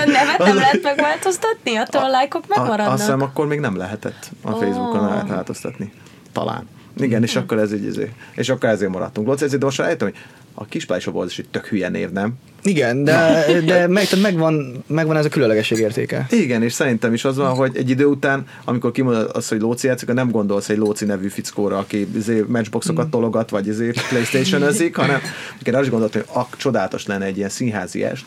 nevet 0.06 0.38
nem 0.38 0.56
lehet 0.56 0.82
megváltoztatni? 0.82 1.76
Attól 1.76 2.02
a 2.02 2.08
lájkok 2.08 2.42
a, 2.42 2.46
megmaradnak? 2.48 2.92
azt 2.92 3.02
hiszem, 3.02 3.22
akkor 3.22 3.46
még 3.46 3.60
nem 3.60 3.76
lehetett 3.76 4.30
a 4.42 4.50
Facebookon 4.50 5.08
lehet 5.08 5.28
változtatni. 5.28 5.92
Talán. 6.32 6.74
Igen, 6.98 7.22
és 7.22 7.36
akkor 7.36 7.58
ez 7.58 7.72
így, 7.72 7.84
izé. 7.84 8.12
és 8.34 8.48
akkor 8.48 8.68
ezért 8.68 8.90
maradtunk. 8.90 9.26
Lóci, 9.26 9.44
ezért 9.44 9.62
most 9.62 9.78
rájöttem, 9.78 10.08
hogy 10.08 10.18
a 10.54 10.64
Kispálysoból 10.64 11.26
is 11.26 11.38
egy 11.38 11.48
tök 11.48 11.66
hülye 11.66 11.88
név, 11.88 12.10
nem? 12.10 12.32
Igen, 12.62 13.04
de, 13.04 13.44
de 13.64 13.86
meg, 13.86 14.06
tehát 14.06 14.24
megvan, 14.24 14.84
megvan 14.86 15.16
ez 15.16 15.24
a 15.24 15.28
különlegesség 15.28 15.78
értéke. 15.78 16.26
Igen, 16.30 16.62
és 16.62 16.72
szerintem 16.72 17.12
is 17.12 17.24
az 17.24 17.36
van, 17.36 17.54
hogy 17.54 17.76
egy 17.76 17.90
idő 17.90 18.04
után, 18.04 18.46
amikor 18.64 18.90
kimondod 18.90 19.30
azt, 19.32 19.48
hogy 19.48 19.60
Lóci 19.60 19.86
játszik, 19.86 20.12
nem 20.12 20.30
gondolsz 20.30 20.68
egy 20.68 20.76
Lóci 20.76 21.04
nevű 21.04 21.28
fickóra, 21.28 21.78
aki 21.78 22.08
izé 22.16 22.44
matchboxokat 22.48 23.10
tologat, 23.10 23.50
vagy 23.50 23.66
izé 23.66 23.90
playstation 24.08 24.62
hanem 24.92 25.20
amikor 25.52 25.80
azt 25.80 25.90
gondoltam, 25.90 26.22
hogy 26.26 26.30
ak, 26.42 26.56
csodálatos 26.56 27.06
lenne 27.06 27.24
egy 27.24 27.36
ilyen 27.36 27.48
színházi 27.48 28.04
est, 28.04 28.24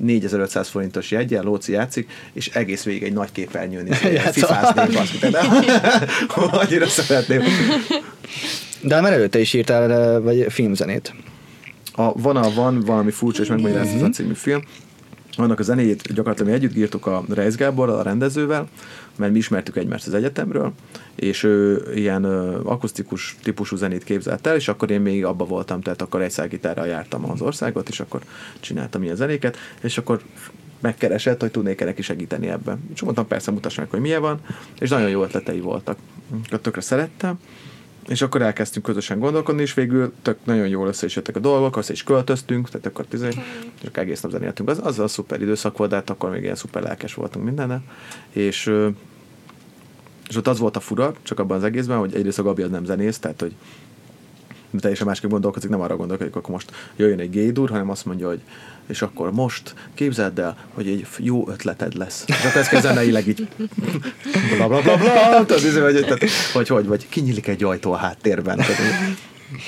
4500 0.00 0.68
forintos 0.68 1.10
jegyen, 1.10 1.44
Lóci 1.44 1.72
játszik, 1.72 2.10
és 2.32 2.48
egész 2.48 2.82
végig 2.82 3.02
egy 3.02 3.12
nagy 3.12 3.32
képernyőn 3.32 3.86
is 3.86 4.00
de 5.30 5.40
annyira 6.60 6.86
szeretném. 6.86 7.42
De 8.82 9.00
már 9.00 9.12
előtte 9.12 9.38
is 9.38 9.52
írtál 9.52 9.92
eh, 9.92 10.22
vagy 10.22 10.46
filmzenét. 10.48 11.14
A, 11.92 12.12
van, 12.12 12.36
a, 12.36 12.54
van 12.54 12.80
valami 12.80 13.10
furcsa 13.10 13.42
és 13.42 13.48
megmagyarázat 13.48 14.02
a 14.02 14.08
című 14.08 14.34
film. 14.34 14.62
Annak 15.36 15.58
a 15.58 15.62
zenéjét 15.62 16.14
gyakorlatilag 16.14 16.50
mi 16.50 16.56
együtt 16.56 16.76
írtuk 16.76 17.06
a 17.06 17.24
Reis 17.28 17.54
Gáborral, 17.54 17.98
a 17.98 18.02
rendezővel, 18.02 18.68
mert 19.20 19.32
mi 19.32 19.38
ismertük 19.38 19.76
egymást 19.76 20.06
az 20.06 20.14
egyetemről, 20.14 20.72
és 21.14 21.42
ő 21.42 21.88
ilyen 21.94 22.24
ö, 22.24 22.60
akusztikus 22.64 23.36
típusú 23.42 23.76
zenét 23.76 24.04
képzelt 24.04 24.46
el, 24.46 24.56
és 24.56 24.68
akkor 24.68 24.90
én 24.90 25.00
még 25.00 25.24
abba 25.24 25.44
voltam, 25.44 25.80
tehát 25.80 26.02
akkor 26.02 26.22
egy 26.22 26.48
gitárral 26.48 26.86
jártam 26.86 27.30
az 27.30 27.40
országot, 27.40 27.88
és 27.88 28.00
akkor 28.00 28.20
csináltam 28.60 29.02
ilyen 29.02 29.16
zenéket, 29.16 29.56
és 29.80 29.98
akkor 29.98 30.20
megkeresett, 30.80 31.40
hogy 31.40 31.50
tudnék-e 31.50 31.84
neki 31.84 32.02
segíteni 32.02 32.48
ebben. 32.48 32.90
És 32.94 33.02
mondtam, 33.02 33.26
persze, 33.26 33.50
mutass 33.50 33.76
meg, 33.76 33.90
hogy 33.90 34.00
milyen 34.00 34.20
van, 34.20 34.40
és 34.78 34.88
nagyon 34.88 35.08
jó 35.08 35.22
ötletei 35.22 35.60
voltak. 35.60 35.98
Akkor 36.46 36.60
tökre 36.60 36.80
szerettem, 36.80 37.38
és 38.08 38.22
akkor 38.22 38.42
elkezdtünk 38.42 38.84
közösen 38.84 39.18
gondolkodni, 39.18 39.62
és 39.62 39.74
végül 39.74 40.12
tök 40.22 40.38
nagyon 40.44 40.68
jól 40.68 40.88
össze 40.88 41.06
is 41.06 41.16
jöttek 41.16 41.36
a 41.36 41.40
dolgok, 41.40 41.76
össze 41.76 41.92
is 41.92 42.02
költöztünk, 42.02 42.68
tehát 42.68 42.86
akkor 42.86 43.06
és 43.10 43.36
akkor 43.86 44.02
egész 44.02 44.20
nap 44.20 44.32
zenéltünk. 44.32 44.68
Az, 44.68 44.80
az 44.82 44.98
a 44.98 45.08
szuper 45.08 45.42
időszak 45.42 45.76
volt, 45.76 45.90
de 45.90 45.96
hát 45.96 46.10
akkor 46.10 46.30
még 46.30 46.42
ilyen 46.42 46.54
szuper 46.54 46.82
lelkes 46.82 47.14
voltunk 47.14 47.44
mindenne. 47.44 47.82
És, 48.30 48.72
és 50.30 50.36
ott 50.36 50.46
az 50.46 50.58
volt 50.58 50.76
a 50.76 50.80
fura, 50.80 51.12
csak 51.22 51.38
abban 51.38 51.56
az 51.56 51.64
egészben, 51.64 51.98
hogy 51.98 52.14
egyrészt 52.14 52.38
a 52.38 52.42
Gabi 52.42 52.62
az 52.62 52.70
nem 52.70 52.84
zenész, 52.84 53.18
tehát 53.18 53.40
hogy 53.40 53.54
teljesen 54.78 55.06
másképp 55.06 55.30
gondolkozik, 55.30 55.70
nem 55.70 55.80
arra 55.80 55.96
gondolkodik, 55.96 56.32
hogy 56.32 56.42
akkor 56.42 56.54
most 56.54 56.72
jöjjön 56.96 57.18
egy 57.18 57.30
gédur, 57.30 57.70
hanem 57.70 57.90
azt 57.90 58.04
mondja, 58.04 58.28
hogy 58.28 58.40
és 58.86 59.02
akkor 59.02 59.32
most 59.32 59.74
képzeld 59.94 60.38
el, 60.38 60.56
hogy 60.74 60.88
egy 60.88 61.06
jó 61.18 61.48
ötleted 61.48 61.94
lesz. 61.96 62.24
És 62.26 62.44
akkor 62.44 62.60
ez 62.60 62.68
kell 62.68 62.80
zeneileg 62.80 63.28
így 63.28 63.48
bla 64.56 64.68
bla 64.68 64.82
bla 64.82 64.96
bla, 64.96 65.44
tudod, 65.44 66.04
tehát, 66.04 66.24
hogy, 66.52 66.68
hogy, 66.68 66.86
vagy 66.86 67.08
kinyílik 67.08 67.46
egy 67.46 67.64
ajtó 67.64 67.92
a 67.92 67.96
háttérben. 67.96 68.56
Tehát, 68.56 68.76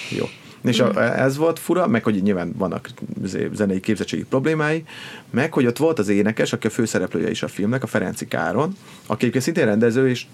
jó. 0.09 0.25
És 0.62 0.81
a, 0.81 1.18
ez 1.18 1.37
volt 1.37 1.59
fura, 1.59 1.87
meg 1.87 2.05
hogy 2.05 2.22
nyilván 2.22 2.53
vannak 2.57 2.88
izé 3.25 3.48
zenei 3.55 3.81
képzettségi 3.81 4.25
problémái, 4.25 4.85
meg 5.31 5.53
hogy 5.53 5.66
ott 5.66 5.77
volt 5.77 5.98
az 5.98 6.09
énekes, 6.09 6.53
aki 6.53 6.66
a 6.66 6.70
főszereplője 6.70 7.31
is 7.31 7.42
a 7.42 7.48
filmnek, 7.48 7.83
a 7.83 7.87
Ferenci 7.87 8.29
Káron, 8.29 8.77
aki 9.07 9.20
egyébként 9.20 9.44
szintén 9.44 9.64
rendező, 9.64 10.09
és 10.09 10.25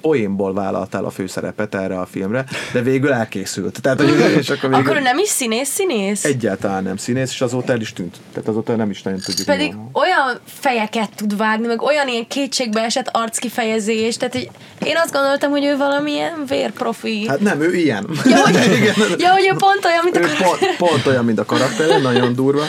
poénból 0.00 0.54
vállaltál 0.54 1.04
a 1.04 1.10
főszerepet 1.10 1.74
erre 1.74 2.00
a 2.00 2.06
filmre, 2.06 2.44
de 2.72 2.82
végül 2.82 3.12
elkészült. 3.12 3.80
Tehát, 3.80 4.00
hogy, 4.00 4.08
és 4.38 4.50
akkor 4.50 4.70
végül 4.70 4.84
Akkor 4.84 5.02
nem 5.02 5.18
is 5.18 5.28
színész, 5.28 5.68
színész? 5.68 6.24
egyáltalán 6.24 6.82
nem 6.82 6.96
színész, 6.96 7.30
és 7.30 7.40
azóta 7.40 7.72
el 7.72 7.80
is 7.80 7.92
tűnt. 7.92 8.16
Tehát 8.32 8.48
azóta 8.48 8.76
nem 8.76 8.90
is 8.90 9.02
nagyon 9.02 9.20
tudjuk. 9.20 9.46
Pedig 9.46 9.72
mi 9.72 9.80
olyan 9.92 10.38
fejeket 10.44 11.10
tud 11.16 11.36
vágni, 11.36 11.66
meg 11.66 11.82
olyan 11.82 12.08
ilyen 12.08 12.26
kétségbe 12.26 12.80
esett 12.80 13.08
arckifejezés, 13.12 14.16
tehát 14.16 14.34
hogy 14.34 14.50
én 14.84 14.96
azt 14.96 15.12
gondoltam, 15.12 15.50
hogy 15.50 15.64
ő 15.64 15.76
valamilyen 15.76 16.44
vérprofi. 16.46 17.28
Hát 17.28 17.40
nem, 17.40 17.60
ő 17.60 17.74
ilyen. 17.74 18.06
ja, 18.24 18.38
hogy, 18.38 18.54
ja, 19.24 19.32
hogy 19.38 19.50
ő 19.52 19.56
pont 19.56 19.84
olyan, 19.84 20.04
mint 20.04 20.16
a 20.16 20.20
karakter. 20.20 20.76
pont, 20.76 20.76
pont 20.76 21.06
olyan, 21.06 21.24
mint 21.24 21.38
a 21.38 21.44
karakter, 21.44 22.00
nagyon 22.02 22.34
durva. 22.34 22.64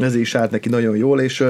Ez 0.00 0.14
is 0.14 0.34
állt 0.34 0.50
neki 0.50 0.68
nagyon 0.68 0.96
jól, 0.96 1.20
és, 1.20 1.44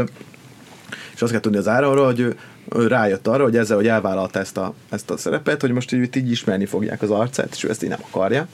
és 1.15 1.23
azt 1.23 1.33
kell 1.33 1.41
tudni 1.41 1.59
az 1.59 1.69
Áronról, 1.69 2.05
hogy 2.05 2.21
ő, 2.21 2.37
ő 2.77 2.87
rájött 2.87 3.27
arra, 3.27 3.43
hogy 3.43 3.57
ezzel, 3.57 3.77
hogy 3.77 3.87
elvállalta 3.87 4.39
ezt 4.39 4.57
a, 4.57 4.75
ezt 4.91 5.11
a 5.11 5.17
szerepet, 5.17 5.61
hogy 5.61 5.71
most 5.71 5.93
így, 5.93 6.17
így 6.17 6.31
ismerni 6.31 6.67
fogják 6.67 7.03
az 7.03 7.11
arcát, 7.11 7.49
és 7.55 7.65
ő 7.65 7.71
ezt 7.71 7.83
így 7.83 7.89
nem 7.89 8.03
akarja. 8.11 8.47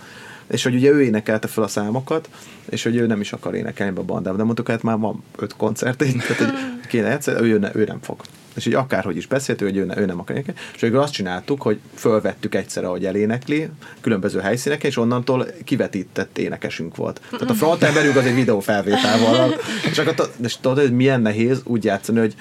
És 0.50 0.62
hogy 0.62 0.74
ugye 0.74 0.90
ő 0.90 1.02
énekelte 1.02 1.46
fel 1.48 1.64
a 1.64 1.68
számokat, 1.68 2.28
és 2.70 2.82
hogy 2.82 2.96
ő 2.96 3.06
nem 3.06 3.20
is 3.20 3.32
akar 3.32 3.54
énekelni 3.54 3.92
be 3.92 4.00
a 4.00 4.04
bandában. 4.04 4.38
De 4.38 4.44
mondtuk, 4.44 4.68
hát 4.68 4.82
már 4.82 4.98
van 4.98 5.22
öt 5.36 5.56
koncert, 5.56 6.04
így, 6.04 6.16
tehát 6.16 6.36
hogy 6.36 6.86
kéne 6.88 7.10
egyszer, 7.10 7.42
ő, 7.42 7.58
ne, 7.58 7.70
ő 7.74 7.84
nem 7.84 7.98
fog. 8.02 8.20
És 8.60 8.66
így 8.66 8.74
akárhogy 8.74 9.16
is 9.16 9.26
beszélt, 9.26 9.60
hogy 9.60 9.76
ő, 9.76 9.92
ő 9.96 10.04
nem 10.04 10.18
akar 10.18 10.36
énekelni. 10.36 10.60
És 10.74 10.80
végül 10.80 10.98
azt 10.98 11.12
csináltuk, 11.12 11.62
hogy 11.62 11.78
fölvettük 11.94 12.54
egyszer, 12.54 12.84
ahogy 12.84 13.06
elénekli, 13.06 13.68
különböző 14.00 14.40
helyszíneken, 14.40 14.90
és 14.90 14.96
onnantól 14.96 15.46
kivetített 15.64 16.38
énekesünk 16.38 16.96
volt. 16.96 17.20
Tehát 17.30 17.50
a 17.50 17.54
frontemberünk 17.54 18.16
az 18.16 18.24
egy 18.24 18.34
videófelvétel. 18.34 19.54
És 19.90 19.98
akkor 19.98 20.30
és 20.42 20.56
tudod, 20.60 20.78
hogy 20.78 20.92
milyen 20.92 21.20
nehéz 21.20 21.60
úgy 21.64 21.84
játszani, 21.84 22.18
hogy 22.18 22.34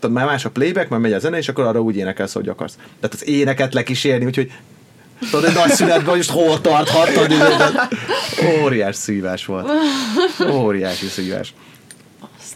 tudod, 0.00 0.16
már 0.16 0.26
más 0.26 0.44
a 0.44 0.50
playback, 0.50 0.88
már 0.88 1.00
megy 1.00 1.12
a 1.12 1.18
zene, 1.18 1.36
és 1.36 1.48
akkor 1.48 1.64
arra 1.64 1.80
úgy 1.80 1.96
énekelsz, 1.96 2.32
hogy 2.32 2.48
akarsz. 2.48 2.74
Tehát 3.00 3.14
az 3.14 3.28
éneket 3.28 3.74
lekísérni, 3.74 4.24
úgyhogy 4.24 4.52
Tudod, 5.30 5.44
egy 5.44 5.54
nagy 5.54 5.70
szünetben, 5.70 6.04
hogy 6.04 6.16
most 6.16 6.30
hol 6.30 6.60
tarthattad, 6.60 7.32
óriás 8.62 8.96
szívás 8.96 9.46
volt. 9.46 9.70
Óriási 10.50 11.06
szívás. 11.06 11.54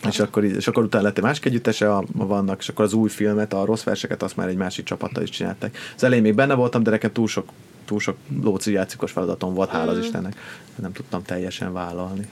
És 0.09 0.19
akkor, 0.21 0.45
így- 0.45 0.57
és 0.57 0.69
akkor 0.69 0.85
utána 0.85 1.05
lett 1.05 1.17
egy 1.19 1.25
másik 1.25 1.45
együttese 1.45 1.95
a, 1.95 2.05
a 2.19 2.27
vannak, 2.27 2.59
és 2.61 2.69
akkor 2.69 2.85
az 2.85 2.93
új 2.93 3.09
filmet, 3.09 3.53
a 3.53 3.65
rossz 3.65 3.83
verseket, 3.83 4.23
azt 4.23 4.37
már 4.37 4.49
egy 4.49 4.57
másik 4.57 4.85
csapattal 4.85 5.23
is 5.23 5.31
csinálták. 5.31 5.77
Az 5.97 6.05
elején 6.05 6.23
még 6.23 6.35
benne 6.35 6.55
voltam, 6.55 6.83
de 6.83 6.91
nekem 6.91 7.13
túl 7.13 7.27
sok, 7.29 7.49
túl 7.85 8.01
sok 8.01 8.17
lóci 8.43 8.73
játszikos 8.73 9.13
feladatom 9.13 9.55
volt, 9.55 9.71
hála 9.71 9.91
az 9.91 9.99
Istennek. 9.99 10.37
Nem 10.75 10.93
tudtam 10.93 11.23
teljesen 11.23 11.73
vállalni. 11.73 12.29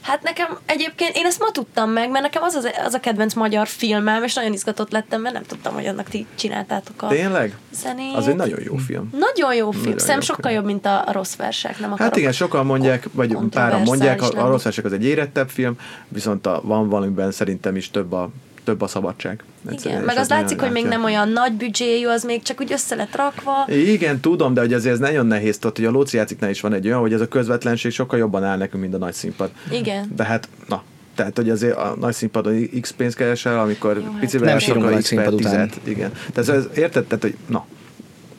Hát 0.00 0.22
nekem 0.22 0.58
egyébként, 0.66 1.16
én 1.16 1.26
ezt 1.26 1.38
ma 1.38 1.50
tudtam 1.50 1.90
meg, 1.90 2.10
mert 2.10 2.24
nekem 2.24 2.42
az, 2.42 2.54
az, 2.54 2.68
az 2.84 2.94
a 2.94 3.00
kedvenc 3.00 3.34
magyar 3.34 3.66
filmem, 3.66 4.22
és 4.22 4.34
nagyon 4.34 4.52
izgatott 4.52 4.90
lettem, 4.90 5.20
mert 5.20 5.34
nem 5.34 5.42
tudtam, 5.42 5.74
hogy 5.74 5.86
annak 5.86 6.08
ti 6.08 6.26
csináltátok 6.34 7.02
a 7.02 7.06
Tényleg? 7.06 7.56
zenét. 7.72 8.16
Az 8.16 8.28
egy 8.28 8.36
nagyon 8.36 8.60
jó 8.64 8.76
film. 8.76 9.10
Nagyon 9.18 9.54
jó 9.54 9.70
film, 9.70 9.96
jó 9.98 10.20
sokkal 10.20 10.50
film. 10.50 10.54
jobb, 10.54 10.64
mint 10.64 10.86
a, 10.86 11.08
a 11.08 11.12
rossz 11.12 11.36
versek, 11.36 11.78
nem. 11.78 11.94
Hát 11.96 12.16
igen, 12.16 12.32
sokan 12.32 12.66
mondják, 12.66 13.08
vagy 13.12 13.36
páran 13.50 13.82
mondják, 13.82 14.22
a, 14.22 14.44
a 14.44 14.48
rossz 14.48 14.62
versek 14.62 14.84
az 14.84 14.92
egy 14.92 15.04
érettebb 15.04 15.48
film, 15.48 15.76
viszont 16.08 16.46
a, 16.46 16.60
van 16.64 16.88
valamiben 16.88 17.30
szerintem 17.30 17.76
is 17.76 17.90
több 17.90 18.12
a, 18.12 18.30
több 18.64 18.80
a 18.80 18.86
szabadság. 18.86 19.44
Egyszerűen, 19.68 20.02
Igen, 20.02 20.14
meg 20.14 20.16
az 20.16 20.28
nagyon 20.28 20.42
látszik, 20.42 20.60
hogy 20.60 20.70
még 20.72 20.86
nem 20.86 21.04
olyan 21.04 21.28
nagy 21.28 21.52
büdzséjű, 21.52 22.06
az 22.06 22.24
még 22.24 22.42
csak 22.42 22.60
úgy 22.60 22.72
össze 22.72 22.94
lett 22.94 23.16
rakva. 23.16 23.66
Igen, 23.68 24.20
tudom, 24.20 24.54
de 24.54 24.60
hogy 24.60 24.72
azért 24.72 24.94
ez 24.94 25.00
nagyon 25.00 25.26
nehéz, 25.26 25.58
tudod, 25.58 25.76
hogy 25.76 25.84
a 25.84 25.90
Lóci 25.90 26.16
játéknál 26.16 26.50
is 26.50 26.60
van 26.60 26.72
egy 26.72 26.86
olyan, 26.86 27.00
hogy 27.00 27.12
ez 27.12 27.20
a 27.20 27.28
közvetlenség 27.28 27.92
sokkal 27.92 28.18
jobban 28.18 28.44
áll 28.44 28.56
nekünk, 28.56 28.82
mint 28.82 28.94
a 28.94 28.98
nagy 28.98 29.14
színpad. 29.14 29.50
Igen. 29.70 30.12
De 30.16 30.24
hát, 30.24 30.48
na, 30.68 30.82
tehát, 31.14 31.36
hogy 31.36 31.50
azért 31.50 31.76
a 31.76 31.96
nagy 32.00 32.14
színpadon 32.14 32.68
x 32.80 32.90
pénzt 32.90 33.16
keresel, 33.16 33.60
amikor 33.60 33.96
Jó, 33.96 34.02
hát 34.10 34.20
picivel 34.20 34.46
Nem 34.54 34.78
nagy 34.78 34.84
x 34.84 34.92
per 34.92 35.02
színpad 35.02 35.34
után. 35.34 35.68
tizet. 35.68 35.80
Igen. 35.84 36.12
Tehát 36.32 36.50
ez, 36.50 36.78
érted? 36.78 37.04
Tehát, 37.04 37.22
hogy 37.22 37.36
na, 37.46 37.66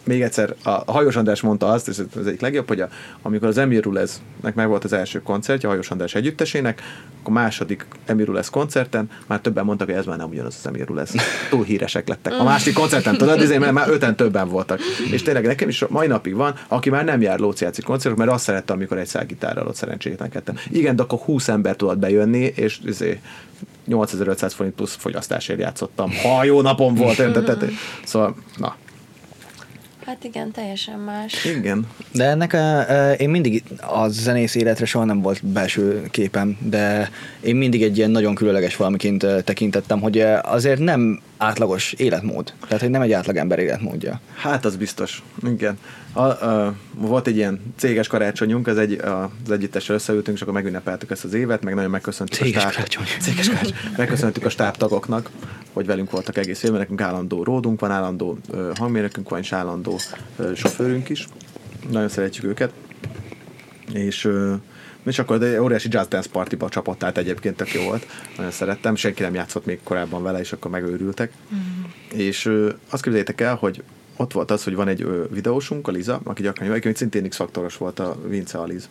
még 0.03 0.21
egyszer, 0.21 0.55
a 0.63 0.91
Hajós 0.91 1.15
András 1.15 1.41
mondta 1.41 1.67
azt, 1.67 1.87
és 1.87 1.97
ez 1.97 2.25
egyik 2.25 2.41
legjobb, 2.41 2.67
hogy 2.67 2.81
a, 2.81 2.89
amikor 3.21 3.47
az 3.47 3.57
Emiruleznek 3.57 4.55
meg 4.55 4.67
volt 4.67 4.83
az 4.83 4.93
első 4.93 5.21
koncertje, 5.21 5.67
a 5.67 5.71
Hajós 5.71 5.91
András 5.91 6.15
együttesének, 6.15 6.81
akkor 7.19 7.33
második 7.33 7.85
Emirulez 8.05 8.49
koncerten 8.49 9.09
már 9.27 9.39
többen 9.39 9.65
mondtak, 9.65 9.87
hogy 9.87 9.97
ez 9.97 10.05
már 10.05 10.17
nem 10.17 10.29
ugyanaz 10.29 10.55
az 10.59 10.67
Emirulez. 10.67 11.15
Túl 11.49 11.63
híresek 11.63 12.07
lettek. 12.07 12.39
A 12.39 12.43
másik 12.43 12.73
koncerten, 12.73 13.17
tudod, 13.17 13.41
ezért 13.41 13.59
mert 13.59 13.71
már 13.71 13.89
öten 13.89 14.15
többen 14.15 14.49
voltak. 14.49 14.79
És 15.11 15.21
tényleg 15.21 15.45
nekem 15.45 15.69
is 15.69 15.85
mai 15.89 16.07
napig 16.07 16.35
van, 16.35 16.55
aki 16.67 16.89
már 16.89 17.05
nem 17.05 17.21
jár 17.21 17.39
Lóciáci 17.39 17.81
koncertok, 17.81 18.19
mert 18.19 18.31
azt 18.31 18.43
szerette, 18.43 18.73
amikor 18.73 18.97
egy 18.97 19.07
szágitárral 19.07 19.67
ott 19.67 19.75
szerencsétlenkedtem. 19.75 20.55
Igen, 20.69 20.95
de 20.95 21.01
akkor 21.03 21.19
20 21.19 21.47
ember 21.47 21.75
tudott 21.75 21.97
bejönni, 21.97 22.51
és 22.55 22.79
izé, 22.85 23.19
8500 23.85 24.53
forint 24.53 24.75
plusz 24.75 24.95
fogyasztásért 24.95 25.59
játszottam. 25.59 26.11
Ha 26.23 26.43
jó 26.43 26.61
napom 26.61 26.95
volt, 26.95 27.19
érted? 27.19 27.69
Szóval, 28.03 28.35
na, 28.57 28.75
Hát 30.05 30.23
igen, 30.23 30.51
teljesen 30.51 30.99
más. 30.99 31.45
igen. 31.45 31.87
De 32.11 32.25
ennek 32.25 32.53
a, 32.53 32.77
a, 32.79 33.13
én 33.13 33.29
mindig 33.29 33.63
a 33.81 34.07
zenész 34.07 34.55
életre 34.55 34.85
soha 34.85 35.05
nem 35.05 35.21
volt 35.21 35.45
belső 35.45 36.07
képem, 36.11 36.57
de 36.61 37.09
én 37.41 37.55
mindig 37.55 37.83
egy 37.83 37.97
ilyen 37.97 38.11
nagyon 38.11 38.35
különleges 38.35 38.75
valamiként 38.75 39.25
tekintettem, 39.43 40.01
hogy 40.01 40.19
azért 40.41 40.79
nem 40.79 41.21
átlagos 41.43 41.93
életmód. 41.93 42.53
Tehát, 42.67 42.81
hogy 42.81 42.89
nem 42.89 43.01
egy 43.01 43.11
átlagember 43.11 43.59
életmódja. 43.59 44.19
Hát 44.35 44.65
az 44.65 44.75
biztos, 44.75 45.23
igen. 45.45 45.77
A, 46.13 46.21
a, 46.21 46.75
volt 46.95 47.27
egy 47.27 47.35
ilyen 47.35 47.73
céges 47.77 48.07
karácsonyunk, 48.07 48.67
az, 48.67 48.77
egy, 48.77 48.93
a, 48.93 49.31
az 49.45 49.51
együttessel 49.51 49.95
összeültünk, 49.95 50.35
és 50.35 50.41
akkor 50.41 50.53
megünnepeltük 50.53 51.11
ezt 51.11 51.23
az 51.23 51.33
évet, 51.33 51.63
meg 51.63 51.75
nagyon 51.75 51.89
megköszöntük 51.89 52.37
Céges 52.37 52.55
a 52.55 52.59
stáb, 52.59 52.73
karácsony. 52.73 53.05
Céges 53.19 53.47
karácsony. 53.47 53.75
Megköszöntük 53.97 54.45
a 54.45 54.49
stábtagoknak, 54.49 55.29
hogy 55.73 55.85
velünk 55.85 56.11
voltak 56.11 56.37
egész 56.37 56.63
évben, 56.63 56.79
nekünk 56.79 57.01
állandó 57.01 57.43
ródunk 57.43 57.79
van, 57.79 57.91
állandó 57.91 58.37
ö, 58.51 58.71
hangmérnökünk 58.75 59.29
van, 59.29 59.39
és 59.39 59.51
állandó 59.51 59.99
ö, 60.37 60.55
sofőrünk 60.55 61.09
is. 61.09 61.27
Nagyon 61.89 62.09
szeretjük 62.09 62.45
őket. 62.45 62.71
És 63.93 64.25
ö, 64.25 64.53
és 65.05 65.19
akkor 65.19 65.43
egy 65.43 65.57
óriási 65.57 65.87
jazz 65.91 66.07
dance 66.07 66.29
partiba 66.31 66.69
csapott 66.69 67.03
át 67.03 67.17
egyébként, 67.17 67.55
tök 67.55 67.73
jó 67.73 67.83
volt. 67.83 68.07
Nagyon 68.37 68.51
szerettem, 68.51 68.95
senki 68.95 69.21
nem 69.21 69.33
játszott 69.33 69.65
még 69.65 69.79
korábban 69.83 70.23
vele, 70.23 70.39
és 70.39 70.51
akkor 70.51 70.71
megőrültek. 70.71 71.31
És 72.13 72.45
ö, 72.45 72.69
azt 72.89 73.03
képzeljétek 73.03 73.41
el, 73.41 73.55
hogy 73.55 73.83
ott 74.17 74.33
volt 74.33 74.51
az, 74.51 74.63
hogy 74.63 74.75
van 74.75 74.87
egy 74.87 75.07
videósunk, 75.31 75.87
a 75.87 75.91
Liza, 75.91 76.21
aki 76.23 76.41
gyakran 76.41 76.67
jön, 76.67 76.77
aki 76.77 76.91
szintén 76.93 77.29
X-faktoros 77.29 77.77
volt 77.77 77.99
a 77.99 78.17
Vince 78.27 78.57
Aliz. 78.57 78.89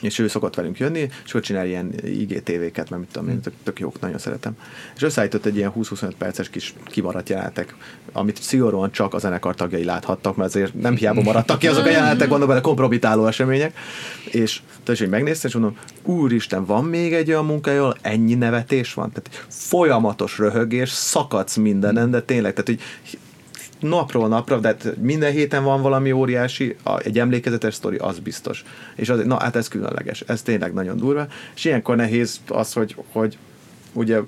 És 0.00 0.18
ő 0.18 0.28
szokott 0.28 0.54
velünk 0.54 0.78
jönni, 0.78 1.08
és 1.24 1.34
ott 1.34 1.42
csinál 1.42 1.66
ilyen 1.66 1.92
IGTV-ket, 2.04 2.90
mert 2.90 3.02
mit 3.02 3.08
tudom 3.12 3.28
én, 3.28 3.40
tök, 3.40 3.52
tök 3.62 3.78
jók, 3.78 4.00
nagyon 4.00 4.18
szeretem. 4.18 4.56
És 4.96 5.02
összeállított 5.02 5.44
egy 5.44 5.56
ilyen 5.56 5.72
20-25 5.76 6.12
perces 6.18 6.50
kis 6.50 6.74
kimaradt 6.86 7.28
jelenetek, 7.28 7.74
amit 8.12 8.42
szigorúan 8.42 8.90
csak 8.90 9.14
a 9.14 9.18
zenekar 9.18 9.54
tagjai 9.54 9.84
láthattak, 9.84 10.36
mert 10.36 10.54
azért 10.54 10.74
nem 10.74 10.96
hiába 10.96 11.22
maradtak 11.22 11.58
ki 11.58 11.66
azok 11.66 11.84
a 11.84 11.90
jelenetek, 11.90 12.28
vannak 12.28 12.48
benne 12.48 12.60
kompromitáló 12.60 13.26
események. 13.26 13.78
És 14.24 14.60
tudod, 14.82 15.00
hogy 15.00 15.08
megnézte, 15.08 15.48
és 15.48 15.54
mondom, 15.54 15.76
úristen, 16.02 16.64
van 16.64 16.84
még 16.84 17.12
egy 17.12 17.28
olyan 17.28 17.44
munkája, 17.44 17.80
ahol 17.80 17.96
ennyi 18.00 18.34
nevetés 18.34 18.94
van? 18.94 19.12
Tehát 19.12 19.46
folyamatos 19.48 20.38
röhögés, 20.38 20.90
szakadsz 20.90 21.56
mindenen, 21.56 22.10
de 22.10 22.22
tényleg, 22.22 22.52
tehát 22.52 22.68
hogy 22.68 22.80
napról 23.80 24.28
napra, 24.28 24.58
de 24.58 24.68
hát 24.68 24.96
minden 24.98 25.32
héten 25.32 25.64
van 25.64 25.82
valami 25.82 26.12
óriási, 26.12 26.76
egy 26.98 27.18
emlékezetes 27.18 27.74
sztori, 27.74 27.96
az 27.96 28.18
biztos. 28.18 28.64
És 28.94 29.08
az, 29.08 29.24
na 29.24 29.40
hát 29.40 29.56
ez 29.56 29.68
különleges, 29.68 30.20
ez 30.20 30.42
tényleg 30.42 30.72
nagyon 30.72 30.96
durva, 30.96 31.26
és 31.54 31.64
ilyenkor 31.64 31.96
nehéz 31.96 32.40
az, 32.48 32.72
hogy, 32.72 32.96
hogy 33.12 33.38
ugye 33.92 34.20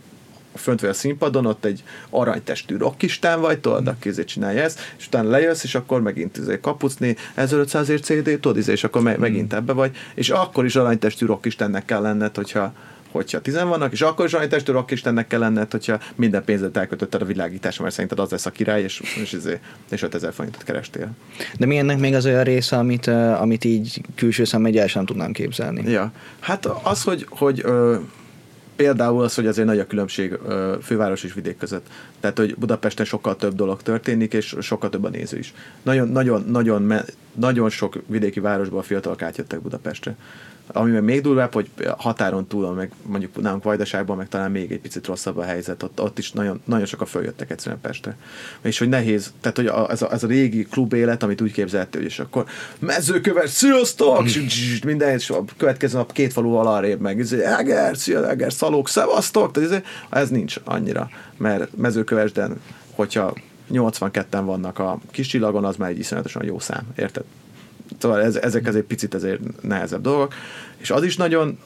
fönt 0.55 0.81
vagy 0.81 0.91
a 0.91 0.93
színpadon, 0.93 1.47
ott 1.47 1.65
egy 1.65 1.83
aranytestű 2.11 2.77
rockistán 2.77 3.41
vagy, 3.41 3.59
tudod, 3.59 3.89
aki 3.89 4.09
izé 4.09 4.25
csinálja 4.25 4.63
ezt, 4.63 4.81
és 4.99 5.07
utána 5.07 5.31
lejössz, 5.31 5.63
és 5.63 5.75
akkor 5.75 6.03
megint 6.03 6.37
izé 6.37 6.59
kapucni 6.61 7.17
1500 7.35 7.89
ért 7.89 8.05
CD, 8.05 8.25
tudod, 8.25 8.57
izé, 8.57 8.73
és 8.73 8.85
akkor 8.85 9.03
me- 9.03 9.19
megint 9.19 9.53
ebbe 9.53 9.73
vagy, 9.73 9.97
és 10.15 10.31
akkor 10.31 10.65
is 10.65 10.77
aranytestű 10.77 11.27
rockistánnek 11.27 11.85
kell 11.85 12.01
lenned, 12.01 12.37
hogyha 12.37 12.73
hogyha 13.13 13.41
tizen 13.41 13.69
vannak, 13.69 13.93
és 13.93 14.01
akkor 14.01 14.25
is 14.25 14.33
aranytestű 14.33 14.73
rockistennek 14.73 15.27
kell 15.27 15.39
lenned, 15.39 15.71
hogyha 15.71 15.99
minden 16.15 16.45
pénzet 16.45 16.77
elkötötted 16.77 17.23
a 17.23 17.25
világításra, 17.25 17.83
mert 17.83 17.95
szerinted 17.95 18.19
az 18.19 18.31
lesz 18.31 18.47
a 18.47 18.51
király, 18.51 18.83
és, 18.83 19.03
és, 19.23 19.33
izé, 19.33 19.59
és 19.91 20.03
5000 20.03 20.33
forintot 20.33 20.63
kerestél. 20.63 21.11
De 21.59 21.67
mi 21.67 21.79
ennek 21.79 21.99
még 21.99 22.15
az 22.15 22.27
olyan 22.27 22.45
része, 22.45 22.77
amit, 22.77 23.07
amit 23.39 23.65
így 23.65 24.01
külső 24.15 24.45
szemmel 24.45 24.79
el 24.79 24.87
sem 24.87 25.05
tudnám 25.05 25.33
képzelni. 25.33 25.91
Ja, 25.91 26.13
hát 26.41 26.67
az, 26.83 27.03
hogy, 27.03 27.27
hogy 27.29 27.61
ö, 27.65 27.97
például 28.77 29.23
az, 29.23 29.35
hogy 29.35 29.47
azért 29.47 29.67
nagy 29.67 29.79
a 29.79 29.87
különbség 29.87 30.39
ö, 30.47 30.77
főváros 30.83 31.25
és 31.25 31.33
vidék 31.33 31.57
között. 31.57 31.87
Tehát, 32.21 32.39
hogy 32.39 32.55
Budapesten 32.57 33.07
sokkal 33.07 33.37
több 33.37 33.55
dolog 33.55 33.83
történik, 33.83 34.33
és 34.33 34.57
sokkal 34.61 34.91
több 34.91 35.05
a 35.05 35.09
néző 35.09 35.39
is. 35.39 35.55
Nagyon, 35.83 36.09
nagyon, 36.09 36.45
nagyon, 36.49 36.83
me- 36.83 37.17
nagyon 37.35 37.71
sok 37.71 37.99
vidéki 38.07 38.41
városból 38.41 38.79
a 38.79 38.83
fiatalok 38.83 39.23
átjöttek 39.23 39.61
Budapestre. 39.61 40.17
Ami 40.67 40.91
meg 40.91 41.03
még 41.03 41.21
durvább, 41.21 41.53
hogy 41.53 41.71
határon 41.99 42.47
túl, 42.47 42.73
meg 42.73 42.91
mondjuk 43.03 43.41
nálunk 43.43 43.63
Vajdaságban, 43.63 44.17
meg 44.17 44.29
talán 44.29 44.51
még 44.51 44.73
egy 44.73 44.81
picit 44.81 45.07
rosszabb 45.07 45.37
a 45.37 45.43
helyzet, 45.43 45.83
ott, 45.83 46.01
ott 46.01 46.19
is 46.19 46.33
nagyon, 46.33 46.61
nagyon 46.65 46.87
sokan 46.87 47.07
följöttek 47.07 47.51
egyszerűen 47.51 47.81
Pestre. 47.81 48.17
És 48.63 48.79
hogy 48.79 48.89
nehéz, 48.89 49.33
tehát 49.41 49.57
hogy 49.57 49.67
a, 49.67 49.91
ez, 49.91 50.03
a, 50.03 50.13
ez 50.13 50.23
a 50.23 50.27
régi 50.27 50.65
klub 50.65 50.93
élet, 50.93 51.23
amit 51.23 51.41
úgy 51.41 51.53
képzelte, 51.53 51.99
hogy 51.99 52.07
és 52.07 52.19
akkor 52.19 52.45
mezőköves, 52.79 53.51
sziasztok, 53.51 54.27
zsuzs, 54.27 54.83
minden, 54.85 55.15
és 55.15 55.31
a 55.31 55.45
következő 55.57 55.97
nap 55.97 56.13
két 56.13 56.33
falu 56.33 56.55
alárébb 56.55 57.01
meg, 57.01 57.19
izé, 57.19 57.45
Eger, 57.45 57.97
szia, 57.97 58.29
Eger, 58.29 58.53
szalók, 58.53 58.89
szevasztok, 58.89 59.53
tehát 59.53 59.69
izé, 59.69 59.83
ez 60.11 60.29
nincs 60.29 60.57
annyira, 60.65 61.09
mert 61.37 61.77
mezőkövesden, 61.77 62.61
hogyha 62.95 63.35
82-en 63.73 64.43
vannak 64.45 64.79
a 64.79 64.99
kis 65.11 65.27
csillagon, 65.27 65.65
az 65.65 65.77
már 65.77 65.91
egy 65.91 65.99
iszonyatosan 65.99 66.45
jó 66.45 66.59
szám, 66.59 66.87
érted? 66.97 67.25
Szóval 67.99 68.23
ez, 68.23 68.37
ezek 68.37 68.67
azért 68.67 68.85
picit 68.85 69.15
ezért 69.15 69.41
nehezebb 69.63 70.03
dolgok, 70.03 70.35
és 70.77 70.91
az 70.91 71.03
is 71.03 71.17
nagyon, 71.17 71.59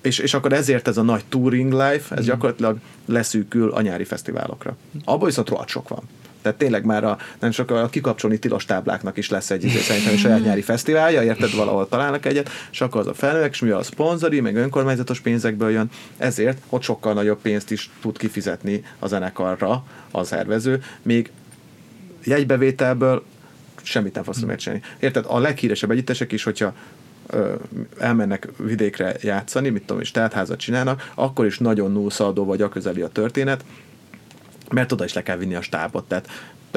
és, 0.00 0.18
és 0.18 0.34
akkor 0.34 0.52
ezért 0.52 0.88
ez 0.88 0.96
a 0.96 1.02
nagy 1.02 1.24
touring 1.28 1.72
life, 1.72 2.16
ez 2.16 2.24
gyakorlatilag 2.24 2.78
leszűkül 3.06 3.70
a 3.70 3.80
nyári 3.80 4.04
fesztiválokra. 4.04 4.76
Abban 5.04 5.26
viszont 5.26 5.48
rohadt 5.48 5.68
sok 5.68 5.88
van. 5.88 6.02
Tehát 6.42 6.58
tényleg 6.58 6.84
már 6.84 7.04
a, 7.04 7.18
nem 7.38 7.50
csak 7.50 7.70
a 7.70 7.88
kikapcsolni 7.88 8.38
tilos 8.38 8.64
tábláknak 8.64 9.16
is 9.16 9.30
lesz 9.30 9.50
egy 9.50 9.68
szerintem 9.68 10.16
saját 10.16 10.44
nyári 10.44 10.62
fesztiválja, 10.62 11.22
érted, 11.22 11.54
valahol 11.54 11.88
találnak 11.88 12.26
egyet, 12.26 12.50
és 12.70 12.80
akkor 12.80 13.00
az 13.00 13.06
a 13.06 13.14
felnőtt, 13.14 13.50
és 13.50 13.60
mivel 13.60 13.78
a 13.78 13.82
szponzori, 13.82 14.40
meg 14.40 14.56
önkormányzatos 14.56 15.20
pénzekből 15.20 15.70
jön, 15.70 15.90
ezért 16.16 16.62
ott 16.68 16.82
sokkal 16.82 17.12
nagyobb 17.12 17.40
pénzt 17.40 17.70
is 17.70 17.90
tud 18.00 18.18
kifizetni 18.18 18.84
a 18.98 19.06
zenekarra 19.06 19.84
a 20.10 20.24
szervező, 20.24 20.82
még 21.02 21.30
jegybevételből 22.24 23.24
semmit 23.82 24.14
nem 24.14 24.24
fogsz 24.24 24.40
megcsinálni. 24.40 24.84
Érted? 24.98 25.24
A 25.28 25.38
leghíresebb 25.38 25.90
együttesek 25.90 26.32
is, 26.32 26.42
hogyha 26.42 26.74
elmennek 27.98 28.48
vidékre 28.56 29.14
játszani, 29.20 29.68
mit 29.68 29.82
tudom, 29.82 30.02
és 30.02 30.10
teltházat 30.10 30.58
csinálnak, 30.58 31.10
akkor 31.14 31.46
is 31.46 31.58
nagyon 31.58 31.92
nullszaldó 31.92 32.44
vagy 32.44 32.62
a 32.62 32.68
közeli 32.68 33.00
a 33.00 33.08
történet, 33.08 33.64
mert 34.70 34.92
oda 34.92 35.04
is 35.04 35.12
le 35.12 35.22
kell 35.22 35.36
vinni 35.36 35.54
a 35.54 35.62
stábot, 35.62 36.08
tehát 36.08 36.28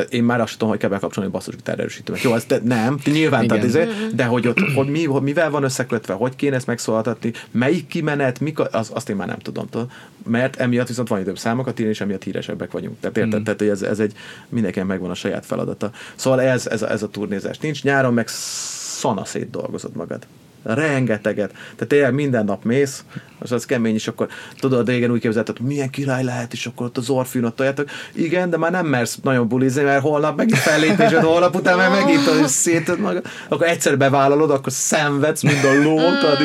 én 0.09 0.23
már 0.23 0.41
azt 0.41 0.51
tudom, 0.51 0.69
hogy 0.69 0.79
kell 0.79 0.89
bekapcsolni 0.89 1.29
a 1.29 1.31
basszusgitár 1.31 1.79
erősítőmet. 1.79 2.21
Jó, 2.21 2.31
az 2.31 2.43
te, 2.43 2.59
nem, 2.63 2.99
nyilván, 3.05 3.47
tehát 3.47 3.63
izé, 3.63 3.87
de 4.13 4.25
hogy 4.25 4.47
ott, 4.47 4.59
hogy 4.75 4.87
mi, 4.87 5.05
hogy 5.05 5.21
mivel 5.21 5.49
van 5.49 5.63
összekötve, 5.63 6.13
hogy 6.13 6.35
kéne 6.35 6.55
ezt 6.55 6.67
megszólaltatni, 6.67 7.33
melyik 7.51 7.87
kimenet, 7.87 8.39
mik, 8.39 8.59
a- 8.59 8.67
az, 8.71 8.89
azt 8.93 9.09
én 9.09 9.15
már 9.15 9.27
nem 9.27 9.39
tudom, 9.39 9.69
tudod? 9.69 9.89
mert 10.25 10.55
emiatt 10.55 10.87
viszont 10.87 11.07
van 11.07 11.19
időm 11.19 11.35
számokat 11.35 11.79
írni, 11.79 11.91
és 11.91 12.01
emiatt 12.01 12.23
híresebbek 12.23 12.71
vagyunk. 12.71 12.99
Tehát 12.99 13.17
érted? 13.17 13.39
Mm. 13.39 13.43
Tehát 13.43 13.59
hogy 13.59 13.69
ez, 13.69 13.81
ez 13.81 13.99
egy, 13.99 14.13
mindenkinek 14.49 14.87
megvan 14.87 15.09
a 15.09 15.13
saját 15.13 15.45
feladata. 15.45 15.91
Szóval 16.15 16.41
ez, 16.41 16.67
ez, 16.67 16.81
a, 16.81 16.91
ez 16.91 17.03
a 17.03 17.09
turnézás 17.09 17.57
nincs. 17.59 17.83
Nyáron 17.83 18.13
meg 18.13 18.27
szanaszét 18.27 19.49
dolgozod 19.49 19.95
magad. 19.95 20.25
Rengeteget. 20.63 21.51
Tehát 21.51 21.87
tényleg 21.87 22.13
minden 22.13 22.45
nap 22.45 22.63
mész, 22.63 23.03
az 23.39 23.51
az 23.51 23.65
kemény, 23.65 23.93
és 23.93 24.07
akkor 24.07 24.27
tudod, 24.59 24.87
régen 24.87 25.11
úgy 25.11 25.19
képzelted, 25.19 25.57
hogy 25.57 25.65
milyen 25.65 25.89
király 25.89 26.23
lehet, 26.23 26.53
és 26.53 26.65
akkor 26.65 26.85
ott 26.85 26.97
az 26.97 27.09
orfűn 27.09 27.43
ott 27.43 27.55
toljátok. 27.55 27.89
Igen, 28.13 28.49
de 28.49 28.57
már 28.57 28.71
nem 28.71 28.85
mersz 28.85 29.19
nagyon 29.23 29.47
bulizni, 29.47 29.83
mert 29.83 30.01
holnap 30.01 30.37
megint 30.37 30.57
fellépésed, 30.57 31.23
holnap 31.23 31.55
után 31.55 31.77
már 31.77 31.89
megint 31.89 32.27
az 32.27 32.51
széted 32.51 32.99
magad. 32.99 33.25
Akkor 33.47 33.67
egyszer 33.67 33.97
bevállalod, 33.97 34.51
akkor 34.51 34.71
szenvedsz, 34.71 35.41
mint 35.41 35.63
a 35.63 35.73
ló, 35.73 35.97
tudod. 35.97 36.37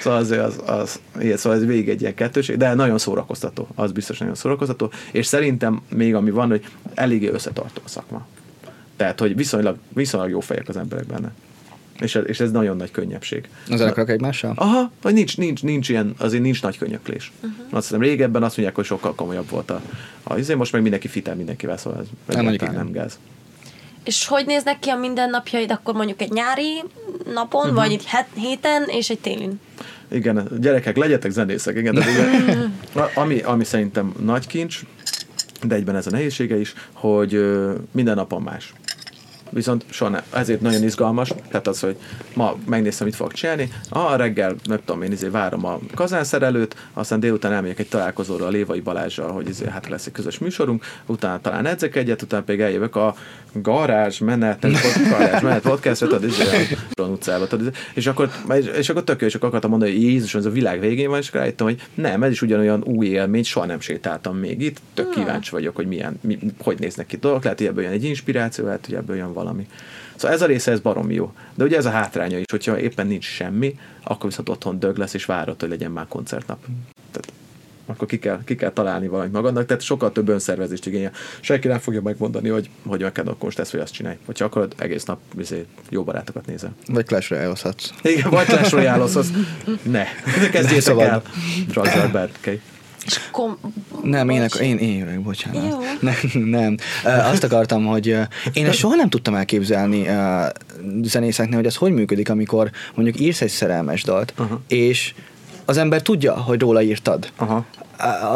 Szóval 0.00 0.18
azért 0.18 0.42
az, 0.42 0.60
az, 0.66 1.00
igen, 1.20 1.36
szóval 1.36 1.58
ez 1.58 1.64
végig 1.64 1.88
egy 1.88 2.00
ilyen 2.00 2.14
kettőség, 2.14 2.56
de 2.56 2.74
nagyon 2.74 2.98
szórakoztató, 2.98 3.68
az 3.74 3.92
biztos 3.92 4.18
nagyon 4.18 4.34
szórakoztató, 4.34 4.90
és 5.12 5.26
szerintem 5.26 5.82
még 5.88 6.14
ami 6.14 6.30
van, 6.30 6.48
hogy 6.48 6.64
eléggé 6.94 7.28
összetartó 7.28 7.80
a 7.84 7.88
szakma. 7.88 8.26
Tehát, 8.96 9.20
hogy 9.20 9.36
viszonylag, 9.36 9.76
viszonylag 9.94 10.30
jó 10.30 10.40
fejek 10.40 10.68
az 10.68 10.76
emberek 10.76 11.06
benne. 11.06 11.32
És 12.00 12.14
ez, 12.14 12.22
és 12.26 12.40
ez 12.40 12.50
nagyon 12.50 12.76
nagy 12.76 12.90
könnyebbség. 12.90 13.48
Az 13.70 13.78
zenekarok 13.78 14.08
egymással? 14.08 14.52
Aha, 14.56 14.90
hogy 15.02 15.12
nincs, 15.12 15.36
nincs, 15.36 15.62
nincs 15.62 15.88
ilyen, 15.88 16.14
azért 16.18 16.42
nincs 16.42 16.62
nagy 16.62 16.78
könyöklés. 16.78 17.32
Uh-huh. 17.36 17.66
Azt 17.70 17.86
hiszem 17.86 18.00
régebben 18.00 18.42
azt 18.42 18.56
mondják, 18.56 18.76
hogy 18.76 18.84
sokkal 18.84 19.14
komolyabb 19.14 19.50
volt 19.50 19.70
a, 19.70 19.80
a 20.22 20.38
izé, 20.38 20.54
most 20.54 20.72
meg 20.72 20.82
mindenki 20.82 21.08
fitel 21.08 21.34
mindenkivel, 21.34 21.76
szóval 21.76 22.00
ez 22.00 22.34
Nem, 22.34 22.44
mondjuk 22.44 22.72
nem 22.72 22.92
gáz. 22.92 23.18
És 24.04 24.26
hogy 24.26 24.46
néznek 24.46 24.78
ki 24.78 24.90
a 24.90 24.96
mindennapjaid 24.96 25.70
akkor 25.70 25.94
mondjuk 25.94 26.20
egy 26.20 26.30
nyári 26.30 26.82
napon, 27.34 27.60
uh-huh. 27.60 27.76
vagy 27.76 27.92
egy 27.92 28.04
het, 28.06 28.28
héten, 28.34 28.84
és 28.86 29.10
egy 29.10 29.18
télin? 29.18 29.60
Igen, 30.10 30.48
gyerekek, 30.60 30.96
legyetek 30.96 31.30
zenészek, 31.30 31.76
igen, 31.76 31.94
de 31.94 32.04
igen. 32.10 32.78
Ami, 33.14 33.38
ami 33.38 33.64
szerintem 33.64 34.14
nagy 34.18 34.46
kincs, 34.46 34.80
de 35.62 35.74
egyben 35.74 35.96
ez 35.96 36.06
a 36.06 36.10
nehézsége 36.10 36.60
is, 36.60 36.74
hogy 36.92 37.40
minden 37.90 38.14
napon 38.14 38.42
más. 38.42 38.72
Viszont 39.50 39.84
soha 39.88 40.10
nem. 40.10 40.22
Ezért 40.32 40.60
nagyon 40.60 40.82
izgalmas, 40.82 41.32
tehát 41.48 41.66
az, 41.66 41.80
hogy 41.80 41.96
ma 42.34 42.56
megnéztem, 42.66 43.06
mit 43.06 43.16
fogok 43.16 43.32
csinálni, 43.32 43.72
a 43.88 44.16
reggel, 44.16 44.54
nem 44.64 44.78
tudom 44.84 45.02
én, 45.02 45.12
izé, 45.12 45.28
várom 45.28 45.64
a 45.64 45.78
kazánszerelőt, 45.94 46.76
aztán 46.92 47.20
délután 47.20 47.52
elmegyek 47.52 47.78
egy 47.78 47.88
találkozóra 47.88 48.46
a 48.46 48.48
Lévai 48.48 48.80
Balázsral, 48.80 49.32
hogy 49.32 49.48
izé, 49.48 49.64
hát 49.68 49.88
lesz 49.88 50.06
egy 50.06 50.12
közös 50.12 50.38
műsorunk, 50.38 50.84
utána 51.06 51.40
talán 51.40 51.66
edzek 51.66 51.96
egyet, 51.96 52.22
utána 52.22 52.42
pedig 52.42 52.60
eljövök 52.60 52.96
a 52.96 53.14
garázs 53.52 54.18
menet, 54.18 54.66
garázs 55.10 55.42
menet 55.42 55.62
podcastra, 55.62 56.06
tudod, 56.06 56.24
izé, 56.24 56.42
a 56.94 57.02
utcába, 57.02 57.46
tudod, 57.46 57.66
izé. 57.66 57.76
és 57.94 58.06
akkor, 58.06 58.30
és 58.76 58.88
akkor 58.88 59.04
tök 59.04 59.20
jó, 59.20 59.26
és 59.26 59.34
akkor 59.34 59.48
akartam 59.48 59.70
mondani, 59.70 59.92
hogy 59.92 60.02
Jézus, 60.02 60.34
ez 60.34 60.44
a 60.44 60.50
világ 60.50 60.80
végén 60.80 61.08
van, 61.08 61.18
és 61.18 61.28
akkor 61.28 61.40
rájöttem, 61.40 61.66
hogy 61.66 61.82
nem, 61.94 62.22
ez 62.22 62.30
is 62.30 62.42
ugyanolyan 62.42 62.82
új 62.84 63.06
élmény, 63.06 63.44
soha 63.44 63.66
nem 63.66 63.80
sétáltam 63.80 64.36
még 64.36 64.60
itt, 64.60 64.80
tök 64.94 65.10
kíváncsi 65.10 65.50
vagyok, 65.50 65.76
hogy 65.76 65.86
milyen, 65.86 66.18
mi, 66.20 66.38
hogy 66.58 66.78
néznek 66.78 67.06
ki 67.06 67.16
dolgok, 67.16 67.42
lehet, 67.42 67.58
hogy 67.58 67.66
ebből 67.66 67.82
jön 67.82 67.92
egy 67.92 68.04
inspiráció, 68.04 68.64
lehet, 68.64 68.86
hogy 68.86 68.94
ebből 68.94 69.16
jön 69.16 69.32
valami. 69.36 69.66
Szóval 70.14 70.36
ez 70.36 70.42
a 70.42 70.46
része, 70.46 70.70
ez 70.70 70.80
baromi 70.80 71.14
jó. 71.14 71.32
De 71.54 71.64
ugye 71.64 71.76
ez 71.76 71.86
a 71.86 71.90
hátránya 71.90 72.38
is, 72.38 72.44
hogyha 72.50 72.78
éppen 72.78 73.06
nincs 73.06 73.24
semmi, 73.24 73.78
akkor 74.02 74.28
viszont 74.28 74.48
otthon 74.48 74.78
dög 74.78 74.96
lesz, 74.96 75.14
és 75.14 75.24
várod, 75.24 75.60
hogy 75.60 75.68
legyen 75.68 75.90
már 75.90 76.06
koncertnap. 76.08 76.58
Tehát 77.10 77.32
akkor 77.86 78.08
ki 78.08 78.18
kell, 78.18 78.40
ki 78.44 78.56
kell 78.56 78.70
találni 78.70 79.08
valamit 79.08 79.32
magadnak, 79.32 79.66
tehát 79.66 79.82
sokkal 79.82 80.12
több 80.12 80.28
önszervezést 80.28 80.86
igényel. 80.86 81.12
Senki 81.40 81.68
nem 81.68 81.78
fogja 81.78 82.02
megmondani, 82.02 82.48
hogy, 82.48 82.70
hogy 82.86 83.00
meg 83.00 83.12
kell 83.12 83.24
akkor 83.24 83.44
most 83.44 83.58
ezt 83.58 83.70
vagy 83.70 83.80
azt 83.80 83.92
csinálj. 83.92 84.16
Hogyha 84.24 84.44
akarod, 84.44 84.74
egész 84.78 85.04
nap 85.04 85.20
izé, 85.38 85.66
jó 85.88 86.04
barátokat 86.04 86.46
nézel. 86.46 86.74
Vagy 86.86 87.04
Clash 87.04 87.30
Royale-ozhatsz. 87.30 87.90
Igen, 88.02 88.30
vagy 88.30 88.46
Clash 88.46 88.72
royale 88.72 89.06
ne. 89.82 90.04
Kezdjétek 90.52 90.98
el. 90.98 91.22
Dragzarbert, 91.68 92.38
És 93.06 93.20
kom- 93.30 93.58
Nem, 94.02 94.28
én, 94.28 94.42
ak- 94.42 94.60
én, 94.60 94.76
én 94.78 94.98
jövök, 94.98 95.20
bocsánat. 95.20 95.62
Jó. 95.70 95.78
Nem, 96.10 96.16
nem. 96.32 96.76
Azt 97.04 97.44
akartam, 97.44 97.84
hogy 97.86 98.06
én 98.52 98.66
ezt 98.66 98.78
soha 98.78 98.94
nem 98.94 99.08
tudtam 99.08 99.34
elképzelni 99.34 100.08
zenészeknél, 101.02 101.56
hogy 101.56 101.66
ez 101.66 101.76
hogy 101.76 101.92
működik, 101.92 102.30
amikor 102.30 102.70
mondjuk 102.94 103.20
írsz 103.20 103.40
egy 103.40 103.48
szerelmes 103.50 104.02
dalt, 104.02 104.32
Aha. 104.36 104.60
és 104.68 105.14
az 105.64 105.76
ember 105.76 106.02
tudja, 106.02 106.32
hogy 106.40 106.60
róla 106.60 106.82
írtad. 106.82 107.30
Aha. 107.36 107.66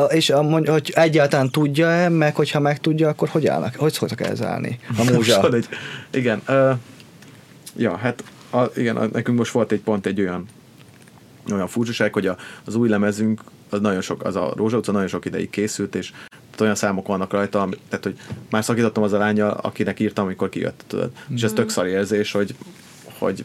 És 0.09 0.31
a, 0.31 0.43
mondja, 0.43 0.73
hogy 0.73 0.93
egyáltalán 0.95 1.51
tudja-e, 1.51 2.09
meg 2.09 2.35
hogyha 2.35 2.61
megtudja, 2.61 3.09
akkor 3.09 3.29
hogy 3.29 3.47
állnak? 3.47 3.75
Hogy 3.77 3.93
szoktak 3.93 4.21
ezzel 4.21 4.49
állni? 4.49 4.79
A 4.99 5.13
múzsa. 5.13 5.49
Igen. 6.11 6.43
Uh, 6.49 6.71
ja, 7.77 7.97
hát 7.97 8.25
a, 8.51 8.63
igen, 8.77 8.97
a, 8.97 9.07
nekünk 9.13 9.39
most 9.39 9.53
volt 9.53 9.73
egy 9.73 9.81
pont 9.81 10.07
egy 10.07 10.21
olyan 10.21 10.47
olyan 11.55 11.69
furcsaság, 11.69 12.13
hogy 12.13 12.27
a, 12.27 12.37
az 12.65 12.75
új 12.75 12.89
lemezünk, 12.89 13.41
az 13.71 13.81
nagyon 13.81 14.01
sok, 14.01 14.25
az 14.25 14.37
a 14.37 14.53
Rózsa 14.57 14.77
utca 14.77 14.93
nagyon 14.93 15.09
sok 15.09 15.25
ideig 15.25 15.51
készült, 15.51 15.95
és 15.95 16.13
tehát 16.29 16.61
olyan 16.61 16.75
számok 16.75 17.07
vannak 17.07 17.33
rajta, 17.33 17.69
tehát 17.89 18.05
hogy 18.05 18.19
már 18.51 18.65
szakítottam 18.65 19.03
az 19.03 19.13
a 19.13 19.19
lányjal, 19.19 19.51
akinek 19.51 20.01
írtam, 20.01 20.25
amikor 20.25 20.49
kijött, 20.49 20.85
tudod. 20.87 21.11
És 21.35 21.43
ez 21.43 21.53
tök 21.53 21.69
szar 21.69 21.87
érzés, 21.87 22.33
hogy, 22.33 22.55
hogy 23.19 23.45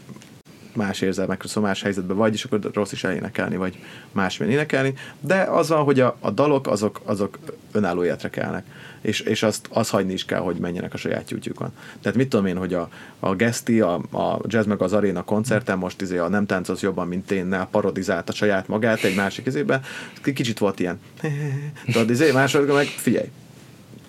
más 0.76 1.00
érzelmekről, 1.00 1.48
szóval 1.48 1.68
más 1.68 1.82
helyzetben 1.82 2.16
vagy, 2.16 2.34
és 2.34 2.44
akkor 2.44 2.70
rossz 2.72 2.92
is 2.92 3.04
elénekelni, 3.04 3.56
vagy 3.56 3.78
másmilyen 4.12 4.54
énekelni, 4.54 4.94
de 5.20 5.42
az 5.42 5.68
van, 5.68 5.84
hogy 5.84 6.00
a, 6.00 6.16
a 6.20 6.30
dalok 6.30 6.66
azok, 6.66 7.00
azok 7.04 7.38
önálló 7.72 8.04
életre 8.04 8.30
kelnek, 8.30 8.66
és, 9.00 9.20
és 9.20 9.42
azt, 9.42 9.68
az 9.70 9.90
hagyni 9.90 10.12
is 10.12 10.24
kell, 10.24 10.40
hogy 10.40 10.56
menjenek 10.56 10.94
a 10.94 10.96
saját 10.96 11.24
tyútjukon. 11.24 11.72
Tehát 12.00 12.18
mit 12.18 12.28
tudom 12.28 12.46
én, 12.46 12.56
hogy 12.56 12.74
a, 12.74 12.88
a 13.20 13.34
Geszti, 13.34 13.80
a, 13.80 13.94
a 13.94 14.40
Jazz 14.46 14.66
meg 14.66 14.82
az 14.82 14.92
Arena 14.92 15.24
koncerten 15.24 15.78
most 15.78 16.00
izé 16.00 16.18
a 16.18 16.28
Nem 16.28 16.46
táncolsz 16.46 16.82
jobban, 16.82 17.08
mint 17.08 17.30
én, 17.30 17.46
ne 17.46 17.66
parodizálta 17.66 18.32
saját 18.32 18.68
magát 18.68 19.02
egy 19.02 19.14
másik 19.14 19.46
izében, 19.46 19.82
kicsit 20.22 20.58
volt 20.58 20.80
ilyen, 20.80 21.00
tudod, 21.92 22.10
izé, 22.10 22.32
másodikon 22.32 22.76
meg 22.76 22.86
figyelj, 22.86 23.28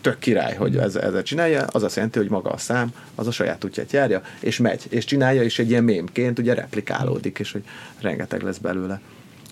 tök 0.08 0.20
király, 0.20 0.56
hogy 0.56 0.78
ez, 0.78 0.96
ezzel 0.96 1.24
csinálja, 1.24 1.66
az 1.66 1.84
azt 1.84 1.96
jelenti, 1.96 2.18
hogy 2.18 2.30
maga 2.30 2.50
a 2.50 2.58
szám 2.58 2.94
az 3.16 3.28
a 3.28 3.32
saját 3.32 3.64
útját 3.64 3.92
járja, 3.92 4.22
és 4.40 4.58
megy, 4.58 4.86
és 4.90 5.06
csinálja, 5.06 5.44
és 5.44 5.60
egy 5.60 5.70
ilyen 5.70 5.84
mémként 5.84 6.40
ugye 6.40 6.54
replikálódik, 6.54 7.40
és 7.40 7.52
hogy 7.52 7.64
rengeteg 8.02 8.42
lesz 8.42 8.58
belőle. 8.58 9.02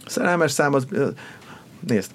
Szerelmes 0.05 0.51
szám 0.51 0.73
az, 0.73 0.85
nézd, 1.87 2.11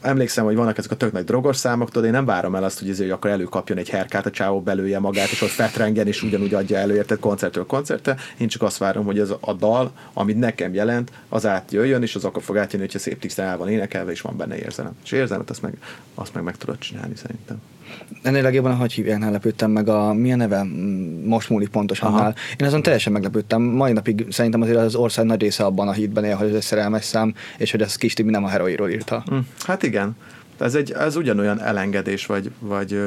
emlékszem, 0.00 0.44
hogy 0.44 0.54
vannak 0.54 0.78
ezek 0.78 0.90
a 0.90 0.96
tök 0.96 1.12
nagy 1.12 1.24
drogos 1.24 1.56
számok, 1.56 1.90
tudod, 1.90 2.04
én 2.04 2.12
nem 2.12 2.24
várom 2.24 2.54
el 2.54 2.64
azt, 2.64 2.78
hogy, 2.78 2.90
ezért, 2.90 3.10
akkor 3.10 3.30
előkapjon 3.30 3.78
egy 3.78 3.88
herkát, 3.88 4.26
a 4.26 4.30
csávó 4.30 4.60
belője 4.60 4.98
magát, 4.98 5.30
és 5.30 5.42
ott 5.42 5.48
fetrengen, 5.48 6.06
és 6.06 6.22
ugyanúgy 6.22 6.54
adja 6.54 6.76
elő, 6.78 6.94
érted, 6.94 7.18
koncertről 7.18 7.66
koncertre. 7.66 8.16
Én 8.36 8.48
csak 8.48 8.62
azt 8.62 8.78
várom, 8.78 9.04
hogy 9.04 9.18
ez 9.18 9.30
a 9.40 9.52
dal, 9.52 9.92
amit 10.12 10.38
nekem 10.38 10.74
jelent, 10.74 11.12
az 11.28 11.46
átjöjjön, 11.46 12.02
és 12.02 12.14
az 12.14 12.24
akkor 12.24 12.42
fog 12.42 12.56
átjönni, 12.56 12.84
hogyha 12.84 12.98
szép 12.98 13.20
tisztán 13.20 13.46
el 13.46 13.56
van 13.56 13.68
énekelve, 13.68 14.10
és 14.10 14.20
van 14.20 14.36
benne 14.36 14.56
érzelem. 14.58 14.92
És 15.04 15.12
érzelmet 15.12 15.50
azt 15.50 15.62
meg, 15.62 15.78
azt 16.14 16.34
meg 16.34 16.42
meg 16.42 16.56
tudod 16.56 16.78
csinálni 16.78 17.16
szerintem. 17.16 17.60
Ennél 18.22 18.42
legjobban, 18.42 18.76
hogy 18.76 18.92
hívják, 18.92 19.30
lepődtem 19.30 19.70
meg 19.70 19.88
a, 19.88 20.12
mi 20.12 20.32
a 20.32 20.36
neve, 20.36 20.62
Mm, 20.64 21.24
most 21.24 21.48
múlik 21.48 21.68
pontosan 21.68 22.12
Aha. 22.14 22.34
Én 22.58 22.66
azon 22.66 22.82
teljesen 22.82 23.12
meglepődtem. 23.12 23.62
Mai 23.62 23.92
napig 23.92 24.26
szerintem 24.30 24.62
azért 24.62 24.78
az 24.78 24.94
ország 24.94 25.24
nagy 25.24 25.40
része 25.40 25.64
abban 25.64 25.88
a 25.88 25.92
hitben 25.92 26.24
él, 26.24 26.36
hogy 26.36 26.48
ez 26.48 26.54
egy 26.54 26.62
szerelmes 26.62 27.04
szám, 27.04 27.34
és 27.58 27.70
hogy 27.70 27.82
ez 27.82 27.96
kis 27.96 28.14
Tibi 28.14 28.30
nem 28.30 28.44
a 28.44 28.48
heroiról 28.48 28.90
írta. 28.90 29.24
Mm, 29.34 29.38
Hát 29.64 29.82
igen. 29.82 30.16
Ez, 30.60 30.74
egy, 30.74 30.90
ez 30.90 31.16
ugyanolyan 31.16 31.60
elengedés, 31.60 32.26
vagy, 32.26 32.50
vagy 32.58 33.00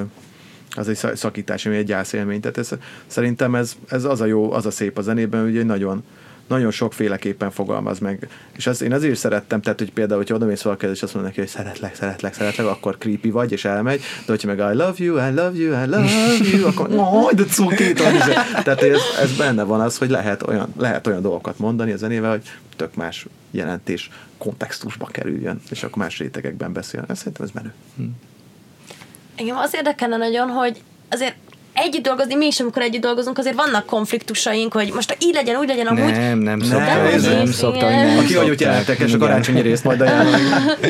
az 0.76 0.88
egy 0.88 0.96
szak- 0.96 1.18
szakítás, 1.18 1.66
ami 1.66 1.76
egy 1.76 1.86
gyászélmény. 1.86 2.40
Tehát 2.40 2.58
ez, 2.58 2.70
szerintem 3.08 3.56
ez, 3.56 3.76
ez 3.90 4.04
az 4.04 4.22
a 4.22 4.26
jó, 4.26 4.52
az 4.52 4.66
a 4.66 4.72
szép 4.72 4.98
a 4.98 5.02
zenében, 5.02 5.44
hogy 5.44 5.58
egy 5.58 5.66
nagyon, 5.66 6.04
nagyon 6.52 6.72
sokféleképpen 6.72 7.52
fogalmaz 7.52 8.00
meg. 8.00 8.28
És 8.56 8.68
ezt 8.68 8.82
én 8.82 8.94
azért 8.94 9.12
is 9.12 9.18
szerettem, 9.18 9.62
tehát, 9.62 9.80
hogy 9.80 9.92
például, 9.92 10.18
hogyha 10.20 10.36
oda 10.36 10.46
mész 10.46 10.62
valakihez, 10.62 10.96
és 10.96 11.04
azt 11.04 11.14
mondod 11.14 11.32
neki, 11.32 11.42
hogy 11.44 11.56
szeretlek, 11.56 11.96
szeretlek, 11.96 12.34
szeretlek, 12.34 12.68
akkor 12.68 12.98
creepy 12.98 13.30
vagy, 13.30 13.52
és 13.52 13.66
elmegy, 13.66 14.00
de 14.00 14.32
hogyha 14.32 14.48
meg 14.48 14.58
I 14.58 14.78
love 14.78 14.94
you, 14.98 15.18
I 15.18 15.34
love 15.34 15.52
you, 15.54 15.84
I 15.84 15.86
love 15.86 16.10
you, 16.52 16.68
akkor 16.68 16.90
majd 16.96 17.42
de 17.42 17.44
izé. 17.44 18.34
Tehát 18.64 18.82
ez, 18.82 19.00
ez, 19.22 19.38
benne 19.38 19.64
van 19.64 19.82
az, 19.82 19.98
hogy 19.98 20.10
lehet 20.10 20.48
olyan, 20.48 20.74
lehet 20.78 21.08
olyan 21.08 21.22
dolgokat 21.22 21.60
mondani 21.60 21.92
a 21.92 21.98
zenével, 21.98 22.32
hogy 22.32 22.52
tök 22.76 22.96
más 22.96 23.26
jelentés 23.52 24.10
kontextusba 24.38 25.06
kerüljön, 25.06 25.62
és 25.70 25.84
akkor 25.84 25.98
más 25.98 26.18
rétegekben 26.18 26.74
beszél. 26.74 27.06
Ez 27.08 27.18
szerintem 27.18 27.46
ez 27.46 27.52
menő. 27.52 27.74
Engem 29.36 29.58
az 29.58 29.74
érdekelne 29.74 30.18
nagyon, 30.18 30.50
hogy 30.50 30.82
azért 31.10 31.36
együtt 31.82 32.04
dolgozni, 32.04 32.36
mi 32.36 32.46
is, 32.46 32.60
amikor 32.60 32.82
együtt 32.82 33.02
dolgozunk, 33.02 33.38
azért 33.38 33.56
vannak 33.56 33.86
konfliktusaink, 33.86 34.74
hogy 34.74 34.92
most 34.94 35.18
így 35.20 35.34
legyen, 35.34 35.56
úgy 35.56 35.68
legyen, 35.68 35.88
amúgy. 35.88 36.12
Nem, 36.12 36.40
nem 36.40 36.60
szokta, 36.60 36.86
Nem, 36.86 37.04
nem, 37.04 37.22
nem 37.22 37.32
nem, 37.32 37.52
szokta, 37.52 37.90
igen. 37.90 38.06
nem 38.06 38.18
Aki 38.18 38.34
vagy, 38.34 38.48
hogy 38.48 39.00
és 39.00 39.14
a 39.14 39.18
karácsonyi 39.18 39.62
részt 39.62 39.84
majd 39.84 40.02
ajánlom. 40.02 40.42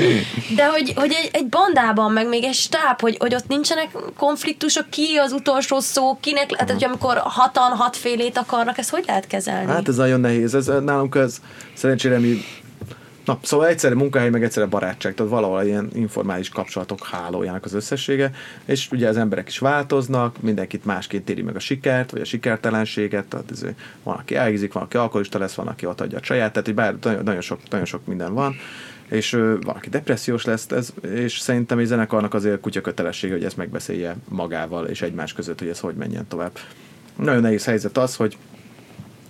De 0.56 0.66
hogy, 0.66 0.94
hogy 0.96 1.12
egy, 1.22 1.30
egy 1.32 1.46
bandában, 1.46 2.12
meg 2.12 2.28
még 2.28 2.44
egy 2.44 2.54
stáb, 2.54 3.02
hogy, 3.02 3.18
hogy 3.20 3.36
ott 3.36 3.48
nincsenek 3.48 3.90
konfliktusok, 4.18 4.90
ki 4.90 5.16
az 5.24 5.32
utolsó 5.32 5.80
szó, 5.80 6.18
kinek, 6.22 6.46
tehát 6.46 6.72
hogy 6.72 6.84
amikor 6.84 7.18
hatan 7.18 7.72
hatfélét 7.72 8.38
akarnak, 8.38 8.78
ezt 8.78 8.90
hogy 8.90 9.04
lehet 9.08 9.28
kezelni? 9.28 9.72
Hát 9.72 9.88
ez 9.88 9.96
nagyon 9.96 10.20
nehéz. 10.20 10.56
Ez, 10.56 10.70
nálunk 10.84 11.16
ez 11.16 11.38
szerencsére 11.74 12.20
mi 12.20 12.42
Na, 13.26 13.40
szóval 13.44 13.68
egyszerre 13.68 13.96
munkahely, 13.96 14.30
meg 14.30 14.44
egyszerre 14.44 14.68
barátság, 14.68 15.14
tehát 15.14 15.32
valahol 15.32 15.64
ilyen 15.64 15.90
informális 15.94 16.50
kapcsolatok 16.50 17.06
hálójának 17.06 17.66
az 17.66 17.74
összessége, 17.74 18.32
és 18.66 18.92
ugye 18.92 19.08
az 19.08 19.18
emberek 19.18 19.48
is 19.48 19.60
változnak, 19.60 20.42
mindenkit 20.42 20.86
másként 20.86 21.30
éri 21.30 21.42
meg 21.42 21.56
a 21.56 21.60
sikert, 21.60 22.12
vagy 22.12 22.22
a 22.22 22.26
sikertelenséget, 22.26 23.26
tehát 23.26 23.52
ez, 23.52 23.66
van, 24.04 24.16
aki 24.16 24.36
elhízik, 24.36 24.74
van, 24.74 24.84
aki 24.84 24.98
alkoholista 24.98 25.40
lesz, 25.40 25.54
van, 25.54 25.68
aki 25.68 25.86
ott 25.86 26.02
adja 26.02 26.18
a 26.18 26.24
saját, 26.24 26.54
tehát 26.54 26.68
így 26.68 26.76
bár, 26.76 26.96
nagyon, 27.02 27.24
nagyon, 27.24 27.42
sok, 27.42 27.60
nagyon 27.70 27.86
sok 27.86 28.06
minden 28.06 28.34
van, 28.34 28.56
és 29.10 29.34
ö, 29.34 29.56
van, 29.62 29.76
aki 29.76 29.90
depressziós 29.90 30.46
lesz, 30.46 30.72
ez, 30.72 30.94
és 31.14 31.40
szerintem 31.40 31.78
egy 31.78 31.86
zenekarnak 31.86 32.34
azért 32.34 32.60
kutya 32.60 32.82
kötelessége, 32.82 33.34
hogy 33.34 33.44
ezt 33.44 33.58
megbeszélje 33.58 34.16
magával 34.28 34.86
és 34.86 35.02
egymás 35.02 35.34
között, 35.34 35.60
hogy 35.60 35.68
ez 35.68 35.80
hogy 35.80 35.96
menjen 35.96 36.28
tovább. 36.28 36.52
Nagyon 37.16 37.42
nehéz 37.42 37.66
helyzet 37.66 37.98
az, 37.98 38.16
hogy 38.16 38.38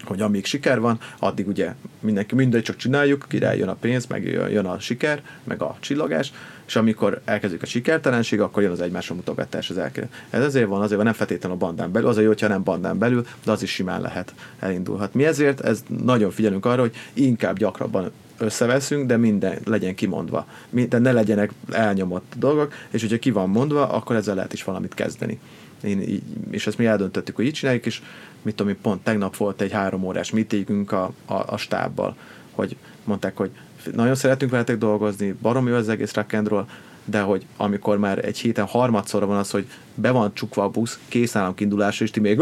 hogy 0.06 0.22
amíg 0.22 0.46
siker 0.46 0.80
van, 0.80 1.00
addig 1.20 1.48
ugye 1.48 1.74
mindenki 2.00 2.36
mindegy, 2.36 2.64
csak 2.64 2.76
csináljuk, 2.76 3.26
király 3.30 3.58
jön 3.58 3.68
a 3.68 3.74
pénz, 3.74 4.06
meg 4.06 4.24
jön 4.26 4.66
a 4.66 4.80
siker, 4.80 5.22
meg 5.44 5.62
a 5.62 5.78
csillagás, 5.80 6.32
és 6.68 6.76
amikor 6.76 7.22
elkezdődik 7.26 7.64
a 7.64 7.70
sikertelenség, 7.70 8.42
akkor 8.42 8.64
jön 8.64 8.72
az 8.72 8.82
egymásra 8.82 9.16
mutogatás 9.16 9.70
az 9.70 9.78
elkezd. 9.78 10.08
Ez 10.30 10.44
azért 10.44 10.68
van, 10.68 10.82
azért 10.82 10.96
van, 10.96 11.06
nem 11.06 11.14
feltétlenül 11.14 11.58
a 11.58 11.60
bandán 11.60 11.92
belül, 11.92 12.10
az 12.10 12.18
a 12.18 12.22
jó, 12.22 12.28
hogyha 12.28 12.48
nem 12.48 12.64
bandán 12.64 12.98
belül, 12.98 13.26
de 13.44 13.52
az 13.52 13.64
is 13.64 13.72
simán 13.72 14.02
lehet, 14.02 14.34
elindulhat. 14.60 15.14
Mi 15.14 15.26
ezért 15.26 15.62
ez 15.62 15.84
nagyon 16.04 16.32
figyelünk 16.32 16.66
arra, 16.66 16.82
hogy 16.82 16.96
inkább 17.14 17.58
gyakrabban 17.58 18.12
összeveszünk, 18.38 19.08
de 19.08 19.18
minden 19.18 19.58
legyen 19.66 19.96
kimondva. 19.96 20.48
De 20.70 20.98
ne 20.98 21.12
legyenek 21.12 21.52
elnyomott 21.72 22.34
dolgok, 22.38 22.74
és 22.90 23.02
hogyha 23.02 23.20
ki 23.20 23.32
van 23.32 23.50
mondva, 23.50 23.90
akkor 23.90 24.16
ezzel 24.16 24.36
lehet 24.36 24.54
is 24.54 24.64
valamit 24.64 24.94
kezdeni. 24.94 25.40
Én 25.84 26.22
és 26.52 26.68
ezt 26.68 26.78
mi 26.78 26.86
eldöntöttük, 26.86 27.36
hogy 27.36 27.46
így 27.46 27.54
csináljuk, 27.54 27.86
és 27.86 28.02
mit 28.42 28.56
tudom, 28.56 28.72
én, 28.72 28.82
pont 28.82 29.04
tegnap 29.04 29.38
volt 29.38 29.62
egy 29.62 29.72
három 29.72 30.04
órás 30.04 30.32
meetingünk 30.32 30.92
a, 30.92 31.12
a, 31.26 31.34
a 31.34 31.58
stábbal, 31.58 32.16
hogy 32.52 32.76
mondták, 33.04 33.38
hogy 33.38 33.52
nagyon 33.94 34.16
szeretünk 34.16 34.52
veletek 34.52 34.78
dolgozni, 34.78 35.36
baromi 35.42 35.70
jó 35.70 35.76
az 35.76 35.90
egész 35.90 36.14
rock 36.14 36.34
and 36.34 36.48
roll, 36.48 36.66
de 37.06 37.22
hogy 37.22 37.46
amikor 37.58 37.98
már 37.98 38.26
egy 38.26 38.38
héten 38.38 38.66
harmadszorra 38.66 39.26
van 39.26 39.38
az, 39.38 39.52
hogy 39.52 39.68
be 39.96 40.12
van 40.12 40.34
csukva 40.34 40.64
a 40.64 40.70
busz, 40.70 41.00
kész 41.08 41.36
állam 41.36 41.56
kiindulásra, 41.56 42.06
és 42.06 42.12
ti 42.12 42.20
még 42.20 42.42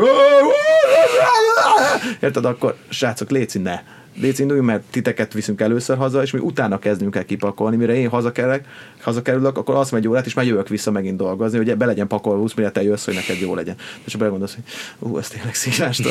érted, 2.20 2.46
akkor 2.46 2.78
srácok, 2.90 3.30
léci 3.30 3.60
ne 3.60 3.82
légy 4.16 4.40
induljunk, 4.40 4.70
mert 4.70 4.84
titeket 4.90 5.34
viszünk 5.34 5.62
először 5.62 5.98
haza, 5.98 6.22
és 6.22 6.32
mi 6.32 6.40
utána 6.40 6.80
kezdünk 6.80 7.16
el 7.16 7.26
kipakolni, 7.26 7.76
mire 7.76 7.96
én 7.96 8.10
hazakerek, 8.10 8.66
hazakerülök, 9.02 9.58
akkor 9.58 9.76
azt 9.76 9.92
megy 9.92 10.08
órát, 10.08 10.26
és 10.26 10.34
már 10.34 10.46
jövök 10.46 10.68
vissza 10.68 10.92
megint 10.92 11.18
dolgozni, 11.18 11.58
hogy 11.58 11.78
be 11.78 11.86
legyen 11.86 12.08
pakolva 12.08 12.40
20 12.40 12.54
mire 12.54 12.72
te 12.72 12.84
jössz, 12.84 13.06
hogy 13.06 13.14
neked 13.14 13.40
jó 13.40 13.56
legyen. 13.56 13.76
És 14.04 14.14
akkor 14.14 14.30
gondolsz, 14.30 14.56
hogy 14.56 14.64
ú, 15.10 15.18
ez 15.18 15.28
tényleg 15.28 15.56
szívás. 15.56 16.02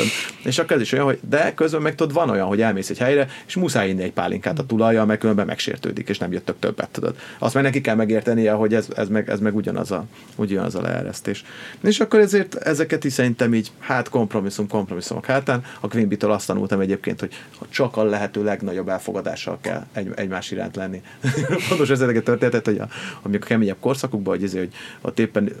És 0.43 0.59
akkor 0.59 0.75
ez 0.75 0.81
is 0.81 0.91
olyan, 0.91 1.05
hogy 1.05 1.19
de 1.29 1.53
közben 1.53 1.81
meg 1.81 1.95
tudod, 1.95 2.13
van 2.13 2.29
olyan, 2.29 2.47
hogy 2.47 2.61
elmész 2.61 2.89
egy 2.89 2.97
helyre, 2.97 3.27
és 3.47 3.55
muszáj 3.55 3.89
inni 3.89 4.03
egy 4.03 4.11
pálinkát 4.11 4.59
a 4.59 4.65
tulajjal, 4.65 5.05
mert 5.05 5.19
különben 5.19 5.45
megsértődik, 5.45 6.09
és 6.09 6.17
nem 6.17 6.31
jöttök 6.31 6.55
többet, 6.59 6.89
tudod. 6.89 7.15
Azt 7.39 7.53
meg 7.53 7.63
neki 7.63 7.81
kell 7.81 7.95
megértenie, 7.95 8.51
hogy 8.51 8.73
ez, 8.73 8.87
ez, 8.95 9.07
meg, 9.07 9.29
ez 9.29 9.39
meg 9.39 9.55
ugyanaz 9.55 9.91
a, 9.91 10.05
ugyanaz 10.35 10.75
a 10.75 10.81
leeresztés. 10.81 11.43
És 11.81 11.99
akkor 11.99 12.19
ezért 12.19 12.55
ezeket 12.55 13.03
is 13.03 13.13
szerintem 13.13 13.53
így, 13.53 13.71
hát 13.79 14.09
kompromisszum, 14.09 14.67
kompromisszumok 14.67 15.25
hátán. 15.25 15.63
A 15.79 15.87
Queen 15.87 16.09
től 16.09 16.31
azt 16.31 16.47
tanultam 16.47 16.79
egyébként, 16.79 17.19
hogy 17.19 17.33
csak 17.69 17.88
a 17.97 18.03
lehető 18.03 18.43
legnagyobb 18.43 18.89
elfogadással 18.89 19.57
kell 19.61 19.85
egy, 19.93 20.11
egymás 20.15 20.51
iránt 20.51 20.75
lenni. 20.75 21.01
Fontos 21.69 21.89
ezeket 21.89 22.23
történetet, 22.23 22.65
hogy 22.65 22.77
a, 22.77 22.87
amikor 23.21 23.45
a 23.45 23.49
keményebb 23.49 23.79
korszakukban, 23.79 24.35
hogy, 24.35 24.43
ezért, 24.43 24.63
hogy 24.63 24.73
ott 25.01 25.19
éppen 25.19 25.51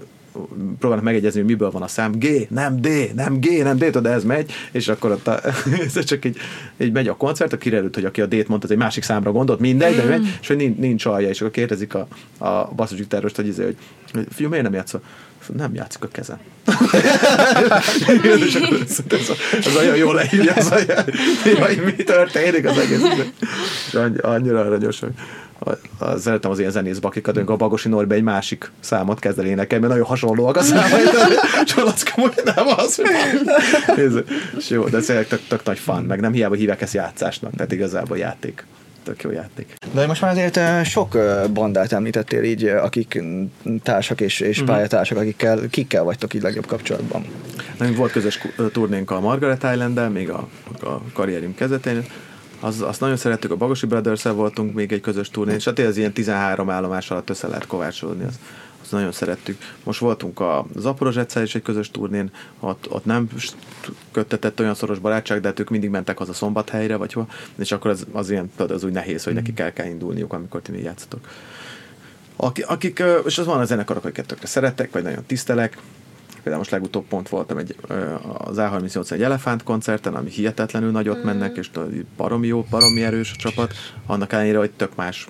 próbálnak 0.79 1.05
megegyezni, 1.05 1.39
hogy 1.39 1.49
miből 1.49 1.71
van 1.71 1.81
a 1.81 1.87
szám. 1.87 2.11
G, 2.11 2.47
nem 2.49 2.81
D, 2.81 2.87
nem 3.15 3.39
G, 3.39 3.63
nem 3.63 3.77
D, 3.77 3.97
de 3.97 4.09
ez 4.09 4.23
megy, 4.23 4.51
és 4.71 4.87
akkor 4.87 5.11
ott 5.11 5.27
a, 5.27 5.41
ez 5.95 6.03
csak 6.03 6.25
így, 6.25 6.37
így 6.77 6.91
megy 6.91 7.07
a 7.07 7.15
koncert, 7.15 7.53
akkor 7.53 7.63
kiderült, 7.63 7.95
hogy 7.95 8.05
aki 8.05 8.21
a 8.21 8.25
D-t 8.25 8.47
mondta, 8.47 8.67
egy 8.69 8.77
másik 8.77 9.03
számra 9.03 9.31
gondolt, 9.31 9.59
mindegy, 9.59 9.95
de 9.95 10.03
megy, 10.03 10.37
és 10.41 10.47
hogy 10.47 10.55
nincs, 10.55 10.77
nincs 10.77 11.05
alja, 11.05 11.29
és 11.29 11.39
akkor 11.39 11.51
kérdezik 11.51 11.93
a, 11.93 12.07
a 12.37 12.71
basszusgitárost, 12.75 13.35
hogy, 13.35 13.47
izé, 13.47 13.63
hogy, 13.63 13.77
hogy 14.13 14.27
fiú, 14.31 14.49
miért 14.49 14.63
nem 14.63 14.73
játszol? 14.73 15.01
Nem 15.57 15.73
játszik 15.73 16.03
a 16.03 16.07
kezem. 16.07 16.37
ez, 19.65 19.75
olyan 19.77 19.95
jól 19.95 20.13
leírja, 20.13 20.53
az 20.53 20.71
olyan, 20.71 21.03
hogy 21.59 21.81
mi 21.83 22.03
történik 22.03 22.65
az 22.65 22.77
egész. 22.77 23.01
És 23.87 23.99
annyira 24.21 24.59
aranyos, 24.59 24.99
hogy 24.99 25.11
a, 25.59 25.69
a, 26.05 26.17
szeretem 26.17 26.51
az 26.51 26.59
ilyen 26.59 26.71
zenész 26.71 26.97
bakikat, 26.97 27.37
a 27.37 27.55
Bagosi 27.55 27.89
Norbi 27.89 28.15
egy 28.15 28.23
másik 28.23 28.71
számot 28.79 29.19
kezd 29.19 29.39
el 29.39 29.45
énekelni, 29.45 29.85
mert 29.85 29.93
nagyon 29.93 30.09
hasonlóak 30.09 30.55
a 30.55 30.61
számai, 30.61 31.01
és 31.65 31.73
Alacka 31.73 32.21
hogy 32.21 32.41
nem 32.55 32.67
az, 32.67 32.95
hogy 32.95 34.23
és 34.57 34.69
jó, 34.69 34.87
de 34.87 34.97
ez 34.97 35.05
tök, 35.05 35.41
tök 35.47 35.63
nagy 35.63 35.79
fan, 35.79 36.03
meg 36.03 36.19
nem 36.19 36.31
hiába 36.31 36.55
hívják 36.55 36.81
ezt 36.81 36.93
játszásnak, 36.93 37.55
tehát 37.55 37.71
igazából 37.71 38.17
játék 38.17 38.65
tök 39.09 39.23
jó 39.23 39.31
játék. 39.31 39.75
De 39.93 40.07
most 40.07 40.21
már 40.21 40.31
azért 40.31 40.57
eh, 40.57 40.83
sok 40.83 41.15
eh, 41.15 41.47
bandát 41.47 41.91
említettél 41.91 42.43
így, 42.43 42.65
eh, 42.65 42.83
akik 42.83 43.21
társak 43.83 44.21
és, 44.21 44.39
és 44.39 44.59
uh-huh. 44.59 44.75
pályatársak, 44.75 45.17
akikkel, 45.17 45.59
kikkel 45.69 46.03
vagytok 46.03 46.33
így 46.33 46.41
legjobb 46.41 46.65
kapcsolatban? 46.65 47.25
Nem 47.77 47.95
volt 47.95 48.11
közös 48.11 48.39
turnénk 48.71 49.11
a 49.11 49.19
Margaret 49.19 49.63
island 49.63 50.11
még 50.11 50.29
a, 50.29 50.47
a 50.81 51.01
karrierünk 51.13 51.55
kezdetén, 51.55 52.05
az, 52.59 52.81
azt 52.81 52.99
nagyon 52.99 53.17
szerettük, 53.17 53.51
a 53.51 53.55
Bagosi 53.55 53.85
brothers 53.85 54.23
voltunk 54.23 54.73
még 54.73 54.91
egy 54.91 55.01
közös 55.01 55.29
turnén, 55.29 55.55
és 55.55 55.65
hát 55.65 55.79
ez 55.79 55.97
ilyen 55.97 56.13
13 56.13 56.69
állomás 56.69 57.11
alatt 57.11 57.29
össze 57.29 57.47
lehet 57.47 57.67
kovácsolódni, 57.67 58.23
az, 58.23 58.39
azt 58.89 58.97
nagyon 58.97 59.11
szerettük. 59.11 59.57
Most 59.83 59.99
voltunk 59.99 60.39
a 60.39 60.65
Zaporozsetszel 60.75 61.43
is 61.43 61.55
egy 61.55 61.61
közös 61.61 61.91
turnén, 61.91 62.31
ott, 62.59 62.91
ott 62.91 63.05
nem 63.05 63.29
köttetett 64.11 64.59
olyan 64.59 64.75
szoros 64.75 64.99
barátság, 64.99 65.41
de 65.41 65.47
hát 65.47 65.59
ők 65.59 65.69
mindig 65.69 65.89
mentek 65.89 66.17
haza 66.17 66.33
szombathelyre, 66.33 66.95
vagy 66.95 67.13
hol, 67.13 67.29
és 67.55 67.71
akkor 67.71 67.91
az, 67.91 68.05
az 68.11 68.29
ilyen, 68.29 68.51
az 68.57 68.83
úgy 68.83 68.91
nehéz, 68.91 69.23
hogy 69.23 69.33
nekik 69.33 69.59
el 69.59 69.73
kell 69.73 69.87
indulniuk, 69.87 70.33
amikor 70.33 70.61
ti 70.61 70.71
még 70.71 70.83
játszatok. 70.83 71.27
Akik, 72.67 73.03
és 73.25 73.37
az 73.37 73.45
van 73.45 73.59
a 73.59 73.65
zenekarok, 73.65 74.05
akiket 74.05 74.25
tökre 74.25 74.47
szeretek, 74.47 74.91
vagy 74.91 75.03
nagyon 75.03 75.23
tisztelek, 75.25 75.77
Például 76.43 76.57
most 76.57 76.71
legutóbb 76.71 77.05
pont 77.07 77.29
voltam 77.29 77.57
egy, 77.57 77.75
az 78.37 78.55
A38 78.59 79.11
egy 79.11 79.21
Elefánt 79.21 79.63
koncerten, 79.63 80.15
ami 80.15 80.29
hihetetlenül 80.29 80.91
nagyot 80.91 81.17
mm. 81.17 81.25
mennek, 81.25 81.57
és 81.57 81.69
baromi 82.17 82.47
jó, 82.47 82.65
baromi 82.69 83.03
erős 83.03 83.31
a 83.31 83.35
csapat, 83.35 83.73
annak 84.05 84.33
ellenére, 84.33 84.57
hogy 84.57 84.71
tök 84.71 84.95
más 84.95 85.27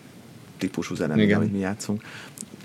típusú 0.58 0.96
zene, 0.96 1.16
mint 1.16 1.34
amit 1.34 1.52
mi 1.52 1.60
játszunk. 1.60 2.02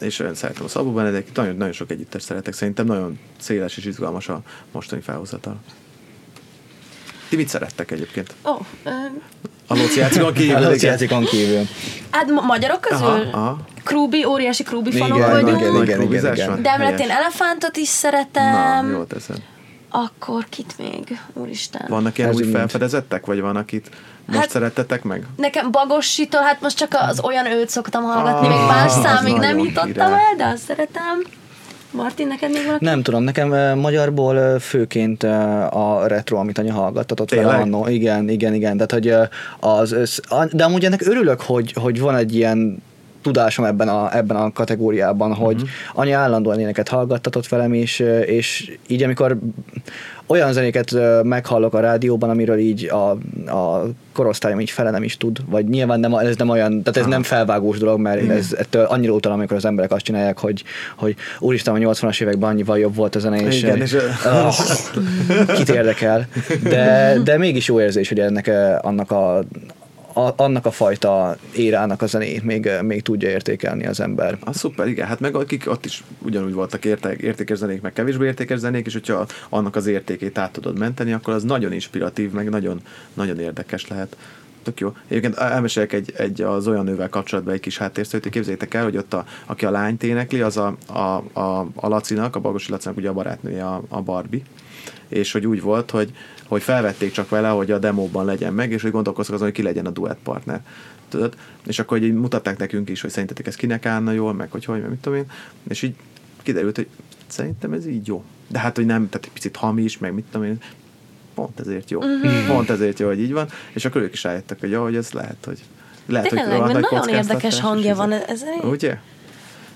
És 0.01 0.19
olyan 0.19 0.35
szeretem 0.35 0.65
a 0.65 0.69
Szabó 0.69 0.93
Benedek, 0.93 1.35
nagyon, 1.35 1.57
nagyon 1.57 1.73
sok 1.73 1.91
együttes 1.91 2.23
szeretek, 2.23 2.55
szerintem 2.55 2.87
nagyon 2.87 3.19
széles 3.41 3.77
és 3.77 3.85
izgalmas 3.85 4.29
a 4.29 4.43
mostani 4.73 5.01
felhozatal. 5.01 5.57
Ti 7.29 7.37
mit 7.37 7.49
szerettek 7.49 7.91
egyébként? 7.91 8.35
Ó, 8.45 8.51
oh, 8.51 8.61
um... 8.85 9.23
A 9.67 9.75
Lóciácikon 9.75 10.33
kívül. 10.33 10.57
A 10.65 10.69
Lóciácikon 10.69 11.25
kívül. 11.25 11.63
Hát 12.11 12.31
ma- 12.31 12.41
magyarok 12.41 12.81
közül? 12.81 13.07
Aha, 13.07 13.39
aha. 13.39 13.59
Krúbi, 13.85 14.25
óriási 14.25 14.63
Krúbi 14.63 14.91
fanok 14.91 15.17
igen, 15.17 15.31
vagyunk. 15.31 15.61
Igen, 15.61 15.83
igen, 15.83 16.03
igen, 16.03 16.35
igen. 16.35 16.63
De 16.63 16.71
emellett 16.71 17.01
én 17.01 17.11
Elefántot 17.11 17.77
is 17.77 17.89
szeretem. 17.89 18.87
Na, 18.87 18.93
jól 18.93 19.07
teszed. 19.07 19.43
Akkor 19.97 20.47
kit 20.49 20.75
még? 20.79 21.21
Úristen. 21.33 21.85
Vannak 21.89 22.19
ilyen 22.19 22.35
új 22.35 22.43
felfedezettek, 22.43 23.27
vagy 23.27 23.41
van, 23.41 23.57
akit 23.57 23.91
most 24.27 24.39
hát, 24.39 24.51
szerettetek 24.51 25.03
meg? 25.03 25.27
Nekem 25.37 25.71
Bagossitól, 25.71 26.41
hát 26.41 26.61
most 26.61 26.77
csak 26.77 26.97
az 27.09 27.21
olyan 27.21 27.47
őt 27.47 27.69
szoktam 27.69 28.03
hallgatni, 28.03 28.47
ah, 28.47 28.53
még 28.53 28.67
más 28.67 28.93
számig 28.93 29.37
nem 29.37 29.59
jutottam 29.59 30.13
el, 30.13 30.35
de 30.37 30.45
azt 30.45 30.63
szeretem. 30.63 31.23
Martin, 31.91 32.27
neked 32.27 32.51
még 32.51 32.65
valaki? 32.65 32.85
Nem 32.85 33.03
tudom, 33.03 33.23
nekem 33.23 33.79
magyarból 33.79 34.59
főként 34.59 35.23
a 35.71 36.05
retro, 36.07 36.37
amit 36.37 36.59
anya 36.59 36.73
hallgattatott 36.73 37.29
Tényleg? 37.29 37.47
vele 37.47 37.61
annó. 37.61 37.89
Igen, 37.89 38.29
igen, 38.29 38.55
igen. 38.55 38.77
Tehát, 38.77 38.93
hogy 38.93 39.15
az, 39.61 40.21
de 40.51 40.65
amúgy 40.65 40.85
ennek 40.85 41.07
örülök, 41.07 41.41
hogy, 41.41 41.73
hogy 41.73 42.01
van 42.01 42.17
egy 42.17 42.35
ilyen 42.35 42.83
tudásom 43.25 43.65
ebben 43.65 43.89
a, 43.89 44.17
ebben 44.17 44.37
a 44.37 44.53
kategóriában, 44.53 45.31
uh-huh. 45.31 45.47
hogy 45.47 45.63
anya 45.95 46.19
állandóan 46.19 46.61
éneket 46.61 46.89
hallgattatott 46.89 47.49
velem, 47.49 47.73
és, 47.73 47.99
és 48.27 48.79
így 48.87 49.03
amikor 49.03 49.39
olyan 50.27 50.53
zenéket 50.53 50.95
meghallok 51.23 51.75
a 51.75 51.81
rádióban, 51.81 52.31
amiről 52.31 52.59
így 52.59 52.91
a, 52.91 53.11
a 53.51 53.85
korosztályom 54.13 54.61
így 54.61 54.71
fele 54.71 54.91
nem 54.91 55.03
is 55.03 55.17
tud, 55.17 55.39
vagy 55.51 55.69
nyilván 55.69 56.01
nem, 56.01 56.15
ez 56.15 56.37
nem 56.37 56.49
olyan, 56.49 56.71
tehát 56.71 56.97
ez 56.97 57.03
Aha. 57.03 57.11
nem 57.11 57.23
felvágós 57.23 57.79
dolog, 57.79 58.01
mert 58.01 58.23
Igen. 58.23 58.37
ez 58.37 58.53
ettől 58.59 58.85
annyira 58.85 59.13
utal, 59.13 59.33
amikor 59.33 59.57
az 59.57 59.65
emberek 59.65 59.93
azt 59.93 60.05
csinálják, 60.05 60.39
hogy, 60.39 60.65
hogy 60.97 61.17
úristen, 61.39 61.75
a 61.75 61.79
80-as 61.79 62.23
években 62.23 62.51
annyival 62.51 62.79
jobb 62.79 62.95
volt 62.95 63.15
a 63.15 63.19
zene, 63.19 63.37
és, 63.37 63.63
Igen, 63.63 63.81
és 63.81 63.93
uh, 63.93 65.55
kit 65.57 65.69
érdekel, 65.69 66.29
de, 66.63 67.17
de 67.25 67.39
mégis 67.39 67.69
jó 67.69 67.81
érzés, 67.81 68.09
hogy 68.09 68.21
ennek 68.21 68.51
annak 68.83 69.11
a, 69.11 69.45
a, 70.15 70.33
annak 70.37 70.67
a 70.67 70.71
fajta 70.71 71.37
érának 71.55 72.03
a 72.03 72.07
zenét 72.07 72.43
még, 72.43 72.71
még 72.83 73.03
tudja 73.03 73.29
értékelni 73.29 73.87
az 73.87 74.01
ember. 74.01 74.39
A 74.41 74.53
szuper, 74.53 74.87
igen, 74.87 75.07
hát 75.07 75.21
meg 75.21 75.35
akik 75.35 75.71
ott 75.71 75.85
is 75.85 76.05
ugyanúgy 76.19 76.53
voltak 76.53 76.85
érték, 76.85 77.21
értékes 77.21 77.59
zenék, 77.59 77.81
meg 77.81 77.93
kevésbé 77.93 78.27
értékes 78.27 78.59
zenék, 78.59 78.87
és 78.87 78.93
hogyha 78.93 79.27
annak 79.49 79.77
az 79.77 79.87
értékét 79.87 80.39
át 80.39 80.53
tudod 80.53 80.79
menteni, 80.79 81.13
akkor 81.13 81.35
az 81.35 81.43
nagyon 81.43 81.73
inspiratív, 81.73 82.31
meg 82.31 82.49
nagyon, 82.49 82.81
nagyon 83.15 83.39
érdekes 83.39 83.89
lehet. 83.89 84.17
Tök 84.63 84.81
jó. 84.81 84.93
Egyébként 85.09 85.37
elmesélek 85.37 85.93
egy, 85.93 86.13
egy 86.17 86.43
az 86.43 86.69
olyan 86.69 86.85
nővel 86.85 87.09
kapcsolatban 87.09 87.55
egy 87.55 87.61
kis 87.61 87.79
háttérszőt, 87.79 88.29
képzeljétek 88.29 88.75
el, 88.75 88.85
hogy 88.85 88.97
ott 88.97 89.15
a, 89.15 89.25
aki 89.47 89.65
a 89.65 89.71
lányt 89.71 90.03
énekli, 90.03 90.41
az 90.41 90.57
a, 90.57 90.77
a, 90.87 90.99
a, 91.41 91.67
a 91.75 91.89
Lacinak, 91.89 92.37
a 92.37 92.41
Bagosi 92.41 92.71
Lacinak 92.71 92.97
ugye 92.97 93.09
a 93.09 93.13
barátnője 93.13 93.67
a, 93.67 93.83
a 93.89 94.03
Barbie, 94.03 94.43
és 95.15 95.33
hogy 95.33 95.47
úgy 95.47 95.61
volt, 95.61 95.91
hogy 95.91 96.13
hogy 96.47 96.63
felvették 96.63 97.13
csak 97.13 97.29
vele, 97.29 97.49
hogy 97.49 97.71
a 97.71 97.79
demóban 97.79 98.25
legyen 98.25 98.53
meg, 98.53 98.71
és 98.73 98.83
hogy 98.83 98.91
gondolkoztak 98.91 99.35
azon, 99.35 99.47
hogy 99.47 99.57
ki 99.57 99.63
legyen 99.63 99.87
a 99.87 99.91
duett 99.91 100.19
partner. 100.23 100.61
tudod, 101.09 101.35
és 101.67 101.79
akkor 101.79 102.03
így 102.03 102.15
mutatták 102.15 102.59
nekünk 102.59 102.89
is, 102.89 103.01
hogy 103.01 103.11
szerintetek 103.11 103.47
ez 103.47 103.55
kinek 103.57 103.87
állna 103.87 104.13
jól, 104.13 104.33
meg 104.33 104.51
hogy 104.51 104.65
hogy, 104.65 104.81
meg 104.81 104.91
mit 104.91 104.99
tudom 104.99 105.19
én, 105.19 105.25
és 105.69 105.83
így 105.83 105.95
kiderült, 106.43 106.77
hogy 106.77 106.87
szerintem 107.27 107.73
ez 107.73 107.87
így 107.87 108.07
jó. 108.07 108.25
De 108.49 108.59
hát, 108.59 108.77
hogy 108.77 108.87
nem, 108.87 109.09
tehát 109.09 109.27
egy 109.27 109.33
picit 109.33 109.57
hamis, 109.57 109.99
meg 109.99 110.15
mit 110.15 110.25
tudom 110.31 110.47
én, 110.47 110.59
pont 111.35 111.61
ezért 111.61 111.91
jó. 111.91 111.99
Uh-huh. 111.99 112.47
Pont 112.55 112.71
ezért 112.71 112.99
jó, 112.99 113.07
hogy 113.07 113.21
így 113.21 113.33
van, 113.33 113.49
és 113.73 113.85
akkor 113.85 114.03
ők 114.03 114.13
is 114.13 114.23
rájöttek, 114.23 114.61
hogy 114.61 114.71
jó, 114.71 114.83
hogy 114.83 114.97
ez 114.97 115.11
lehet, 115.13 115.37
hogy 115.45 115.59
lehet, 116.07 116.29
Tényleg, 116.29 116.61
hogy 116.61 116.73
nagyon 116.91 117.09
érdekes 117.09 117.61
hangja 117.61 117.95
van. 117.95 118.13
ez- 118.13 118.23
Ez, 118.29 118.43
Ugye? 118.63 118.99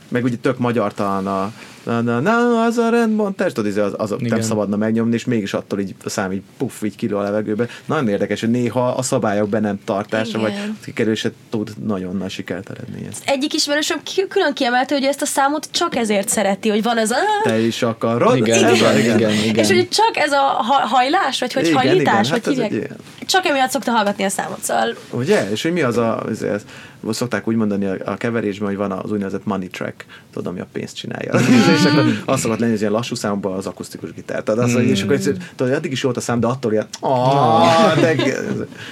Meg 0.08 0.24
ugye 0.24 0.36
tök 0.36 0.58
magyar 0.58 0.94
talán 0.94 1.26
a 1.26 1.52
na, 1.82 2.00
na, 2.00 2.20
na, 2.20 2.62
az 2.64 2.78
a 2.78 2.88
rendbontás, 2.88 3.52
tudod, 3.52 3.70
izé, 3.70 3.80
az, 3.80 3.92
az 3.96 4.10
nem 4.10 4.18
Igen. 4.20 4.42
szabadna 4.42 4.76
megnyomni, 4.76 5.14
és 5.14 5.24
mégis 5.24 5.54
attól 5.54 5.78
így 5.78 5.94
a 6.04 6.08
szám 6.08 6.32
így 6.32 6.42
puff, 6.56 6.82
így 6.82 6.96
kilő 6.96 7.16
a 7.16 7.22
levegőbe. 7.22 7.68
Nagyon 7.84 8.08
érdekes, 8.08 8.40
hogy 8.40 8.50
néha 8.50 8.88
a 8.88 9.02
szabályok 9.02 9.48
be 9.48 9.60
nem 9.60 9.80
tartása, 9.84 10.38
vagy 10.38 10.52
Igen. 10.52 10.78
kikerülése 10.84 11.30
tud 11.50 11.72
nagyon 11.86 12.16
nagy 12.16 12.30
sikert 12.30 12.70
eredményezni. 12.70 13.24
Egyik 13.24 13.54
ismerősöm 13.54 13.98
külön 14.28 14.54
kiemelte, 14.54 14.94
hogy 14.94 15.04
ezt 15.04 15.22
a 15.22 15.26
számot 15.26 15.68
csak 15.70 15.96
ezért 15.96 16.28
szereti, 16.28 16.68
hogy 16.68 16.82
van 16.82 16.98
ez 16.98 17.10
a... 17.10 17.16
Te 17.42 17.58
is 17.58 17.82
akarod? 17.82 18.36
Igen, 18.36 18.58
igen, 18.58 18.78
van, 18.78 18.98
igen, 18.98 19.32
igen. 19.32 19.64
És 19.64 19.68
hogy 19.68 19.88
csak 19.88 20.16
ez 20.16 20.32
a 20.32 20.40
ha- 20.40 20.86
hajlás, 20.86 21.40
vagy 21.40 21.52
hogy 21.52 21.66
Igen, 21.66 21.76
hajlítás, 21.76 22.26
igen, 22.28 22.40
vagy 22.44 22.58
hát 22.58 22.70
hívják. 22.70 22.92
Csak 23.26 23.46
emiatt 23.46 23.70
szokta 23.70 23.90
hallgatni 23.90 24.24
a 24.24 24.28
számot, 24.28 24.62
szóval 24.62 24.96
Ugye? 25.10 25.50
És 25.50 25.62
hogy 25.62 25.72
mi 25.72 25.82
az 25.82 25.96
a, 25.96 26.24
ez, 26.30 26.42
ez, 26.42 26.64
szokták 27.10 27.48
úgy 27.48 27.56
mondani 27.56 27.86
a, 27.86 27.96
a 28.04 28.16
keverésben, 28.16 28.68
hogy 28.68 28.76
van 28.76 28.92
az 28.92 29.12
úgynevezett 29.12 29.44
money 29.44 29.68
track, 29.68 30.04
tudod, 30.32 30.46
ami 30.46 30.60
a 30.60 30.66
pénzt 30.72 30.96
csinálja. 30.96 31.32
És 31.78 31.84
akkor 31.84 32.22
az 32.24 32.40
szokott 32.40 32.58
lenni, 32.58 32.70
hogy 32.70 32.80
ilyen 32.80 32.92
lassú 32.92 33.14
számokban 33.14 33.56
az 33.56 33.66
akusztikus 33.66 34.12
gitár. 34.12 34.42
Tehát 34.42 34.60
az, 34.60 34.72
hogy, 34.72 34.84
és 34.84 35.02
akkor 35.02 35.14
egyszer, 35.14 35.34
tudod, 35.56 35.72
addig 35.72 35.92
is 35.92 36.02
volt 36.02 36.16
a 36.16 36.20
szám, 36.20 36.40
de 36.40 36.46
attól 36.46 36.72
ilyen, 36.72 36.86
"Ah, 37.00 38.00
de, 38.00 38.12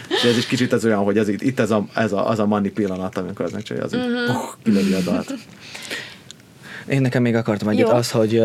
és 0.09 0.24
ez 0.24 0.37
is 0.37 0.47
kicsit 0.47 0.72
az 0.72 0.84
olyan, 0.84 1.05
hogy 1.05 1.18
ez 1.18 1.28
itt, 1.28 1.43
itt 1.43 1.61
ez, 1.61 1.70
a, 1.70 1.87
ez 1.95 2.12
a, 2.12 2.28
az 2.28 2.39
a 2.39 2.47
money 2.47 2.70
pillanat, 2.70 3.18
amikor 3.18 3.45
az 3.45 3.53
megcsinálja, 3.53 3.87
az 3.87 3.95
így, 3.95 4.24
puh, 4.26 4.37
kilövi 4.62 4.93
a 4.93 5.01
dalt. 5.01 5.34
Én 6.87 7.01
nekem 7.01 7.22
még 7.22 7.34
akartam 7.34 7.68
egyet 7.68 7.89
az, 7.89 8.11
hogy 8.11 8.43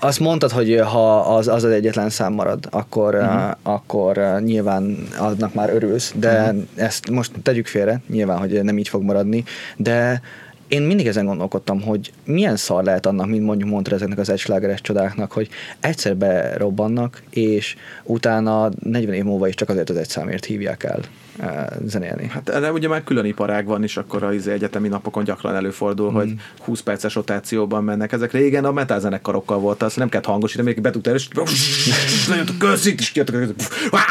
azt 0.00 0.20
mondtad, 0.20 0.50
hogy 0.50 0.80
ha 0.80 1.20
az 1.20 1.48
az, 1.48 1.64
az 1.64 1.70
egyetlen 1.70 2.10
szám 2.10 2.32
marad, 2.32 2.66
akkor, 2.70 3.14
uh-huh. 3.14 3.50
akkor 3.62 4.16
ö, 4.16 4.40
nyilván 4.40 5.08
annak 5.18 5.54
már 5.54 5.70
örülsz, 5.74 6.12
de 6.16 6.42
uh-huh. 6.42 6.62
ezt 6.74 7.10
most 7.10 7.32
tegyük 7.42 7.66
félre, 7.66 8.00
nyilván, 8.08 8.38
hogy 8.38 8.62
nem 8.62 8.78
így 8.78 8.88
fog 8.88 9.02
maradni, 9.02 9.44
de 9.76 10.22
én 10.68 10.82
mindig 10.82 11.06
ezen 11.06 11.26
gondolkodtam, 11.26 11.82
hogy 11.82 12.12
milyen 12.24 12.56
szar 12.56 12.84
lehet 12.84 13.06
annak, 13.06 13.26
mint 13.26 13.44
mondjuk 13.44 13.70
mondta 13.70 13.94
ezeknek 13.94 14.18
az 14.18 14.28
egyslágeres 14.28 14.80
csodáknak, 14.80 15.32
hogy 15.32 15.48
egyszer 15.80 16.16
berobbannak, 16.16 17.22
és 17.30 17.76
utána 18.04 18.70
40 18.82 19.14
év 19.14 19.24
múlva 19.24 19.48
is 19.48 19.54
csak 19.54 19.68
azért 19.68 19.90
az 19.90 19.96
egy 19.96 20.08
számért 20.08 20.44
hívják 20.44 20.82
el 20.82 21.00
zenélni. 21.86 22.26
Hát 22.26 22.48
erre 22.48 22.72
ugye 22.72 22.88
már 22.88 23.04
külön 23.04 23.24
iparág 23.24 23.66
van, 23.66 23.82
és 23.82 23.96
akkor 23.96 24.22
az 24.22 24.48
egyetemi 24.48 24.88
napokon 24.88 25.24
gyakran 25.24 25.54
előfordul, 25.54 26.10
mm. 26.10 26.14
hogy 26.14 26.34
20 26.60 26.80
perces 26.80 27.14
rotációban 27.14 27.84
mennek. 27.84 28.12
Ezek 28.12 28.32
régen 28.32 28.64
a 28.64 28.72
metal 28.72 29.00
zenekarokkal 29.00 29.58
volt, 29.58 29.82
azt 29.82 29.96
nem 29.96 30.08
kellett 30.08 30.26
hangosítani, 30.26 30.68
még 30.68 30.80
bedugtál, 30.80 31.14
és 31.14 31.28
nagyon 32.28 32.46
köszít, 32.58 33.00
és 33.00 33.10
kiadtak, 33.10 33.54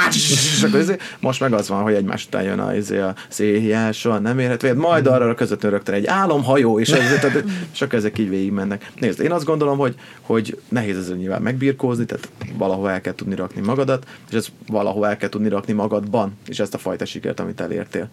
és 0.09 0.63
akkor 0.63 0.79
ezért, 0.79 1.01
most 1.19 1.39
meg 1.39 1.53
az 1.53 1.67
van, 1.67 1.81
hogy 1.81 1.93
egymás 1.93 2.25
után 2.25 2.43
jön 2.43 2.59
a, 2.59 2.75
izé 2.75 2.99
a 2.99 3.15
széjjel, 3.27 3.91
soha 3.91 4.19
nem 4.19 4.39
érhet 4.39 4.61
véget, 4.61 4.77
majd 4.77 5.07
arra 5.07 5.35
közvetlenül 5.35 5.77
rögtön 5.77 5.95
egy 5.95 6.05
álomhajó, 6.05 6.79
és, 6.79 6.89
ez, 6.89 7.19
tehát, 7.19 7.43
és 7.73 7.81
akkor 7.81 7.97
ezek 7.97 8.17
így 8.17 8.29
végig 8.29 8.51
mennek. 8.51 8.91
Nézd, 8.99 9.19
én 9.19 9.31
azt 9.31 9.45
gondolom, 9.45 9.77
hogy, 9.77 9.95
hogy 10.21 10.59
nehéz 10.69 10.97
ezzel 10.97 11.15
nyilván 11.15 11.41
megbirkózni, 11.41 12.05
tehát 12.05 12.29
valahol 12.57 12.89
el 12.89 13.01
kell 13.01 13.15
tudni 13.15 13.35
rakni 13.35 13.61
magadat, 13.61 14.05
és 14.29 14.35
ez 14.35 14.47
valahol 14.67 15.07
el 15.07 15.17
kell 15.17 15.29
tudni 15.29 15.49
rakni 15.49 15.73
magadban, 15.73 16.37
és 16.47 16.59
ezt 16.59 16.73
a 16.73 16.77
fajta 16.77 17.05
sikert, 17.17 17.39
amit 17.39 17.61
elértél. 17.61 18.09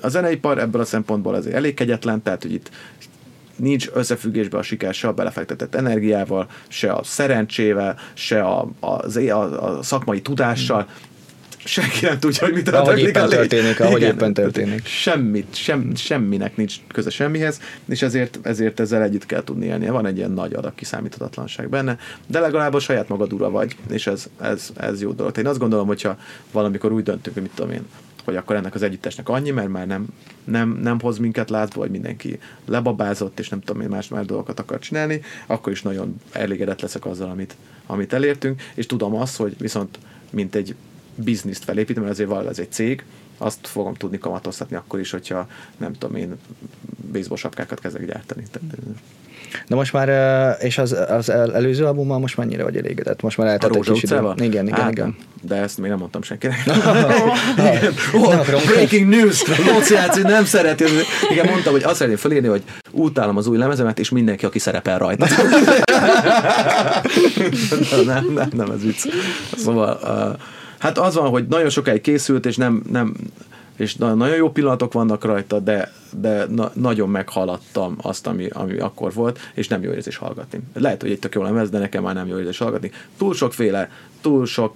A 0.00 0.08
zeneipar 0.08 0.58
ebből 0.58 0.80
a 0.80 0.84
szempontból 0.84 1.34
azért 1.34 1.54
elég 1.54 1.74
kegyetlen, 1.74 2.22
tehát 2.22 2.42
hogy 2.42 2.52
itt 2.52 2.70
nincs 3.56 3.88
összefüggésben 3.94 4.60
a 4.60 4.62
siker 4.62 4.94
se 4.94 5.08
a 5.08 5.12
belefektetett 5.12 5.74
energiával, 5.74 6.46
se 6.68 6.92
a 6.92 7.02
szerencsével, 7.02 7.98
se 8.14 8.40
a, 8.40 8.68
a, 8.80 9.18
a, 9.28 9.76
a 9.76 9.82
szakmai 9.82 10.20
tudással, 10.20 10.86
senki 11.64 12.04
nem 12.04 12.18
tudja, 12.18 12.46
hogy 12.46 12.62
Ahogy 12.72 12.94
történik 12.94 13.08
éppen 13.08 13.22
a 13.22 13.26
lény. 13.26 13.38
történik, 13.38 13.80
ahogy 13.80 14.00
Igen, 14.00 14.14
éppen 14.14 14.34
történik. 14.34 14.86
Semmit, 14.86 15.54
sem, 15.54 15.94
semminek 15.94 16.56
nincs 16.56 16.76
köze 16.88 17.10
semmihez, 17.10 17.60
és 17.88 18.02
ezért, 18.02 18.38
ezért 18.42 18.80
ezzel 18.80 19.02
együtt 19.02 19.26
kell 19.26 19.44
tudni 19.44 19.66
élnie. 19.66 19.90
Van 19.90 20.06
egy 20.06 20.16
ilyen 20.16 20.30
nagy 20.30 20.54
adag 20.54 20.74
kiszámíthatatlanság 20.74 21.68
benne, 21.68 21.98
de 22.26 22.40
legalább 22.40 22.74
a 22.74 22.78
saját 22.78 23.08
magad 23.08 23.32
ura 23.32 23.50
vagy, 23.50 23.76
és 23.90 24.06
ez, 24.06 24.26
ez, 24.40 24.70
ez 24.76 25.00
jó 25.00 25.12
dolog. 25.12 25.38
Én 25.38 25.46
azt 25.46 25.58
gondolom, 25.58 25.86
hogyha 25.86 26.18
valamikor 26.52 26.92
úgy 26.92 27.02
döntünk, 27.02 27.34
hogy 27.34 27.42
mit 27.42 27.52
tudom 27.54 27.70
én, 27.70 27.86
hogy 28.24 28.36
akkor 28.36 28.56
ennek 28.56 28.74
az 28.74 28.82
együttesnek 28.82 29.28
annyi, 29.28 29.50
mert 29.50 29.68
már 29.68 29.86
nem, 29.86 30.06
nem, 30.44 30.78
nem 30.82 31.00
hoz 31.00 31.18
minket 31.18 31.50
látva, 31.50 31.80
vagy 31.80 31.90
mindenki 31.90 32.38
lebabázott, 32.66 33.38
és 33.38 33.48
nem 33.48 33.60
tudom 33.60 33.82
én 33.82 33.88
más 33.88 34.08
más 34.08 34.26
dolgokat 34.26 34.58
akar 34.60 34.78
csinálni, 34.78 35.20
akkor 35.46 35.72
is 35.72 35.82
nagyon 35.82 36.20
elégedett 36.32 36.80
leszek 36.80 37.06
azzal, 37.06 37.30
amit, 37.30 37.56
amit 37.86 38.12
elértünk, 38.12 38.62
és 38.74 38.86
tudom 38.86 39.14
azt, 39.14 39.36
hogy 39.36 39.54
viszont 39.58 39.98
mint 40.30 40.54
egy 40.54 40.74
bizniszt 41.14 41.64
felépítem, 41.64 42.02
mert 42.02 42.14
azért 42.14 42.28
valami 42.28 42.48
ez 42.48 42.58
egy 42.58 42.72
cég, 42.72 43.04
azt 43.38 43.58
fogom 43.66 43.94
tudni 43.94 44.18
kamatoztatni 44.18 44.76
akkor 44.76 45.00
is, 45.00 45.10
hogyha 45.10 45.46
nem 45.76 45.92
tudom 45.92 46.16
én 46.16 46.38
baseball 47.12 47.36
sapkákat 47.36 47.80
kezdek 47.80 48.06
gyártani. 48.06 48.44
De 49.66 49.74
most 49.74 49.92
már, 49.92 50.08
eh, 50.08 50.64
és 50.64 50.78
az, 50.78 50.96
az 51.08 51.28
el- 51.28 51.54
előző 51.54 51.84
albummal 51.84 52.18
most 52.18 52.36
mennyire 52.36 52.62
vagy 52.62 52.76
elégedett? 52.76 53.22
Most 53.22 53.36
már 53.36 53.46
a 53.46 53.50
eltelt 53.50 53.76
egy 53.76 53.90
kis 53.90 54.02
idő. 54.02 54.16
Igen, 54.36 54.66
igen, 54.66 54.80
hát, 54.80 54.90
igen. 54.90 55.16
De 55.42 55.54
ezt 55.54 55.78
még 55.78 55.90
nem 55.90 55.98
mondtam 55.98 56.22
senkinek. 56.22 56.58
Akarom. 58.14 58.60
Breaking 58.72 59.08
news! 59.08 59.44
Lóci 59.72 59.96
Áci 59.96 60.22
nem 60.22 60.44
szereti. 60.44 60.84
Igen, 61.30 61.46
mondtam, 61.48 61.72
hogy 61.72 61.82
azt 61.82 61.94
szeretném 61.94 62.18
felírni, 62.18 62.48
hogy 62.48 62.62
utálom 62.90 63.36
az 63.36 63.46
új 63.46 63.58
lemezemet, 63.58 63.98
és 63.98 64.10
mindenki, 64.10 64.44
aki 64.44 64.58
szerepel 64.58 64.98
rajta. 64.98 65.26
nem, 68.06 68.32
nem, 68.34 68.48
nem, 68.52 68.70
ez 68.70 68.82
vicc. 68.82 69.06
Szóval, 69.56 69.98
uh, 70.02 70.40
hát 70.82 70.98
az 70.98 71.14
van, 71.14 71.30
hogy 71.30 71.46
nagyon 71.46 71.70
sokáig 71.70 72.00
készült, 72.00 72.46
és 72.46 72.56
nem, 72.56 72.82
nem 72.90 73.14
és 73.76 73.96
na- 73.96 74.14
nagyon 74.14 74.36
jó 74.36 74.50
pillanatok 74.50 74.92
vannak 74.92 75.24
rajta, 75.24 75.58
de, 75.58 75.92
de 76.20 76.46
na, 76.46 76.70
nagyon 76.74 77.08
meghaladtam 77.08 77.96
azt, 78.00 78.26
ami, 78.26 78.48
ami 78.48 78.78
akkor 78.78 79.12
volt, 79.12 79.38
és 79.54 79.68
nem 79.68 79.82
jó 79.82 79.92
érzés 79.92 80.16
hallgatni. 80.16 80.60
Lehet, 80.74 81.00
hogy 81.00 81.10
egy 81.10 81.18
tök 81.18 81.34
jó 81.34 81.42
lemez, 81.42 81.70
de 81.70 81.78
nekem 81.78 82.02
már 82.02 82.14
nem 82.14 82.26
jó 82.26 82.38
érzés 82.38 82.58
hallgatni. 82.58 82.90
Túl 83.16 83.34
sokféle, 83.34 83.90
túl 84.20 84.46
sok 84.46 84.74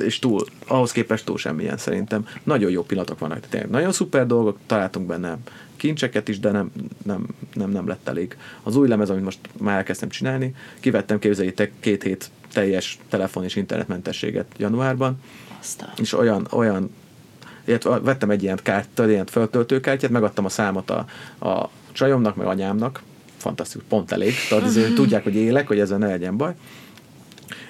és 0.00 0.18
túl, 0.18 0.44
ahhoz 0.66 0.92
képest 0.92 1.24
túl 1.24 1.38
semmilyen 1.38 1.76
szerintem. 1.76 2.26
Nagyon 2.42 2.70
jó 2.70 2.82
pillanatok 2.82 3.18
vannak, 3.18 3.46
tényleg 3.48 3.70
nagyon 3.70 3.92
szuper 3.92 4.26
dolgok, 4.26 4.58
találtunk 4.66 5.06
benne 5.06 5.38
kincseket 5.76 6.28
is, 6.28 6.40
de 6.40 6.50
nem, 6.50 6.70
nem, 7.04 7.26
nem, 7.54 7.70
nem 7.70 7.88
lett 7.88 8.08
elég. 8.08 8.36
Az 8.62 8.76
új 8.76 8.88
lemez, 8.88 9.10
amit 9.10 9.24
most 9.24 9.38
már 9.58 9.76
elkezdtem 9.76 10.08
csinálni, 10.08 10.54
kivettem, 10.80 11.18
képzeljétek, 11.18 11.72
két 11.80 12.02
hét 12.02 12.30
teljes 12.52 12.98
telefon 13.08 13.44
és 13.44 13.56
internetmentességet 13.56 14.46
januárban, 14.56 15.20
Azt 15.60 15.82
a... 15.82 15.92
és 15.96 16.12
olyan, 16.12 16.46
olyan 16.50 16.90
illetve 17.64 17.98
vettem 17.98 18.30
egy 18.30 18.42
ilyen 18.42 18.58
kártyát, 18.62 19.08
ilyen 19.08 19.26
feltöltőkártyát, 19.26 20.10
megadtam 20.10 20.44
a 20.44 20.48
számot 20.48 20.90
a, 20.90 21.06
a 21.48 21.68
csajomnak, 21.92 22.36
meg 22.36 22.46
anyámnak, 22.46 23.02
fantasztikus, 23.36 23.86
pont 23.88 24.12
elég, 24.12 24.34
tehát 24.48 24.94
tudják, 24.94 25.22
hogy 25.22 25.34
élek, 25.34 25.66
hogy 25.66 25.78
ezzel 25.78 25.98
ne 25.98 26.06
legyen 26.06 26.36
baj, 26.36 26.54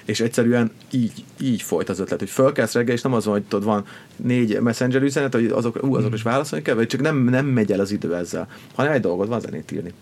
és 0.05 0.19
egyszerűen 0.19 0.71
így, 0.91 1.23
így 1.39 1.61
folyt 1.61 1.89
az 1.89 1.99
ötlet, 1.99 2.19
hogy 2.19 2.29
fölkelsz 2.29 2.73
reggel, 2.73 2.95
és 2.95 3.01
nem 3.01 3.13
az 3.13 3.25
van, 3.25 3.33
hogy 3.33 3.43
tudod, 3.43 3.65
van 3.65 3.85
négy 4.15 4.59
messenger 4.59 5.01
üzenet, 5.01 5.33
hogy 5.33 5.45
azok, 5.45 5.83
ú, 5.83 5.95
azok 5.95 6.13
is 6.13 6.21
válaszolni 6.21 6.63
kell, 6.63 6.75
vagy 6.75 6.87
csak 6.87 7.01
nem, 7.01 7.23
nem 7.23 7.45
megy 7.45 7.71
el 7.71 7.79
az 7.79 7.91
idő 7.91 8.15
ezzel, 8.15 8.47
hanem 8.75 8.91
egy 8.91 9.01
dolgot 9.01 9.27
van 9.27 9.39
zenét 9.39 9.71
írni. 9.71 9.93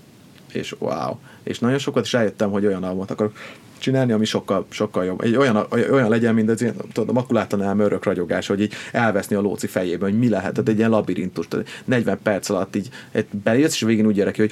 És 0.51 0.75
wow. 0.79 1.15
És 1.43 1.59
nagyon 1.59 1.77
sokat 1.77 2.05
is 2.05 2.13
rájöttem, 2.13 2.51
hogy 2.51 2.65
olyan 2.65 2.83
albumot 2.83 3.11
akarok 3.11 3.33
csinálni, 3.81 4.11
ami 4.11 4.25
sokkal, 4.25 4.65
sokkal 4.69 5.05
jobb. 5.05 5.21
Egy 5.21 5.35
olyan, 5.35 5.67
olyan 5.71 6.09
legyen, 6.09 6.33
mint 6.33 6.49
az 6.49 6.61
ilyen, 6.61 6.75
tudod, 6.93 7.09
a 7.09 7.11
makulátlanál 7.11 7.79
örök 7.79 8.03
ragyogás, 8.03 8.47
hogy 8.47 8.61
így 8.61 8.73
elveszni 8.91 9.35
a 9.35 9.41
lóci 9.41 9.67
fejében, 9.67 10.09
hogy 10.09 10.19
mi 10.19 10.29
lehet, 10.29 10.53
tehát 10.53 10.69
egy 10.69 10.77
ilyen 10.77 10.89
labirintus, 10.89 11.47
tehát 11.47 11.81
40 11.85 12.19
perc 12.23 12.49
alatt 12.49 12.75
így 12.75 12.89
bejössz, 13.43 13.73
és 13.73 13.81
végén 13.81 14.05
úgy 14.05 14.15
gyere 14.15 14.31
ki, 14.31 14.41
hogy 14.41 14.51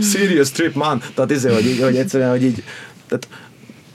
serious 0.12 0.50
trip, 0.50 0.74
man, 0.74 1.02
tehát 1.14 1.30
izé, 1.30 1.52
hogy, 1.52 1.78
hogy 1.82 1.96
egyszerűen, 1.96 2.30
hogy 2.30 2.42
így, 2.42 2.62
tehát 3.08 3.28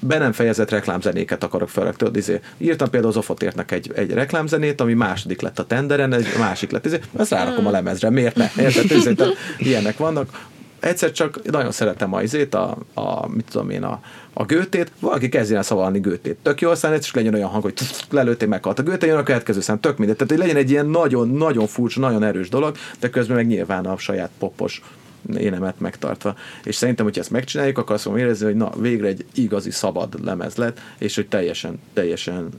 be 0.01 0.17
nem 0.17 0.31
fejezett 0.31 0.69
reklámzenéket 0.69 1.43
akarok 1.43 1.69
fel. 1.69 1.93
Tudod, 1.93 2.15
izé, 2.15 2.39
írtam 2.57 2.89
például 2.89 3.11
az 3.11 3.17
Ofotértnek 3.17 3.71
egy, 3.71 3.91
egy 3.95 4.11
reklámzenét, 4.11 4.81
ami 4.81 4.93
második 4.93 5.41
lett 5.41 5.59
a 5.59 5.65
tenderen, 5.65 6.13
egy 6.13 6.27
másik 6.39 6.71
lett, 6.71 6.85
izé, 6.85 6.99
ezt 7.17 7.31
rárakom 7.31 7.67
a 7.67 7.71
lemezre, 7.71 8.09
miért 8.09 8.35
ne? 8.35 8.49
Érted? 8.57 8.91
Izé, 8.91 9.13
tehát 9.13 9.33
ilyenek 9.57 9.97
vannak. 9.97 10.49
Egyszer 10.79 11.11
csak 11.11 11.51
nagyon 11.51 11.71
szeretem 11.71 12.13
a 12.13 12.21
izét, 12.21 12.55
a, 12.55 12.77
a 12.93 13.27
mit 13.27 13.45
tudom 13.51 13.69
én, 13.69 13.83
a, 13.83 14.01
a 14.33 14.45
gőtét, 14.45 14.91
valaki 14.99 15.29
kezdjen 15.29 15.57
el 15.57 15.63
szavalni 15.63 15.99
gőtét. 15.99 16.37
Tök 16.41 16.61
jó, 16.61 16.69
aztán 16.69 16.93
egyszer 16.93 17.15
legyen 17.15 17.33
olyan 17.33 17.49
hang, 17.49 17.63
hogy 17.63 17.73
lelőttél, 18.09 18.47
meghalt 18.47 18.79
a 18.79 18.83
gőte, 18.83 19.05
jön 19.05 19.17
a 19.17 19.23
következő 19.23 19.61
szám, 19.61 19.79
tök 19.79 19.97
mindegy. 19.97 20.15
Tehát, 20.15 20.31
hogy 20.31 20.41
legyen 20.41 20.55
egy 20.55 20.69
ilyen 20.69 20.85
nagyon, 20.85 21.29
nagyon 21.29 21.67
furcsa, 21.67 21.99
nagyon 21.99 22.23
erős 22.23 22.49
dolog, 22.49 22.75
de 22.99 23.09
közben 23.09 23.35
meg 23.35 23.47
nyilván 23.47 23.85
a 23.85 23.97
saját 23.97 24.29
popos 24.39 24.81
énemet 25.37 25.79
megtartva. 25.79 26.35
És 26.63 26.75
szerintem, 26.75 27.05
hogyha 27.05 27.21
ezt 27.21 27.31
megcsináljuk, 27.31 27.77
akkor 27.77 27.95
azt 27.95 28.03
fogom 28.03 28.17
érezni, 28.17 28.45
hogy 28.45 28.55
na, 28.55 28.71
végre 28.79 29.07
egy 29.07 29.25
igazi 29.33 29.71
szabad 29.71 30.25
lemez 30.25 30.55
lett, 30.55 30.79
és 30.97 31.15
hogy 31.15 31.27
teljesen, 31.27 31.79
teljesen 31.93 32.49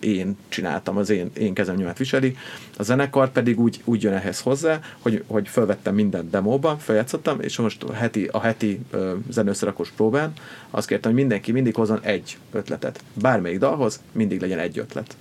én 0.00 0.36
csináltam, 0.48 0.96
az 0.96 1.10
én, 1.10 1.30
én 1.38 1.54
kezem 1.54 1.76
nyomát 1.76 1.98
viseli. 1.98 2.36
A 2.76 2.82
zenekar 2.82 3.32
pedig 3.32 3.60
úgy, 3.60 3.80
úgy 3.84 4.02
jön 4.02 4.12
ehhez 4.12 4.40
hozzá, 4.40 4.80
hogy, 5.02 5.24
hogy 5.26 5.48
felvettem 5.48 5.94
minden 5.94 6.30
demóba, 6.30 6.76
feljátszottam, 6.76 7.40
és 7.40 7.56
most 7.56 7.82
a 7.82 7.92
heti, 7.92 8.28
a 8.32 8.40
heti 8.40 8.80
ö, 8.90 9.14
zenőszerakos 9.30 9.90
próbán 9.90 10.32
azt 10.70 10.86
kértem, 10.86 11.10
hogy 11.10 11.20
mindenki 11.20 11.52
mindig 11.52 11.74
hozzon 11.74 12.00
egy 12.02 12.38
ötletet. 12.52 13.02
Bármelyik 13.12 13.58
dalhoz 13.58 14.00
mindig 14.12 14.40
legyen 14.40 14.58
egy 14.58 14.78
ötlet. 14.78 15.16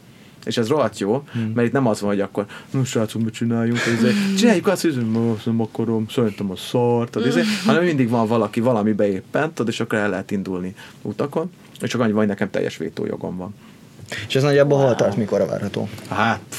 És 0.48 0.58
ez 0.58 0.68
rohadt 0.68 1.00
jó, 1.00 1.24
hmm. 1.32 1.52
mert 1.56 1.68
itt 1.68 1.74
nem 1.74 1.88
az 1.88 2.02
van, 2.02 2.10
hogy 2.10 2.22
akkor, 2.22 2.46
no 2.72 2.84
srácok, 2.84 3.22
mit 3.22 3.34
csináljunk, 3.34 3.80
izé, 3.98 4.12
csináljuk 4.38 4.68
azt, 4.68 4.82
hogy 4.82 4.96
"Ma, 4.96 5.32
azt 5.32 5.46
nem 5.46 5.62
akarom, 5.62 6.08
szerintem 6.10 6.52
a 6.52 6.56
szart, 6.56 7.12
tudod, 7.12 7.28
izé, 7.28 7.42
hanem 7.66 7.84
mindig 7.84 8.10
van 8.10 8.28
valaki 8.28 8.60
valamibe 8.60 9.08
éppen, 9.12 9.54
tudod, 9.54 9.72
és 9.72 9.80
akkor 9.80 9.98
el 9.98 10.10
lehet 10.10 10.32
indulni 10.32 10.76
utakon, 11.02 11.52
és 11.82 11.90
csak 11.90 12.02
annyi 12.02 12.12
van, 12.12 12.20
hogy 12.20 12.30
nekem 12.30 12.50
teljes 12.50 12.78
vétójogom 12.78 13.38
van. 13.38 13.54
És 14.28 14.36
ez 14.36 14.44
nagyjából 14.44 14.78
hol 14.78 14.96
tart, 14.96 15.18
mikor 15.18 15.48
várható? 15.48 15.90
Hát, 16.10 16.56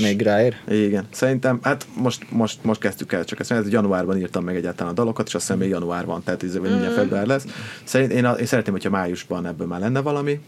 Még 0.00 0.22
ráér? 0.22 0.56
igen. 0.68 1.06
Szerintem, 1.10 1.58
hát 1.62 1.86
most, 1.96 2.26
most, 2.30 2.58
most 2.62 2.80
kezdtük 2.80 3.12
el 3.12 3.24
csak 3.24 3.40
ezt, 3.40 3.50
mert 3.50 3.72
januárban 3.72 4.18
írtam 4.18 4.44
meg 4.44 4.56
egyáltalán 4.56 4.92
a 4.92 4.94
dalokat, 4.94 5.26
és 5.26 5.34
azt 5.34 5.44
hiszem 5.44 5.58
még 5.58 5.68
január 5.68 6.04
van, 6.04 6.22
tehát 6.22 6.42
ez 6.42 6.54
mindjárt 6.54 6.94
február 6.94 7.26
lesz. 7.26 7.46
Szerint, 7.84 8.12
én, 8.12 8.24
én 8.24 8.46
szeretném, 8.46 8.74
hogyha 8.74 8.90
májusban 8.90 9.46
ebből 9.46 9.66
már 9.66 9.80
lenne 9.80 10.00
valami, 10.00 10.40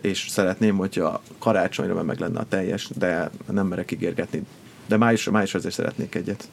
és 0.00 0.26
szeretném, 0.28 0.76
hogyha 0.76 1.22
karácsonyra 1.38 2.02
meg 2.02 2.18
lenne 2.18 2.38
a 2.38 2.46
teljes, 2.48 2.88
de 2.96 3.30
nem 3.50 3.66
merek 3.66 3.90
ígérgetni. 3.90 4.42
De 4.86 4.96
május, 4.96 5.28
május 5.30 5.54
azért 5.54 5.74
szeretnék 5.74 6.14
egyet. 6.14 6.48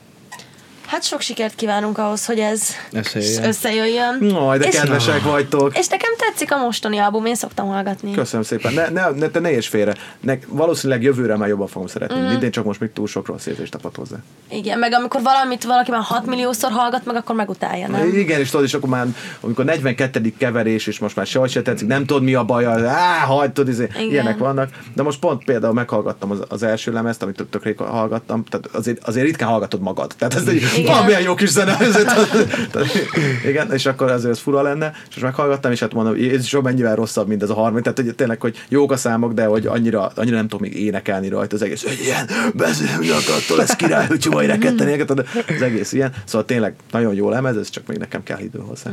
Hát 0.90 1.04
sok 1.04 1.22
sikert 1.22 1.56
kívánunk 1.56 1.98
ahhoz, 1.98 2.26
hogy 2.26 2.40
ez 2.40 2.70
Összejöjjön. 2.92 3.44
összejöjjön. 3.44 4.36
Aj, 4.36 4.58
de 4.58 4.68
és, 4.68 4.76
kedvesek 4.76 5.24
vagytok! 5.24 5.78
és 5.78 5.88
nekem 5.88 6.12
tetszik 6.18 6.52
a 6.54 6.58
mostani 6.58 6.98
album, 6.98 7.26
én 7.26 7.36
szoktam 7.36 7.68
hallgatni. 7.68 8.12
Köszönöm 8.12 8.46
szépen. 8.46 8.74
Ne, 8.74 8.90
ne, 8.90 9.10
ne, 9.10 9.28
te 9.28 9.40
ne 9.40 9.52
érts 9.52 9.68
félre. 9.70 9.96
Ne, 10.20 10.38
valószínűleg 10.48 11.04
jövőre 11.04 11.38
már 11.38 11.48
jobban 11.48 11.68
fogom 11.68 11.88
szeretni. 11.88 12.20
Mm. 12.20 12.32
Idén 12.32 12.52
csak 12.52 12.66
most 12.66 12.80
még 12.80 12.94
túl 12.94 13.08
sok 13.08 13.28
rossz 13.28 13.46
érzést 13.46 13.72
tapad 13.72 13.96
hozzá. 13.96 14.16
Igen, 14.52 14.80
meg 14.80 14.94
amikor 14.94 15.22
valamit 15.22 15.64
valaki 15.64 15.92
már 15.92 16.02
6 16.02 16.26
milliószor 16.26 16.72
hallgat, 16.72 17.06
meg 17.06 17.16
akkor 17.16 17.36
megutálja, 17.36 17.88
nem? 17.88 18.16
Igen, 18.16 18.40
és 18.40 18.50
tudod, 18.50 18.66
és 18.66 18.74
akkor 18.74 18.90
már, 18.90 19.08
amikor 19.40 19.66
42. 19.66 20.34
keverés, 20.38 20.88
és 20.88 21.00
most 21.00 21.16
már 21.16 21.26
sehogy 21.26 21.50
se 21.50 21.62
tetszik, 21.62 21.88
nem 21.88 22.06
tudod 22.06 22.24
mi 22.24 22.34
a 22.34 22.44
baj, 22.44 22.66
á, 22.66 23.26
hagyd, 23.26 23.52
tudod, 23.52 23.70
izé, 23.70 23.90
ilyenek 24.10 24.38
vannak. 24.38 24.70
De 24.96 25.04
most 25.04 25.20
pont 25.20 25.44
például 25.44 25.74
meghallgattam 25.74 26.32
az, 26.32 26.40
az 26.48 26.64
első 26.64 26.92
lemezt, 26.92 27.22
amit 27.22 27.44
tök 27.50 27.64
rég 27.64 27.78
hallgattam, 27.78 28.44
tehát 28.44 28.66
azért, 28.76 29.08
azért 29.08 29.26
ritkán 29.26 29.50
hallgatod 29.50 29.82
magad. 29.82 30.14
Tehát 30.18 30.34
ez 30.36 30.48
egy 30.48 30.79
Igen. 30.80 30.92
valamilyen 30.92 31.22
jó 31.22 31.34
kis 31.34 31.50
zene. 31.50 31.78
ez- 31.80 32.06
Igen, 33.48 33.72
és 33.74 33.86
akkor 33.86 34.12
azért 34.12 34.32
ez 34.34 34.40
fura 34.40 34.62
lenne, 34.62 34.92
és 35.10 35.14
most 35.16 35.22
meghallgattam, 35.22 35.72
és 35.72 35.80
hát 35.80 35.94
mondom, 35.94 36.14
ez 36.34 36.44
is 36.44 36.58
mennyivel 36.64 36.96
rosszabb, 36.96 37.28
mint 37.28 37.44
ez 37.44 37.50
a 37.50 37.54
harmadik. 37.54 37.84
Tehát 37.84 38.00
hogy 38.00 38.16
tényleg, 38.16 38.42
hogy 38.42 38.64
jók 38.70 38.92
a 38.92 38.98
számok, 38.98 39.34
de 39.34 39.46
hogy 39.46 39.66
annyira, 39.68 40.12
annyira 40.16 40.36
nem 40.36 40.48
tudom 40.48 40.68
még 40.70 40.84
énekelni 40.84 41.28
rajta 41.30 41.56
az 41.56 41.62
egész, 41.62 41.84
hogy 41.84 42.00
ilyen 42.04 42.30
beszélni 42.54 43.10
akartól, 43.10 43.58
lesz 43.58 43.76
király, 43.76 44.08
hogy 44.08 44.28
majd 44.32 44.48
reketteni, 44.50 45.02
az 45.02 45.62
egész 45.62 45.92
ilyen. 45.94 46.14
Szóval 46.26 46.46
tényleg 46.46 46.74
nagyon 46.92 47.14
jó 47.14 47.30
lemez, 47.30 47.58
ez 47.58 47.70
csak 47.70 47.88
még 47.88 47.98
nekem 47.98 48.24
kell 48.24 48.40
idő 48.40 48.60
hozzá. 48.60 48.92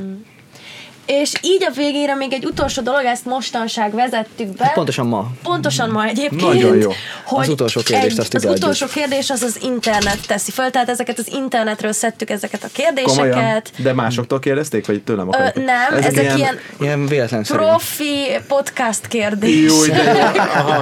És 1.07 1.33
így 1.43 1.65
a 1.65 1.71
végére 1.77 2.15
még 2.15 2.33
egy 2.33 2.45
utolsó 2.45 2.83
dolog, 2.83 3.05
ezt 3.05 3.25
mostanság 3.25 3.95
vezettük 3.95 4.49
be. 4.57 4.71
Pontosan 4.75 5.07
ma. 5.07 5.31
Pontosan 5.43 5.91
ma 5.91 6.05
egyébként. 6.07 6.41
Nagyon 6.41 6.77
jó. 6.77 6.91
Hogy 7.25 7.43
Az 7.45 7.49
utolsó 7.49 7.81
kérdést 7.85 8.19
azt 8.19 8.35
Az 8.35 8.43
ide 8.43 8.53
adjuk. 8.53 8.65
utolsó 8.65 8.87
kérdés 8.87 9.31
az 9.31 9.43
az 9.43 9.59
internet 9.63 10.19
teszi 10.27 10.51
föl, 10.51 10.71
tehát 10.71 10.89
ezeket 10.89 11.19
az 11.19 11.29
internetről 11.33 11.93
szedtük 11.93 12.31
ezeket 12.31 12.65
a 12.65 12.69
kérdéseket. 12.73 13.31
Komolyan? 13.33 13.63
De 13.77 13.93
másoktól 13.93 14.39
kérdezték, 14.39 14.87
vagy 14.87 15.03
tőlem 15.03 15.27
Ö, 15.27 15.31
akartok? 15.31 15.65
nem, 15.65 15.93
ezek, 15.99 16.17
ezek 16.17 16.37
ilyen, 16.39 16.59
Ilyen 16.81 17.07
véletlenszerű. 17.07 17.59
profi 17.59 18.15
podcast 18.49 19.07
kérdések. 19.07 19.71
Jó, 19.71 19.95
de 19.95 20.13
jó. 20.13 20.21
Aha, 20.61 20.77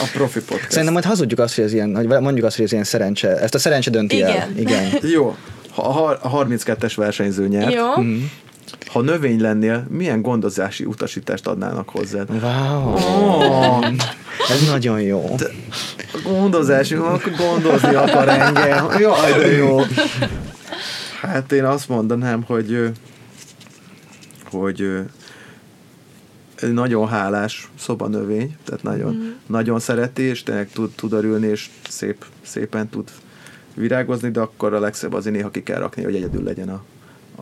a 0.00 0.06
profi 0.12 0.40
podcast. 0.40 0.70
Szerintem 0.70 0.92
majd 0.92 1.04
hazudjuk 1.04 1.38
azt, 1.40 1.54
hogy 1.54 1.64
ez 1.64 1.72
ilyen, 1.72 1.92
vagy 1.92 2.20
mondjuk 2.20 2.46
azt, 2.46 2.56
hogy 2.56 2.64
ez 2.64 2.72
ilyen 2.72 2.84
szerencse, 2.84 3.36
ezt 3.36 3.54
a 3.54 3.58
szerencse 3.58 3.90
dönti 3.90 4.22
el. 4.22 4.30
Igen. 4.30 4.54
Igen. 4.58 5.10
Jó. 5.12 5.36
A 5.74 5.80
a 5.98 6.44
32-es 6.44 6.92
versenyző 6.96 7.48
nyert, 7.48 7.72
Jó. 7.72 7.84
Ha 8.86 9.00
növény 9.00 9.40
lennél, 9.40 9.86
milyen 9.90 10.22
gondozási 10.22 10.84
utasítást 10.84 11.46
adnának 11.46 11.88
hozzád? 11.88 12.30
Wow. 12.30 12.92
Oh, 12.92 13.86
Ez 14.50 14.68
nagyon 14.70 15.00
jó. 15.00 15.36
a 16.12 16.18
gondozási, 16.24 16.94
akkor 16.94 17.32
gondozni 17.36 17.94
akar 17.94 18.28
engem. 18.28 18.86
Jaj, 18.98 19.32
de 19.32 19.52
jó. 19.52 19.80
Hát 21.20 21.52
én 21.52 21.64
azt 21.64 21.88
mondanám, 21.88 22.42
hogy 22.42 22.90
hogy 24.50 24.98
nagyon 26.60 27.08
hálás 27.08 27.70
szobanövény, 27.78 28.56
tehát 28.64 28.82
nagyon, 28.82 29.14
mm. 29.14 29.30
nagyon 29.46 29.80
szereti, 29.80 30.22
és 30.22 30.42
tényleg 30.42 30.70
tud, 30.70 30.90
tud 30.90 31.12
örülni, 31.12 31.46
és 31.46 31.70
szép, 31.88 32.24
szépen 32.42 32.88
tud 32.88 33.10
virágozni, 33.74 34.30
de 34.30 34.40
akkor 34.40 34.74
a 34.74 34.80
legszebb 34.80 35.12
azért 35.12 35.34
néha 35.36 35.50
ki 35.50 35.62
kell 35.62 35.78
rakni, 35.78 36.02
hogy 36.02 36.14
egyedül 36.14 36.42
legyen 36.42 36.68
a, 36.68 36.82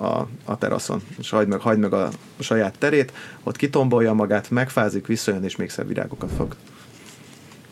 a, 0.00 0.26
a 0.44 0.58
teraszon. 0.58 1.02
És 1.18 1.30
hagyd 1.30 1.48
meg, 1.48 1.60
hagyd 1.60 1.78
meg 1.78 1.92
a 1.92 2.08
saját 2.40 2.74
terét, 2.78 3.12
ott 3.42 3.56
kitombolja 3.56 4.12
magát, 4.12 4.50
megfázik, 4.50 5.06
visszajön, 5.06 5.44
és 5.44 5.56
még 5.56 5.70
szebb 5.70 5.88
virágokat 5.88 6.30
fog, 6.36 6.56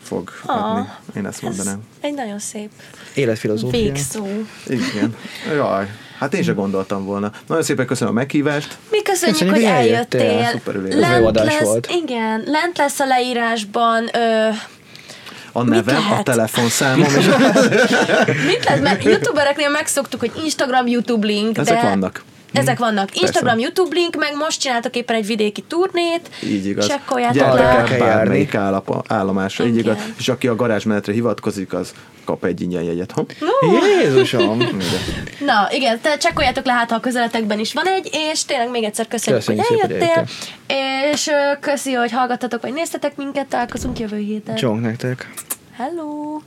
fog 0.03 0.31
Ah, 0.45 0.75
adni. 0.75 0.87
Én 1.15 1.25
ezt 1.25 1.41
mondanám. 1.41 1.83
Egy 2.01 2.13
nagyon 2.13 2.39
szép 2.39 2.69
Életfilozófia. 3.13 3.79
végszó. 3.79 4.25
Igen. 4.67 5.15
Jaj, 5.53 5.87
hát 6.19 6.33
én 6.33 6.43
sem 6.43 6.55
gondoltam 6.55 7.05
volna. 7.05 7.31
Nagyon 7.47 7.63
szépen 7.63 7.85
köszönöm 7.85 8.13
a 8.15 8.17
meghívást. 8.19 8.77
Mi 8.91 9.01
köszönjük, 9.01 9.37
Köszönjük, 9.37 9.55
hogy 9.55 9.75
eljöttél. 9.75 10.21
eljöttél. 10.21 10.49
Szuper. 10.51 10.75
Ez 10.75 10.95
Lent 10.99 11.35
lesz, 11.35 11.59
volt. 11.61 11.87
igen, 12.03 12.43
lent 12.45 12.77
lesz 12.77 12.99
a 12.99 13.05
leírásban, 13.05 14.09
ö, 14.13 14.49
A 15.57 15.63
nevem, 15.63 16.11
a 16.11 16.23
telefonszámom, 16.23 17.05
és 17.17 17.25
mit 18.51 18.65
lehet, 18.65 18.81
mert 18.81 19.03
youtubereknél 19.03 19.69
megszoktuk, 19.69 20.19
hogy 20.19 20.31
Instagram, 20.43 20.87
YouTube 20.87 21.27
link, 21.27 21.57
ezek 21.57 21.81
de 21.81 21.87
vannak. 21.87 22.23
Ezek 22.57 22.77
vannak. 22.77 23.15
Instagram, 23.15 23.57
Persze. 23.57 23.61
YouTube 23.61 23.95
link, 23.95 24.15
meg 24.15 24.35
most 24.35 24.59
csináltak 24.59 24.95
éppen 24.95 25.15
egy 25.15 25.25
vidéki 25.25 25.61
turnét. 25.61 26.29
Így 26.43 26.65
igaz. 26.65 26.87
Csekkoljátok 26.87 27.53
le. 27.53 27.61
el 27.61 27.83
kell 27.83 27.97
bármelyik 27.99 28.53
járni. 28.53 28.67
állapa, 28.67 29.03
állomásra, 29.07 29.65
így 29.65 29.77
igaz. 29.77 29.97
És 30.17 30.27
aki 30.27 30.47
a 30.47 30.55
garázsmenetre 30.55 31.13
hivatkozik, 31.13 31.73
az 31.73 31.93
kap 32.25 32.45
egy 32.45 32.61
ingyen 32.61 32.83
jegyet. 32.83 33.11
Ha? 33.11 33.25
Jézusom! 34.01 34.57
Na, 35.45 35.67
igen, 35.71 35.99
te 36.01 36.17
csekkoljátok 36.17 36.65
le, 36.65 36.71
hát 36.71 36.89
ha 36.89 36.95
a 36.95 36.99
közeletekben 36.99 37.59
is 37.59 37.73
van 37.73 37.87
egy, 37.87 38.09
és 38.31 38.45
tényleg 38.45 38.69
még 38.69 38.83
egyszer 38.83 39.07
köszönjük, 39.07 39.45
Köszönjük 39.45 39.65
hogy 39.65 39.91
eljöttél, 39.91 40.25
és 41.11 41.29
köszi, 41.59 41.93
hogy 41.93 42.11
hallgattatok, 42.11 42.61
vagy 42.61 42.73
néztetek 42.73 43.15
minket, 43.15 43.47
találkozunk 43.47 43.99
jövő 43.99 44.17
héten. 44.17 44.55
Csók 44.55 44.81
nektek. 44.81 45.29
Hello! 45.77 46.39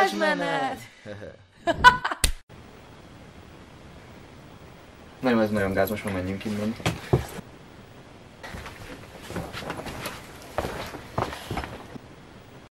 varázsmenet! 0.00 0.78
Nem, 5.20 5.38
ez 5.38 5.50
nagyon 5.50 5.72
gáz, 5.72 5.90
most 5.90 6.04
már 6.04 6.14
menjünk 6.14 6.44
innen. 6.44 6.74